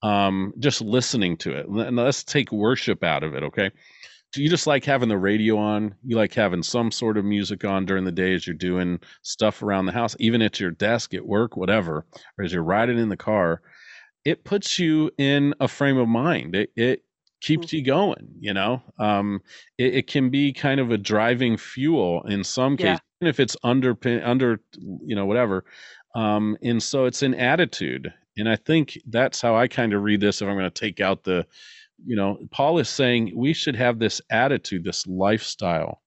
um, 0.03 0.53
just 0.59 0.81
listening 0.81 1.37
to 1.39 1.57
it, 1.57 1.67
and 1.67 1.97
let's 1.97 2.25
take 2.25 2.51
worship 2.51 3.05
out 3.05 3.23
of 3.23 3.35
it, 3.35 3.43
okay? 3.43 3.71
Do 4.33 4.43
you 4.43 4.49
just 4.49 4.67
like 4.67 4.85
having 4.85 5.09
the 5.09 5.19
radio 5.19 5.59
on? 5.59 5.97
You 6.05 6.17
like 6.17 6.33
having 6.35 6.63
some 6.63 6.93
sort 6.93 7.19
of 7.19 7.25
music 7.25 7.65
on 7.65 7.85
during 7.85 8.05
the 8.05 8.13
day 8.13 8.33
as 8.33 8.47
you're 8.47 8.55
doing 8.55 9.01
stuff 9.23 9.63
around 9.63 9.87
the 9.87 9.93
house, 9.93 10.15
even 10.21 10.41
at 10.41 10.61
your 10.61 10.71
desk, 10.71 11.15
at 11.15 11.27
work, 11.27 11.57
whatever, 11.57 12.07
or 12.39 12.45
as 12.45 12.53
you're 12.53 12.63
riding 12.63 12.99
in 12.99 13.09
the 13.09 13.17
car. 13.17 13.61
It 14.25 14.45
puts 14.45 14.79
you 14.79 15.11
in 15.19 15.55
a 15.61 15.67
frame 15.67 15.97
of 15.97 16.07
mind. 16.07 16.55
It, 16.55 16.71
it 16.77 17.05
keeps 17.41 17.69
mm-hmm. 17.69 17.77
you 17.77 17.85
going 17.85 18.29
you 18.39 18.53
know 18.53 18.83
um, 18.99 19.41
it, 19.79 19.95
it, 19.95 20.07
can 20.07 20.31
be 20.31 20.53
kind 20.53 20.81
of 20.81 20.91
a 20.91 20.99
driving 20.99 21.57
fuel 21.57 22.23
in 22.25 22.45
some 22.45 22.77
cases 22.77 23.01
yeah. 23.01 23.10
If 23.29 23.41
it's 23.41 23.57
under 23.63 23.97
under 24.25 24.61
you 25.05 25.15
know 25.15 25.27
whatever 25.27 25.65
um, 26.15 26.57
and 26.63 26.83
so 26.83 27.05
it's 27.05 27.23
an 27.23 27.35
attitude 27.35 28.13
and 28.37 28.49
i 28.49 28.57
think 28.57 28.99
that's 29.09 29.41
how 29.41 29.57
i 29.57 29.69
kind 29.69 29.93
of 29.93 30.03
read 30.03 30.21
this 30.21 30.41
if 30.41 30.49
i'm 30.49 30.55
going 30.55 30.71
to 30.71 30.71
take 30.71 31.01
out 31.01 31.25
the 31.25 31.47
you 32.05 32.17
know 32.17 32.39
paul 32.51 32.79
is 32.79 32.89
saying 32.89 33.33
we 33.37 33.53
should 33.53 33.77
have 33.77 33.99
this 33.99 34.21
attitude 34.31 34.85
this 34.85 35.07
lifestyle 35.07 36.01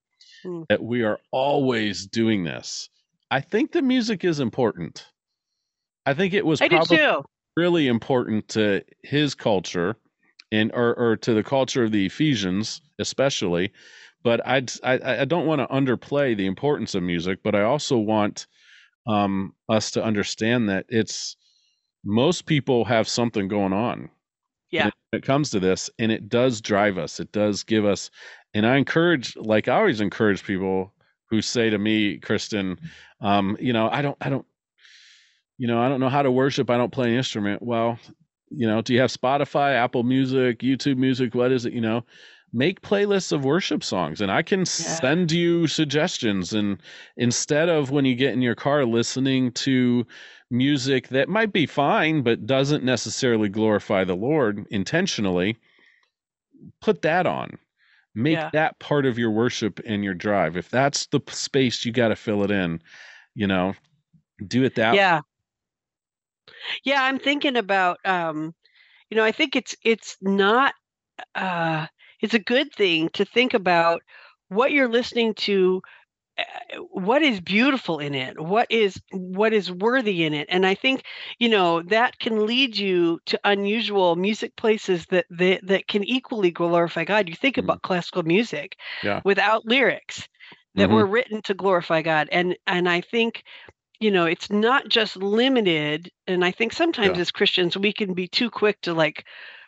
mm. 0.45 0.65
that 0.69 0.83
we 0.83 1.03
are 1.03 1.19
always 1.31 2.07
doing 2.07 2.43
this 2.43 2.89
i 3.31 3.39
think 3.39 3.71
the 3.71 3.81
music 3.81 4.23
is 4.23 4.39
important 4.39 5.05
i 6.05 6.13
think 6.13 6.33
it 6.33 6.45
was 6.45 6.61
I 6.61 6.67
probably 6.67 7.23
really 7.55 7.87
important 7.87 8.47
to 8.49 8.83
his 9.03 9.35
culture 9.35 9.95
and 10.51 10.71
or, 10.73 10.95
or 10.95 11.15
to 11.17 11.33
the 11.33 11.43
culture 11.43 11.83
of 11.83 11.91
the 11.91 12.05
Ephesians 12.05 12.81
especially. 12.99 13.71
But 14.23 14.45
I'd, 14.47 14.71
I 14.83 15.21
I 15.21 15.25
don't 15.25 15.45
want 15.45 15.59
to 15.59 15.67
underplay 15.67 16.35
the 16.35 16.45
importance 16.45 16.95
of 16.95 17.03
music, 17.03 17.39
but 17.43 17.55
I 17.55 17.63
also 17.63 17.97
want 17.97 18.47
um, 19.05 19.53
us 19.69 19.91
to 19.91 20.03
understand 20.03 20.69
that 20.69 20.85
it's 20.89 21.35
most 22.05 22.45
people 22.45 22.85
have 22.85 23.07
something 23.07 23.47
going 23.47 23.73
on. 23.73 24.09
Yeah. 24.71 24.85
When 24.85 25.19
it 25.19 25.23
comes 25.23 25.51
to 25.51 25.59
this, 25.59 25.89
and 25.99 26.11
it 26.11 26.29
does 26.29 26.61
drive 26.61 26.97
us. 26.97 27.19
It 27.19 27.31
does 27.31 27.63
give 27.63 27.85
us, 27.85 28.09
and 28.53 28.65
I 28.65 28.77
encourage, 28.77 29.35
like 29.35 29.67
I 29.67 29.77
always 29.77 30.01
encourage 30.01 30.43
people 30.43 30.93
who 31.29 31.41
say 31.41 31.69
to 31.69 31.77
me, 31.77 32.17
Kristin, 32.17 32.79
um, 33.21 33.55
you 33.59 33.73
know, 33.73 33.89
I 33.91 34.01
don't, 34.01 34.17
I 34.19 34.29
don't, 34.29 34.45
you 35.57 35.67
know, 35.67 35.79
I 35.79 35.89
don't 35.89 35.99
know 35.99 36.09
how 36.09 36.23
to 36.23 36.31
worship. 36.31 36.69
I 36.69 36.77
don't 36.77 36.91
play 36.91 37.09
an 37.09 37.17
instrument. 37.17 37.61
Well, 37.61 37.99
you 38.49 38.67
know, 38.67 38.81
do 38.81 38.93
you 38.93 39.01
have 39.01 39.11
Spotify, 39.11 39.75
Apple 39.75 40.03
Music, 40.03 40.59
YouTube 40.59 40.97
Music? 40.97 41.35
What 41.35 41.51
is 41.51 41.65
it? 41.65 41.73
You 41.73 41.81
know, 41.81 42.05
make 42.53 42.81
playlists 42.81 43.31
of 43.31 43.43
worship 43.43 43.83
songs 43.83 44.21
and 44.21 44.31
I 44.31 44.43
can 44.43 44.59
yeah. 44.59 44.65
send 44.65 45.31
you 45.31 45.67
suggestions. 45.67 46.53
And 46.53 46.81
instead 47.17 47.67
of 47.67 47.91
when 47.91 48.05
you 48.05 48.15
get 48.15 48.33
in 48.33 48.41
your 48.41 48.55
car 48.55 48.85
listening 48.85 49.51
to 49.53 50.05
music 50.51 51.07
that 51.09 51.29
might 51.29 51.51
be 51.51 51.65
fine, 51.65 52.21
but 52.21 52.45
doesn't 52.45 52.83
necessarily 52.83 53.49
glorify 53.49 54.03
the 54.03 54.15
Lord 54.15 54.65
intentionally, 54.69 55.57
put 56.79 57.01
that 57.01 57.25
on. 57.25 57.57
Make 58.15 58.37
yeah. 58.37 58.51
that 58.53 58.77
part 58.77 59.07
of 59.07 59.17
your 59.17 59.31
worship 59.31 59.79
and 59.87 60.03
your 60.03 60.13
drive. 60.13 60.55
If 60.55 60.69
that's 60.69 61.07
the 61.07 61.19
space 61.29 61.83
you 61.83 61.91
got 61.91 62.09
to 62.09 62.15
fill 62.15 62.43
it 62.43 62.51
in, 62.51 62.79
you 63.33 63.47
know, 63.47 63.73
do 64.47 64.63
it 64.63 64.75
that 64.75 64.93
yeah 64.93 65.21
yeah, 66.83 67.03
I'm 67.03 67.19
thinking 67.19 67.55
about 67.55 67.99
um, 68.05 68.53
you 69.09 69.17
know, 69.17 69.23
I 69.23 69.31
think 69.31 69.55
it's 69.55 69.75
it's 69.83 70.17
not 70.21 70.73
uh 71.35 71.87
it's 72.23 72.33
a 72.33 72.39
good 72.39 72.73
thing 72.73 73.09
to 73.09 73.25
think 73.25 73.53
about 73.53 74.01
what 74.47 74.71
you're 74.71 74.87
listening 74.87 75.33
to 75.35 75.81
uh, 76.39 76.43
what 76.89 77.21
is 77.21 77.39
beautiful 77.39 77.99
in 77.99 78.15
it 78.15 78.39
what 78.39 78.65
is 78.71 78.99
what 79.11 79.53
is 79.53 79.71
worthy 79.71 80.23
in 80.23 80.33
it 80.33 80.47
and 80.49 80.65
i 80.65 80.73
think 80.73 81.03
you 81.37 81.47
know 81.47 81.83
that 81.83 82.17
can 82.17 82.47
lead 82.47 82.75
you 82.75 83.19
to 83.27 83.39
unusual 83.43 84.15
music 84.15 84.55
places 84.55 85.05
that 85.07 85.25
that, 85.29 85.59
that 85.67 85.87
can 85.87 86.03
equally 86.05 86.49
glorify 86.49 87.03
god 87.03 87.29
you 87.29 87.35
think 87.35 87.55
mm-hmm. 87.55 87.65
about 87.65 87.83
classical 87.83 88.23
music 88.23 88.77
yeah. 89.03 89.21
without 89.23 89.63
lyrics 89.65 90.27
that 90.73 90.87
mm-hmm. 90.87 90.95
were 90.95 91.05
written 91.05 91.39
to 91.43 91.53
glorify 91.53 92.01
god 92.01 92.27
and 92.31 92.55
and 92.65 92.89
i 92.89 92.99
think 92.99 93.43
you 93.99 94.09
know 94.09 94.25
it's 94.25 94.49
not 94.49 94.89
just 94.89 95.15
limited 95.17 96.09
and 96.25 96.43
i 96.43 96.49
think 96.49 96.73
sometimes 96.73 97.15
yeah. 97.15 97.21
as 97.21 97.29
christians 97.29 97.77
we 97.77 97.93
can 97.93 98.15
be 98.15 98.27
too 98.27 98.49
quick 98.49 98.81
to 98.81 98.93
like 98.93 99.23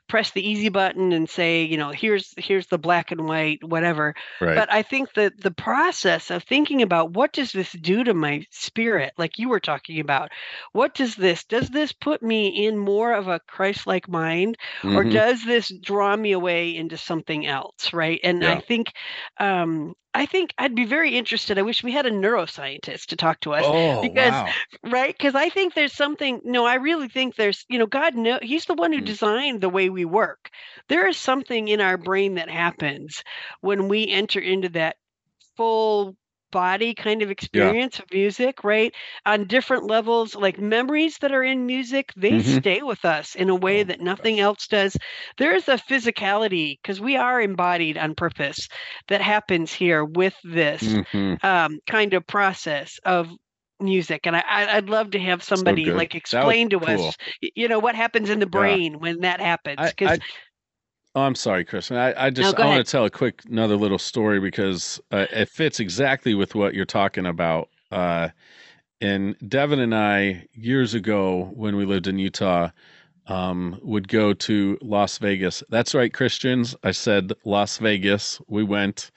press 0.08 0.32
the 0.32 0.48
easy 0.48 0.70
button 0.70 1.12
and 1.12 1.30
say, 1.30 1.64
you 1.64 1.78
know, 1.78 1.90
here's 1.90 2.34
here's 2.38 2.68
the 2.68 2.78
black 2.78 3.12
and 3.12 3.26
white, 3.26 3.64
whatever. 3.64 4.14
Right. 4.40 4.56
But 4.56 4.72
I 4.72 4.82
think 4.82 5.14
that 5.14 5.42
the 5.42 5.52
process 5.52 6.30
of 6.32 6.44
thinking 6.44 6.82
about 6.82 7.14
what 7.14 7.34
does 7.34 7.52
this 7.52 7.72
do 7.72 8.04
to 8.04 8.14
my 8.14 8.46
spirit, 8.52 9.14
like 9.18 9.38
you 9.38 9.50
were 9.50 9.60
talking 9.60 10.00
about, 10.00 10.30
what 10.74 10.94
does 10.94 11.16
this 11.16 11.44
does 11.44 11.70
this 11.70 11.92
put 11.92 12.22
me 12.22 12.66
in 12.66 12.78
more 12.78 13.14
of 13.14 13.28
a 13.28 13.40
Christ-like 13.48 14.08
mind, 14.08 14.58
mm-hmm. 14.82 14.96
or 14.96 15.04
does 15.04 15.44
this 15.44 15.72
draw 15.82 16.16
me 16.16 16.32
away 16.34 16.76
into 16.76 16.98
something 16.98 17.46
else, 17.46 17.94
right? 17.94 18.20
And 18.24 18.42
yeah. 18.42 18.54
I 18.54 18.60
think 18.62 18.92
um, 19.40 19.94
I 20.16 20.26
think 20.26 20.54
I'd 20.58 20.76
be 20.76 20.86
very 20.86 21.18
interested. 21.18 21.60
I 21.60 21.64
wish 21.64 21.84
we 21.84 21.92
had 21.92 22.06
a 22.06 22.12
neuroscientist 22.12 23.08
to 23.08 23.18
talk 23.18 23.42
to 23.42 23.54
us 23.54 23.66
oh, 23.66 24.02
because 24.02 24.32
wow. 24.32 24.50
right 24.86 25.16
because 25.16 25.36
I 25.36 25.50
think 25.50 25.74
there's 25.74 25.92
something 25.92 26.40
no 26.46 26.66
I 26.66 26.76
really 26.76 27.10
think 27.10 27.36
there's 27.36 27.66
you 27.68 27.78
know 27.78 27.86
God 27.86 28.16
know 28.16 28.40
he's 28.42 28.66
the 28.66 28.76
one 28.76 28.94
who 28.94 29.02
mm. 29.02 29.06
designed 29.06 29.60
the 29.60 29.70
way 29.70 29.90
we 29.90 30.06
work. 30.06 30.50
There 30.88 31.06
is 31.06 31.18
something 31.18 31.68
in 31.68 31.82
our 31.82 31.98
brain 31.98 32.36
that 32.36 32.50
happens 32.50 33.24
when 33.60 33.90
we 33.90 34.08
enter 34.08 34.40
into 34.40 34.70
that 34.70 34.96
full 35.58 36.16
body 36.56 36.96
kind 36.96 37.24
of 37.24 37.32
experience 37.32 38.00
of 38.00 38.06
music, 38.14 38.64
right? 38.64 38.94
On 39.26 39.46
different 39.48 39.86
levels, 39.86 40.36
like 40.36 40.60
memories 40.60 41.18
that 41.20 41.34
are 41.34 41.44
in 41.44 41.66
music, 41.68 42.12
they 42.18 42.40
Mhm. 42.40 42.60
stay 42.60 42.82
with 42.82 43.06
us 43.06 43.36
in 43.36 43.50
a 43.50 43.56
way 43.56 43.84
Oh 43.84 43.86
that 43.86 44.02
nothing 44.02 44.40
else 44.40 44.68
does. 44.68 44.98
There 45.38 45.56
is 45.56 45.68
a 45.70 45.76
physicality 45.78 46.80
because 46.82 47.02
we 47.02 47.18
are 47.18 47.42
embodied 47.42 47.98
on 47.98 48.16
purpose 48.16 48.68
that 49.08 49.22
happens 49.22 49.74
here 49.74 50.04
with 50.06 50.36
this 50.44 50.98
hmm 51.04 51.36
um, 51.44 51.80
kind 51.88 52.14
of 52.14 52.28
process 52.28 53.00
of 53.06 53.30
music. 53.80 54.28
And 54.28 54.36
I, 54.36 54.44
I'd 54.78 54.90
love 54.90 55.12
to 55.12 55.20
have 55.20 55.44
somebody 55.44 55.92
good. 55.92 56.10
like 56.10 56.16
explain 56.16 56.70
to 56.70 56.86
cool. 56.86 56.88
us, 56.88 57.18
you 57.56 57.68
know, 57.68 57.80
what 57.80 57.96
happens 57.96 58.30
in 58.30 58.40
the 58.40 58.48
Yeah. 58.54 58.78
brain 58.78 59.00
when 59.00 59.22
that 59.22 59.42
happens. 59.42 59.94
Because 59.96 60.18
oh, 61.16 61.22
I'm 61.22 61.36
sorry, 61.36 61.66
Kristin. 61.66 61.98
I, 61.98 62.26
I 62.26 62.30
just 62.30 62.56
go 62.56 62.64
I 62.64 62.68
want 62.68 62.86
to 62.86 62.92
tell 62.92 63.06
a 63.06 63.10
quick 63.10 63.42
another 63.50 63.76
little 63.76 64.00
story 64.00 64.40
because 64.40 65.00
uh, 65.12 65.26
it 65.32 65.50
fits 65.50 65.80
exactly 65.80 66.34
with 66.34 66.56
what 66.56 66.74
you're 66.74 66.86
talking 66.86 67.26
about. 67.26 67.70
Uh, 67.92 68.30
and 69.02 69.36
Devin 69.48 69.80
and 69.80 69.96
I 69.96 70.48
years 70.54 70.94
ago 70.94 71.52
when 71.54 71.76
we 71.76 71.86
lived 71.86 72.08
in 72.08 72.20
Utah 72.20 72.70
um, 73.28 73.80
would 73.82 74.08
go 74.08 74.34
to 74.34 74.78
Las 74.82 75.18
Vegas. 75.18 75.64
That's 75.70 75.96
right, 75.96 76.14
Christians. 76.14 76.76
I 76.84 76.92
said 76.92 77.34
Las 77.44 77.78
Vegas. 77.78 78.40
We 78.48 78.64
went 78.64 79.12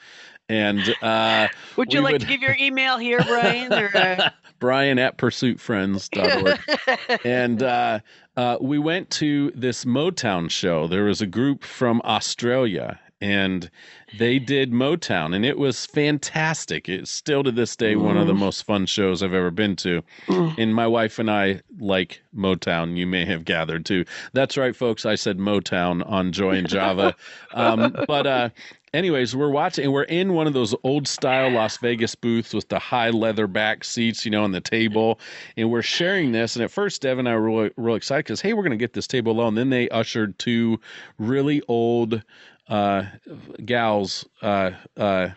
and 0.49 0.95
uh, 1.03 1.49
Would 1.77 1.93
you 1.93 2.01
like 2.01 2.13
would 2.13 2.23
to 2.23 2.27
give 2.27 2.41
your 2.41 2.57
email 2.59 2.99
here, 2.99 3.21
Brian? 3.27 3.73
Or 3.73 3.91
uh... 3.95 4.31
Brian 4.59 4.99
at 4.99 5.19
pursuitfriends.org. 5.19 7.21
and 7.25 7.63
uh, 7.63 8.01
uh, 8.39 8.57
we 8.61 8.79
went 8.79 9.11
to 9.11 9.51
this 9.55 9.85
Motown 9.85 10.49
show. 10.51 10.87
There 10.87 11.05
was 11.05 11.21
a 11.21 11.27
group 11.27 11.65
from 11.65 12.01
Australia, 12.05 13.01
and 13.21 13.69
they 14.17 14.39
did 14.39 14.71
Motown, 14.71 15.35
and 15.35 15.45
it 15.45 15.59
was 15.59 15.85
fantastic. 15.87 16.89
It's 16.89 17.11
still 17.11 17.43
to 17.43 17.51
this 17.51 17.75
day 17.75 17.97
one 17.97 18.17
of 18.17 18.29
the 18.29 18.33
Mm, 18.35 18.39
most 18.39 18.65
fun 18.65 18.87
shows 18.87 19.23
I've 19.25 19.35
ever 19.35 19.51
been 19.51 19.75
to. 19.77 20.03
mm. 20.29 20.55
And 20.57 20.73
my 20.73 20.87
wife 20.87 21.19
and 21.19 21.29
I 21.31 21.63
like 21.81 22.23
Motown. 22.37 22.97
You 22.97 23.07
may 23.09 23.25
have 23.25 23.45
gathered 23.45 23.85
too. 23.85 24.05
That's 24.35 24.57
right, 24.57 24.75
folks. 24.77 25.05
I 25.05 25.17
said 25.17 25.39
Motown 25.39 26.09
on 26.09 26.31
Joy 26.33 26.53
and 26.59 26.69
Java. 26.69 27.15
Um, 27.55 27.97
but 28.07 28.27
uh, 28.27 28.49
anyways, 28.93 29.35
we're 29.37 29.51
watching, 29.51 29.85
and 29.85 29.93
we're 29.93 30.05
in 30.05 30.35
one 30.35 30.47
of 30.47 30.53
those 30.53 30.75
old 30.85 31.07
style 31.09 31.51
Las 31.51 31.77
Vegas 31.79 32.15
booths 32.15 32.55
with 32.55 32.69
the 32.69 32.79
high 32.79 33.11
leather 33.11 33.47
back 33.47 33.85
seats, 33.85 34.25
you 34.25 34.31
know, 34.31 34.45
on 34.45 34.53
the 34.53 34.61
table, 34.61 35.21
and 35.57 35.71
we're 35.71 35.83
sharing 35.83 36.33
this. 36.33 36.57
And 36.57 36.65
at 36.65 36.71
first, 36.71 37.03
Dev 37.03 37.19
and 37.19 37.29
I 37.29 37.35
were 37.35 37.63
real, 37.63 37.71
real 37.77 37.95
excited 37.95 38.25
because 38.25 38.41
hey, 38.41 38.53
we're 38.53 38.63
going 38.63 38.71
to 38.71 38.77
get 38.77 38.93
this 38.93 39.07
table 39.07 39.33
alone. 39.33 39.55
Then 39.55 39.71
they 39.71 39.89
ushered 39.89 40.39
two 40.39 40.81
really 41.19 41.63
old 41.69 42.23
uh, 42.69 43.05
gals 43.65 44.27
uh, 44.43 44.73
uh, 44.97 45.31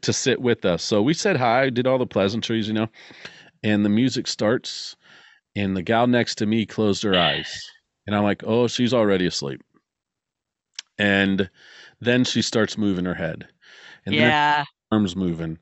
to 0.00 0.12
sit 0.12 0.40
with 0.40 0.64
us. 0.64 0.82
So 0.82 1.02
we 1.02 1.14
said 1.14 1.36
hi, 1.36 1.70
did 1.70 1.86
all 1.86 1.98
the 1.98 2.06
pleasantries, 2.06 2.68
you 2.68 2.74
know, 2.74 2.88
and 3.62 3.84
the 3.84 3.90
music 3.90 4.26
starts, 4.26 4.96
and 5.56 5.76
the 5.76 5.82
gal 5.82 6.06
next 6.06 6.36
to 6.36 6.46
me 6.46 6.66
closed 6.66 7.02
her 7.02 7.14
eyes, 7.14 7.70
and 8.06 8.14
I'm 8.14 8.24
like, 8.24 8.42
oh, 8.46 8.66
she's 8.66 8.94
already 8.94 9.26
asleep. 9.26 9.62
And 10.98 11.50
then 12.04 12.24
she 12.24 12.42
starts 12.42 12.78
moving 12.78 13.04
her 13.04 13.14
head, 13.14 13.48
and 14.06 14.14
then 14.14 14.22
her 14.24 14.28
Yeah. 14.30 14.64
arms 14.92 15.16
moving. 15.16 15.58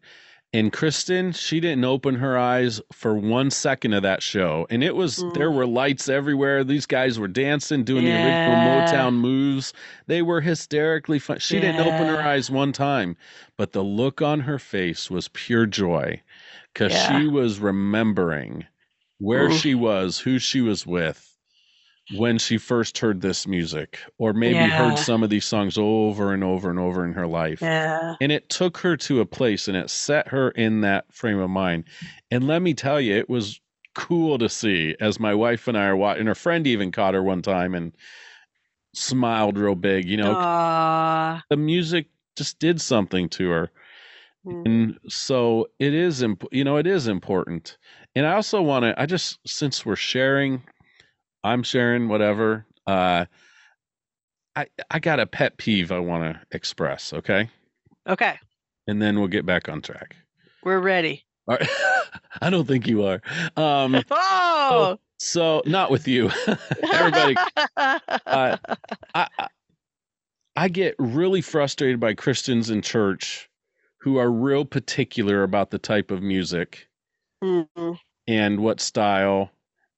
And 0.55 0.70
Kristin, 0.70 1.34
she 1.34 1.61
didn't 1.61 1.86
open 1.86 2.16
her 2.16 2.36
eyes 2.36 2.78
for 2.93 3.14
one 3.14 3.51
second 3.51 3.95
of 3.95 4.03
that 4.03 4.22
show. 4.22 4.66
And 4.68 4.84
it 4.84 4.95
was, 4.95 5.16
there 5.32 5.51
Mm. 5.51 5.55
were 5.55 5.66
lights 5.66 6.11
everywhere. 6.11 6.62
These 6.62 6.84
guys 6.84 7.18
were 7.18 7.26
dancing, 7.28 7.84
doing 7.84 8.05
the 8.05 8.12
original 8.12 8.57
Motown 8.57 9.14
moves. 9.14 9.72
They 10.09 10.20
were 10.20 10.43
hysterically 10.43 11.18
fun. 11.18 11.38
She 11.38 11.59
didn't 11.59 11.80
open 11.80 12.07
her 12.07 12.20
eyes 12.20 12.51
one 12.51 12.72
time, 12.72 13.16
but 13.57 13.72
the 13.72 13.82
look 13.82 14.20
on 14.20 14.40
her 14.40 14.59
face 14.59 15.11
was 15.11 15.28
pure 15.28 15.64
joy 15.64 16.20
because 16.74 16.93
Yeah. 16.93 17.18
she 17.20 17.26
was 17.28 17.59
remembering 17.59 18.66
where 19.18 19.49
Mm. 19.49 19.62
she 19.62 19.74
was, 19.74 20.18
who 20.18 20.38
she 20.38 20.61
was 20.61 20.86
with 20.86 21.32
when 22.17 22.39
she 22.39 22.59
first 22.59 22.99
heard 22.99 23.21
this 23.21 23.47
music, 23.47 23.99
or 24.19 24.33
maybe 24.33 24.55
Yeah. 24.55 24.69
heard 24.69 24.99
some 24.99 25.23
of 25.23 25.31
these 25.31 25.45
songs 25.45 25.79
over 25.79 26.33
and 26.33 26.45
over 26.45 26.71
and 26.71 26.79
over 26.79 27.05
in 27.05 27.13
her 27.13 27.27
life. 27.27 27.61
Yeah. 27.63 28.15
And 28.21 28.31
it 28.33 28.49
took 28.49 28.79
her 28.79 28.97
to 28.99 29.21
a 29.21 29.27
place 29.27 29.69
and 29.69 29.77
it 29.77 29.91
set 29.91 30.29
her 30.29 30.51
in 30.51 30.81
that 30.83 31.13
frame 31.13 31.39
of 31.39 31.51
mind. 31.51 31.85
And 32.31 32.47
let 32.47 32.63
me 32.63 32.75
tell 32.75 33.01
you, 33.01 33.15
it 33.17 33.29
was 33.29 33.61
cool 33.95 34.39
to 34.39 34.49
see 34.49 34.97
as 35.01 35.21
my 35.21 35.35
wife 35.35 35.69
and 35.69 35.77
I 35.77 35.85
are 35.87 35.97
watching. 35.97 36.21
And 36.21 36.29
her 36.29 36.35
friend 36.35 36.67
even 36.67 36.93
caught 36.93 37.15
her 37.15 37.23
one 37.23 37.43
time 37.43 37.75
and 37.75 37.93
smiled 38.95 39.59
real 39.59 39.75
big. 39.75 40.07
You 40.07 40.19
know, 40.19 40.35
Aw. 40.35 41.43
the 41.49 41.57
music 41.57 42.07
just 42.37 42.59
did 42.59 42.81
something 42.81 43.29
to 43.31 43.51
her. 43.51 43.71
Mm. 44.47 44.67
And 44.67 44.99
so 45.09 45.69
it 45.79 45.95
is, 45.95 46.23
imp- 46.23 46.49
you 46.53 46.65
know, 46.65 46.77
it 46.77 46.87
is 46.87 47.07
important. 47.07 47.77
And 48.15 48.27
I 48.27 48.35
also 48.35 48.61
want 48.61 48.85
to, 48.85 49.01
I 49.01 49.07
just, 49.07 49.39
since 49.47 49.87
we're 49.87 49.97
sharing, 49.97 50.63
I'm 51.45 51.62
sharing 51.62 52.09
whatever. 52.09 52.66
Uh, 52.86 53.26
I 54.55 54.66
I 54.90 54.99
got 54.99 55.20
a 55.20 55.26
pet 55.26 55.57
peeve 55.57 55.90
I 55.93 55.99
want 55.99 56.22
to 56.34 56.40
express. 56.57 57.12
Okay, 57.12 57.49
Okay. 58.09 58.38
and 58.86 59.01
then 59.01 59.18
we'll 59.18 59.28
get 59.28 59.47
back 59.47 59.68
on 59.68 59.80
track. 59.82 60.16
We're 60.62 60.80
ready. 60.80 61.24
Right. 61.47 61.66
I 62.40 62.51
don't 62.51 62.66
think 62.66 62.86
you 62.86 63.05
are. 63.05 63.20
Um, 63.57 63.95
so, 64.09 64.14
Oh. 64.14 64.99
so 65.18 65.62
not 65.66 65.90
with 65.90 66.07
you. 66.07 66.30
Everybody, 66.93 67.36
uh, 67.76 67.99
I, 68.26 68.59
I 69.14 69.28
I 70.55 70.68
get 70.68 70.95
really 70.99 71.40
frustrated 71.40 71.99
by 71.99 72.14
Christians 72.14 72.68
in 72.70 72.82
church 72.82 73.49
who 74.01 74.18
are 74.18 74.30
real 74.30 74.64
particular 74.64 75.43
about 75.45 75.70
the 75.70 75.78
type 75.78 76.11
of 76.11 76.22
music 76.22 76.88
Mm, 77.43 77.99
and 78.28 78.61
what 78.61 78.80
style 78.80 79.51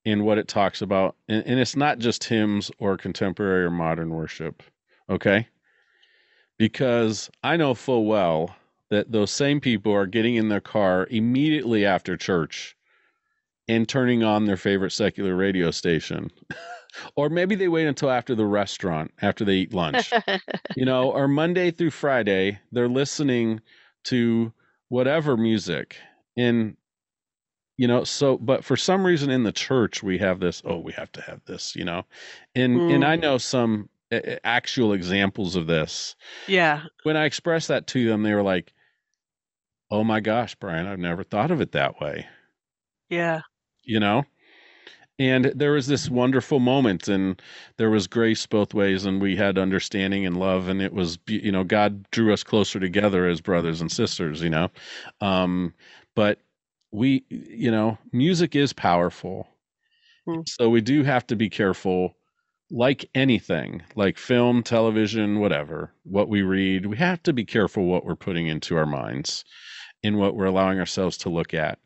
and 0.04 0.24
what 0.24 0.38
it 0.38 0.48
talks 0.48 0.82
about. 0.82 1.16
And, 1.28 1.44
and 1.46 1.60
it's 1.60 1.76
not 1.76 1.98
just 1.98 2.24
hymns 2.24 2.70
or 2.78 2.96
contemporary 2.96 3.64
or 3.64 3.70
modern 3.70 4.10
worship. 4.10 4.62
Okay. 5.08 5.48
Because 6.58 7.30
I 7.42 7.56
know 7.56 7.74
full 7.74 8.04
well 8.04 8.54
that 8.90 9.10
those 9.10 9.30
same 9.30 9.60
people 9.60 9.92
are 9.92 10.06
getting 10.06 10.36
in 10.36 10.48
their 10.48 10.60
car 10.60 11.06
immediately 11.10 11.84
after 11.84 12.16
church 12.16 12.76
and 13.66 13.88
turning 13.88 14.22
on 14.22 14.44
their 14.44 14.56
favorite 14.56 14.92
secular 14.92 15.34
radio 15.34 15.70
station. 15.70 16.30
or 17.16 17.28
maybe 17.28 17.54
they 17.54 17.68
wait 17.68 17.86
until 17.86 18.10
after 18.10 18.34
the 18.34 18.46
restaurant, 18.46 19.12
after 19.22 19.44
they 19.44 19.54
eat 19.54 19.74
lunch, 19.74 20.12
you 20.76 20.84
know, 20.84 21.10
or 21.10 21.26
Monday 21.26 21.70
through 21.70 21.90
Friday, 21.90 22.58
they're 22.72 22.88
listening 22.88 23.60
to 24.04 24.52
whatever 24.88 25.36
music. 25.36 25.96
And 26.36 26.76
you 27.76 27.88
know 27.88 28.04
so 28.04 28.36
but 28.38 28.64
for 28.64 28.76
some 28.76 29.04
reason 29.04 29.30
in 29.30 29.42
the 29.42 29.52
church 29.52 30.02
we 30.02 30.18
have 30.18 30.40
this 30.40 30.62
oh 30.64 30.78
we 30.78 30.92
have 30.92 31.10
to 31.12 31.20
have 31.22 31.40
this 31.46 31.74
you 31.74 31.84
know 31.84 32.04
and 32.54 32.80
and 32.90 33.04
i 33.04 33.16
Mm. 33.16 33.20
know 33.22 33.38
some 33.38 33.88
uh, 34.12 34.16
uh, 34.16 34.36
actual 34.44 34.92
examples 34.92 35.56
of 35.56 35.66
this 35.66 36.14
yeah. 36.48 36.82
when 37.02 37.16
i 37.16 37.24
expressed 37.24 37.68
that 37.68 37.86
to 37.88 38.06
them 38.08 38.22
they 38.22 38.34
were 38.34 38.42
like 38.42 38.72
oh 39.90 40.04
my 40.04 40.20
gosh 40.20 40.54
brian 40.54 40.86
i've 40.86 40.98
never 40.98 41.24
thought 41.24 41.50
of 41.50 41.60
it 41.60 41.72
that 41.72 42.00
way 42.00 42.26
Yeah. 43.08 43.40
you 43.82 43.98
know 44.00 44.24
and 45.18 45.46
there 45.54 45.72
was 45.72 45.86
this 45.86 46.10
wonderful 46.10 46.58
moment 46.58 47.06
and 47.06 47.40
there 47.76 47.90
was 47.90 48.06
grace 48.08 48.46
both 48.46 48.74
ways 48.74 49.04
and 49.04 49.22
we 49.22 49.36
had 49.36 49.58
understanding 49.58 50.26
and 50.26 50.36
love 50.38 50.68
and 50.68 50.82
it 50.82 50.92
was 50.92 51.18
you 51.26 51.52
know 51.52 51.62
god 51.64 52.08
drew 52.10 52.32
us 52.32 52.42
closer 52.42 52.80
together 52.80 53.28
as 53.28 53.40
brothers 53.40 53.80
and 53.80 53.92
sisters 53.92 54.42
you 54.42 54.50
know 54.50 54.68
um 55.20 55.72
but 56.16 56.40
we 56.94 57.24
you 57.28 57.70
know 57.70 57.98
music 58.12 58.54
is 58.56 58.72
powerful 58.72 59.48
Mm. 60.26 60.48
so 60.48 60.70
we 60.70 60.80
do 60.80 61.02
have 61.02 61.26
to 61.26 61.36
be 61.36 61.50
careful 61.50 62.16
like 62.70 63.04
anything 63.14 63.82
like 63.94 64.16
film 64.16 64.62
television 64.62 65.38
whatever 65.38 65.92
what 66.04 66.30
we 66.30 66.40
read 66.40 66.86
we 66.86 66.96
have 66.96 67.22
to 67.24 67.34
be 67.34 67.44
careful 67.44 67.84
what 67.84 68.06
we're 68.06 68.16
putting 68.16 68.46
into 68.46 68.74
our 68.74 68.86
minds 68.86 69.44
and 70.02 70.16
what 70.16 70.34
we're 70.34 70.46
allowing 70.46 70.78
ourselves 70.78 71.18
to 71.18 71.28
look 71.28 71.52
at 71.52 71.78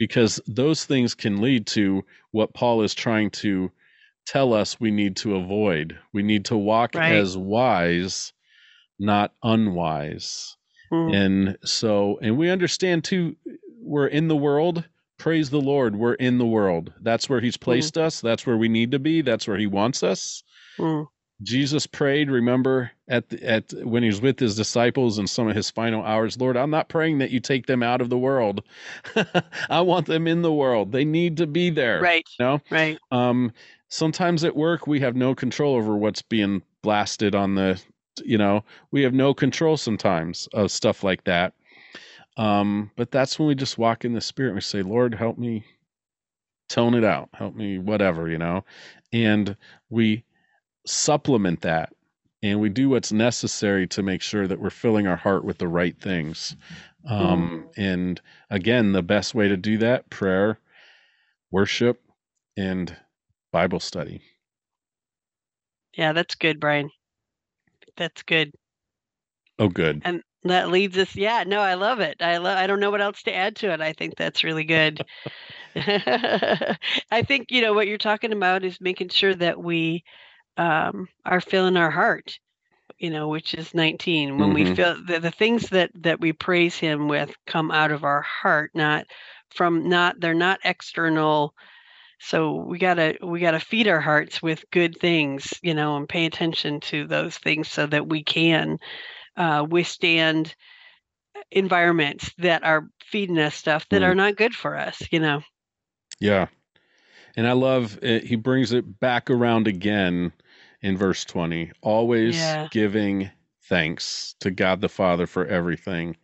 because 0.00 0.40
those 0.48 0.84
things 0.84 1.14
can 1.14 1.40
lead 1.40 1.64
to 1.68 2.02
what 2.32 2.54
Paul 2.54 2.82
is 2.82 2.92
trying 2.94 3.30
to 3.30 3.70
tell 4.26 4.52
us 4.52 4.80
we 4.80 4.90
need 4.90 5.16
to 5.16 5.36
avoid. 5.36 5.96
We 6.12 6.22
need 6.22 6.44
to 6.46 6.56
walk 6.56 6.94
Right. 6.96 7.12
as 7.12 7.36
wise, 7.36 8.32
not 8.98 9.32
unwise. 9.44 10.56
Mm. 10.92 11.14
And 11.16 11.58
so, 11.64 12.18
and 12.20 12.36
we 12.36 12.50
understand 12.50 13.04
too, 13.04 13.36
we're 13.86 14.06
in 14.08 14.28
the 14.28 14.36
world. 14.36 14.84
Praise 15.18 15.50
the 15.50 15.60
Lord. 15.60 15.96
We're 15.96 16.14
in 16.14 16.38
the 16.38 16.46
world. 16.46 16.92
That's 17.00 17.28
where 17.28 17.40
He's 17.40 17.56
placed 17.56 17.96
us. 17.96 18.20
That's 18.20 18.46
where 18.46 18.56
we 18.56 18.68
need 18.68 18.90
to 18.90 18.98
be. 18.98 19.22
That's 19.22 19.48
where 19.48 19.56
He 19.56 19.66
wants 19.66 20.02
us. 20.02 20.42
Mm. 20.78 21.08
Jesus 21.42 21.86
prayed, 21.86 22.30
remember, 22.30 22.90
at 23.08 23.28
the, 23.28 23.42
at 23.44 23.72
when 23.84 24.02
he 24.02 24.08
was 24.08 24.22
with 24.22 24.40
his 24.40 24.56
disciples 24.56 25.18
in 25.18 25.26
some 25.26 25.48
of 25.48 25.54
his 25.54 25.70
final 25.70 26.02
hours, 26.02 26.40
Lord, 26.40 26.56
I'm 26.56 26.70
not 26.70 26.88
praying 26.88 27.18
that 27.18 27.30
you 27.30 27.40
take 27.40 27.66
them 27.66 27.82
out 27.82 28.00
of 28.00 28.08
the 28.08 28.16
world. 28.16 28.62
I 29.70 29.82
want 29.82 30.06
them 30.06 30.26
in 30.26 30.40
the 30.40 30.52
world. 30.52 30.92
They 30.92 31.04
need 31.04 31.36
to 31.36 31.46
be 31.46 31.68
there. 31.68 32.00
Right. 32.00 32.26
You 32.38 32.44
know? 32.46 32.60
Right. 32.70 32.98
Um, 33.10 33.52
sometimes 33.88 34.44
at 34.44 34.56
work 34.56 34.86
we 34.86 35.00
have 35.00 35.14
no 35.14 35.34
control 35.34 35.76
over 35.76 35.94
what's 35.94 36.22
being 36.22 36.62
blasted 36.82 37.34
on 37.34 37.54
the 37.54 37.80
you 38.24 38.38
know, 38.38 38.64
we 38.92 39.02
have 39.02 39.12
no 39.12 39.34
control 39.34 39.76
sometimes 39.76 40.48
of 40.54 40.70
stuff 40.70 41.04
like 41.04 41.24
that. 41.24 41.52
Um, 42.36 42.90
but 42.96 43.10
that's 43.10 43.38
when 43.38 43.48
we 43.48 43.54
just 43.54 43.78
walk 43.78 44.04
in 44.04 44.12
the 44.12 44.20
spirit 44.20 44.50
and 44.50 44.56
we 44.56 44.60
say, 44.60 44.82
Lord, 44.82 45.14
help 45.14 45.38
me 45.38 45.64
tone 46.68 46.94
it 46.94 47.04
out, 47.04 47.28
help 47.32 47.54
me, 47.54 47.78
whatever, 47.78 48.28
you 48.28 48.38
know. 48.38 48.64
And 49.12 49.56
we 49.88 50.24
supplement 50.86 51.62
that 51.62 51.92
and 52.42 52.60
we 52.60 52.68
do 52.68 52.88
what's 52.88 53.12
necessary 53.12 53.86
to 53.88 54.02
make 54.02 54.22
sure 54.22 54.46
that 54.46 54.60
we're 54.60 54.70
filling 54.70 55.06
our 55.06 55.16
heart 55.16 55.44
with 55.44 55.58
the 55.58 55.68
right 55.68 55.98
things. 56.00 56.56
Um, 57.08 57.66
mm. 57.66 57.72
And 57.76 58.20
again, 58.50 58.92
the 58.92 59.02
best 59.02 59.34
way 59.34 59.48
to 59.48 59.56
do 59.56 59.78
that 59.78 60.08
prayer, 60.10 60.58
worship, 61.50 62.00
and 62.56 62.94
Bible 63.52 63.80
study. 63.80 64.20
Yeah, 65.96 66.12
that's 66.12 66.34
good, 66.34 66.60
Brian. 66.60 66.90
That's 67.96 68.22
good. 68.22 68.52
Oh, 69.58 69.68
good. 69.68 70.02
And 70.04 70.22
that 70.50 70.70
leads 70.70 70.96
us. 70.98 71.14
Yeah, 71.14 71.44
no, 71.46 71.60
I 71.60 71.74
love 71.74 72.00
it. 72.00 72.16
I 72.20 72.38
love. 72.38 72.56
I 72.56 72.66
don't 72.66 72.80
know 72.80 72.90
what 72.90 73.00
else 73.00 73.22
to 73.24 73.34
add 73.34 73.56
to 73.56 73.72
it. 73.72 73.80
I 73.80 73.92
think 73.92 74.16
that's 74.16 74.44
really 74.44 74.64
good. 74.64 75.04
I 75.76 77.22
think 77.26 77.50
you 77.50 77.62
know 77.62 77.72
what 77.72 77.86
you're 77.86 77.98
talking 77.98 78.32
about 78.32 78.64
is 78.64 78.80
making 78.80 79.10
sure 79.10 79.34
that 79.34 79.62
we 79.62 80.04
um, 80.56 81.08
are 81.24 81.40
filling 81.40 81.76
our 81.76 81.90
heart. 81.90 82.38
You 82.98 83.10
know, 83.10 83.28
which 83.28 83.52
is 83.52 83.74
19. 83.74 84.38
When 84.38 84.48
mm-hmm. 84.48 84.54
we 84.54 84.74
feel 84.74 84.96
the, 85.04 85.20
the 85.20 85.30
things 85.30 85.68
that 85.70 85.90
that 85.96 86.20
we 86.20 86.32
praise 86.32 86.76
Him 86.76 87.08
with 87.08 87.34
come 87.46 87.70
out 87.70 87.90
of 87.90 88.04
our 88.04 88.22
heart, 88.22 88.70
not 88.74 89.06
from 89.50 89.88
not 89.88 90.20
they're 90.20 90.34
not 90.34 90.60
external 90.64 91.54
so 92.18 92.54
we 92.54 92.78
gotta 92.78 93.16
we 93.22 93.40
gotta 93.40 93.60
feed 93.60 93.88
our 93.88 94.00
hearts 94.00 94.42
with 94.42 94.70
good 94.70 94.98
things 94.98 95.52
you 95.62 95.74
know 95.74 95.96
and 95.96 96.08
pay 96.08 96.26
attention 96.26 96.80
to 96.80 97.06
those 97.06 97.36
things 97.38 97.68
so 97.68 97.86
that 97.86 98.08
we 98.08 98.22
can 98.22 98.78
uh, 99.36 99.66
withstand 99.68 100.54
environments 101.50 102.32
that 102.38 102.64
are 102.64 102.88
feeding 103.04 103.38
us 103.38 103.54
stuff 103.54 103.86
that 103.90 104.02
mm. 104.02 104.04
are 104.04 104.14
not 104.14 104.36
good 104.36 104.54
for 104.54 104.76
us 104.76 105.00
you 105.12 105.20
know 105.20 105.42
yeah 106.20 106.46
and 107.36 107.46
i 107.46 107.52
love 107.52 107.98
it. 108.02 108.24
he 108.24 108.36
brings 108.36 108.72
it 108.72 108.98
back 109.00 109.30
around 109.30 109.68
again 109.68 110.32
in 110.80 110.96
verse 110.96 111.24
20 111.24 111.70
always 111.82 112.36
yeah. 112.36 112.68
giving 112.70 113.30
thanks 113.68 114.34
to 114.40 114.50
god 114.50 114.80
the 114.80 114.88
father 114.88 115.26
for 115.26 115.46
everything 115.46 116.16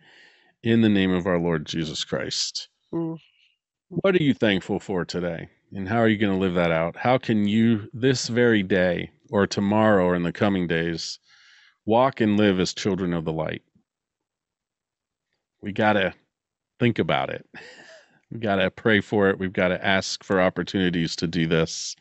in 0.62 0.80
the 0.80 0.88
name 0.88 1.12
of 1.12 1.26
our 1.26 1.38
lord 1.38 1.66
jesus 1.66 2.04
christ 2.04 2.68
mm. 2.92 3.16
what 3.88 4.14
are 4.14 4.22
you 4.22 4.34
thankful 4.34 4.80
for 4.80 5.04
today 5.04 5.48
and 5.74 5.88
how 5.88 5.98
are 5.98 6.08
you 6.08 6.18
going 6.18 6.32
to 6.32 6.38
live 6.38 6.54
that 6.54 6.70
out? 6.70 6.96
How 6.96 7.18
can 7.18 7.48
you, 7.48 7.88
this 7.92 8.28
very 8.28 8.62
day 8.62 9.10
or 9.30 9.46
tomorrow 9.46 10.04
or 10.04 10.14
in 10.14 10.22
the 10.22 10.32
coming 10.32 10.66
days, 10.66 11.18
walk 11.84 12.20
and 12.20 12.36
live 12.36 12.60
as 12.60 12.74
children 12.74 13.12
of 13.12 13.24
the 13.24 13.32
light? 13.32 13.62
We 15.60 15.72
got 15.72 15.94
to 15.94 16.14
think 16.78 16.98
about 16.98 17.30
it. 17.30 17.46
We 18.32 18.38
got 18.40 18.56
to 18.56 18.70
pray 18.70 19.02
for 19.02 19.28
it. 19.28 19.38
We've 19.38 19.52
got 19.52 19.68
to 19.68 19.86
ask 19.86 20.24
for 20.24 20.40
opportunities 20.40 21.14
to 21.16 21.26
do 21.26 21.46
this. 21.46 21.94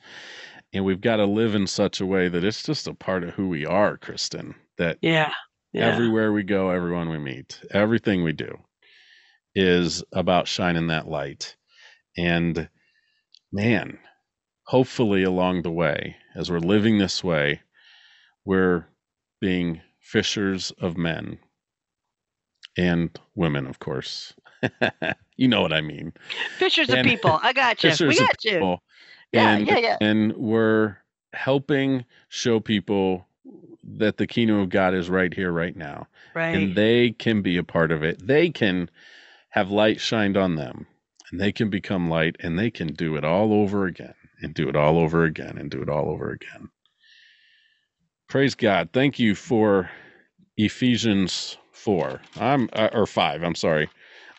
And 0.71 0.85
we've 0.85 1.01
got 1.01 1.17
to 1.17 1.25
live 1.25 1.55
in 1.55 1.67
such 1.67 1.99
a 1.99 2.05
way 2.05 2.29
that 2.29 2.45
it's 2.45 2.63
just 2.63 2.87
a 2.87 2.93
part 2.93 3.25
of 3.25 3.31
who 3.31 3.49
we 3.49 3.65
are, 3.65 3.97
Kristin. 3.97 4.55
That 4.77 4.97
yeah, 5.01 5.33
yeah. 5.73 5.87
everywhere 5.87 6.31
we 6.31 6.43
go, 6.43 6.69
everyone 6.69 7.09
we 7.09 7.17
meet, 7.17 7.59
everything 7.71 8.23
we 8.23 8.31
do 8.31 8.57
is 9.55 10.03
about 10.13 10.47
shining 10.47 10.87
that 10.87 11.09
light. 11.09 11.57
And 12.17 12.69
man, 13.51 13.99
hopefully 14.67 15.23
along 15.23 15.63
the 15.63 15.71
way, 15.71 16.15
as 16.33 16.49
we're 16.49 16.59
living 16.59 16.97
this 16.97 17.21
way, 17.21 17.61
we're 18.45 18.85
being 19.41 19.81
fishers 19.99 20.71
of 20.79 20.97
men 20.97 21.37
and 22.77 23.19
women, 23.35 23.67
of 23.67 23.79
course. 23.79 24.33
you 25.35 25.47
know 25.47 25.61
what 25.61 25.73
I 25.73 25.81
mean. 25.81 26.13
Fishers 26.57 26.89
and, 26.89 26.99
of 26.99 27.05
people. 27.05 27.39
I 27.41 27.51
got 27.51 27.83
you. 27.83 27.91
We 28.07 28.17
got 28.17 28.43
you. 28.45 28.51
People. 28.51 28.83
Yeah, 29.33 29.55
and, 29.55 29.67
yeah, 29.67 29.77
yeah. 29.77 29.97
And 29.99 30.33
we're 30.37 30.97
helping 31.33 32.05
show 32.29 32.59
people 32.59 33.27
that 33.83 34.17
the 34.17 34.27
kingdom 34.27 34.59
of 34.59 34.69
God 34.69 34.93
is 34.93 35.09
right 35.09 35.33
here, 35.33 35.51
right 35.51 35.75
now. 35.75 36.07
Right. 36.35 36.55
And 36.55 36.75
they 36.75 37.11
can 37.11 37.41
be 37.41 37.57
a 37.57 37.63
part 37.63 37.91
of 37.91 38.03
it. 38.03 38.25
They 38.25 38.49
can 38.49 38.89
have 39.49 39.71
light 39.71 39.99
shined 39.99 40.37
on 40.37 40.55
them 40.55 40.85
and 41.31 41.39
they 41.39 41.51
can 41.51 41.69
become 41.69 42.09
light 42.09 42.35
and 42.39 42.57
they 42.57 42.69
can 42.69 42.87
do 42.87 43.15
it 43.15 43.23
all 43.23 43.53
over 43.53 43.85
again 43.85 44.13
and 44.41 44.53
do 44.53 44.69
it 44.69 44.75
all 44.75 44.97
over 44.97 45.23
again 45.23 45.57
and 45.57 45.69
do 45.69 45.81
it 45.81 45.89
all 45.89 46.09
over 46.09 46.31
again. 46.31 46.69
Praise 48.31 48.55
God. 48.55 48.87
Thank 48.93 49.19
you 49.19 49.35
for 49.35 49.89
Ephesians 50.55 51.57
4. 51.73 52.21
I'm 52.39 52.69
uh, 52.71 52.87
or 52.93 53.05
5, 53.05 53.43
I'm 53.43 53.55
sorry. 53.55 53.89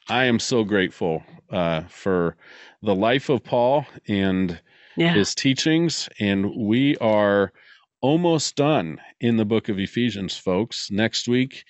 I 0.09 0.25
am 0.25 0.39
so 0.39 0.65
grateful 0.65 1.23
uh, 1.51 1.83
for 1.83 2.35
the 2.81 2.95
life 2.95 3.29
of 3.29 3.45
Paul 3.45 3.85
and 4.09 4.59
yeah. 4.97 5.13
his 5.13 5.35
teachings 5.35 6.09
and 6.19 6.57
we 6.57 6.97
are 7.03 7.53
almost 8.01 8.57
done 8.57 8.99
in 9.21 9.37
the 9.37 9.45
book 9.45 9.69
of 9.69 9.79
Ephesians, 9.79 10.39
folks. 10.39 10.91
Next 10.91 11.29
week 11.29 11.63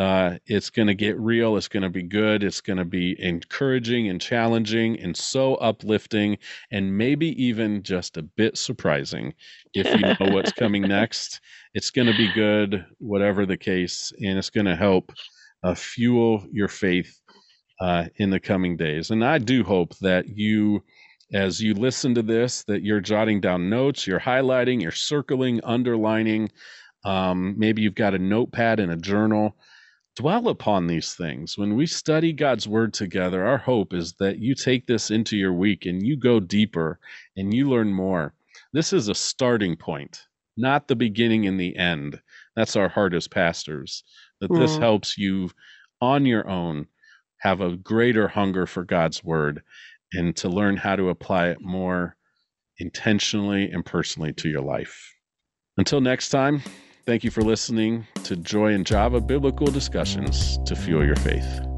uh, 0.00 0.38
it's 0.46 0.70
going 0.70 0.88
to 0.88 0.94
get 0.94 1.18
real. 1.18 1.56
It's 1.56 1.68
going 1.68 1.82
to 1.82 1.90
be 1.90 2.02
good. 2.02 2.42
It's 2.42 2.60
going 2.60 2.78
to 2.78 2.84
be 2.84 3.16
encouraging 3.18 4.08
and 4.08 4.20
challenging 4.20 4.98
and 5.00 5.16
so 5.16 5.56
uplifting 5.56 6.38
and 6.70 6.96
maybe 6.96 7.28
even 7.42 7.82
just 7.82 8.16
a 8.16 8.22
bit 8.22 8.56
surprising 8.56 9.34
if 9.74 9.86
you 9.86 9.98
know 10.00 10.32
what's 10.32 10.52
coming 10.52 10.82
next. 10.88 11.40
It's 11.74 11.90
going 11.90 12.06
to 12.06 12.16
be 12.16 12.32
good, 12.32 12.84
whatever 12.98 13.46
the 13.46 13.56
case, 13.56 14.12
and 14.20 14.38
it's 14.38 14.50
going 14.50 14.66
to 14.66 14.76
help 14.76 15.12
uh, 15.62 15.74
fuel 15.74 16.44
your 16.50 16.68
faith 16.68 17.20
uh, 17.80 18.06
in 18.16 18.30
the 18.30 18.40
coming 18.40 18.76
days. 18.76 19.10
And 19.10 19.24
I 19.24 19.38
do 19.38 19.64
hope 19.64 19.96
that 19.98 20.28
you, 20.28 20.82
as 21.32 21.60
you 21.60 21.74
listen 21.74 22.14
to 22.14 22.22
this, 22.22 22.64
that 22.64 22.82
you're 22.82 23.00
jotting 23.00 23.40
down 23.40 23.70
notes, 23.70 24.06
you're 24.06 24.20
highlighting, 24.20 24.82
you're 24.82 24.92
circling, 24.92 25.60
underlining. 25.64 26.50
Um, 27.04 27.54
maybe 27.58 27.82
you've 27.82 27.94
got 27.94 28.14
a 28.14 28.18
notepad 28.18 28.80
and 28.80 28.92
a 28.92 28.96
journal 28.96 29.56
dwell 30.16 30.48
upon 30.48 30.86
these 30.86 31.14
things. 31.14 31.56
When 31.56 31.76
we 31.76 31.86
study 31.86 32.32
God's 32.32 32.68
word 32.68 32.92
together, 32.92 33.46
our 33.46 33.58
hope 33.58 33.92
is 33.92 34.14
that 34.14 34.38
you 34.38 34.54
take 34.54 34.86
this 34.86 35.10
into 35.10 35.36
your 35.36 35.52
week 35.52 35.86
and 35.86 36.04
you 36.04 36.16
go 36.16 36.40
deeper 36.40 36.98
and 37.36 37.54
you 37.54 37.68
learn 37.68 37.92
more. 37.92 38.34
This 38.72 38.92
is 38.92 39.08
a 39.08 39.14
starting 39.14 39.76
point, 39.76 40.26
not 40.56 40.88
the 40.88 40.96
beginning 40.96 41.46
and 41.46 41.58
the 41.58 41.76
end. 41.76 42.20
That's 42.56 42.76
our 42.76 42.88
heart 42.88 43.14
as 43.14 43.28
pastors, 43.28 44.04
that 44.40 44.52
this 44.52 44.76
mm. 44.76 44.80
helps 44.80 45.16
you 45.16 45.50
on 46.00 46.26
your 46.26 46.48
own 46.48 46.86
have 47.38 47.60
a 47.60 47.76
greater 47.76 48.28
hunger 48.28 48.66
for 48.66 48.84
God's 48.84 49.24
word 49.24 49.62
and 50.12 50.36
to 50.36 50.48
learn 50.48 50.76
how 50.76 50.96
to 50.96 51.08
apply 51.08 51.48
it 51.48 51.60
more 51.60 52.16
intentionally 52.78 53.70
and 53.70 53.84
personally 53.84 54.32
to 54.34 54.48
your 54.48 54.62
life. 54.62 55.14
Until 55.78 56.00
next 56.00 56.30
time, 56.30 56.62
Thank 57.10 57.24
you 57.24 57.32
for 57.32 57.42
listening 57.42 58.06
to 58.22 58.36
Joy 58.36 58.72
and 58.72 58.86
Java 58.86 59.20
Biblical 59.20 59.66
Discussions 59.66 60.58
to 60.58 60.76
Fuel 60.76 61.04
Your 61.04 61.16
Faith. 61.16 61.69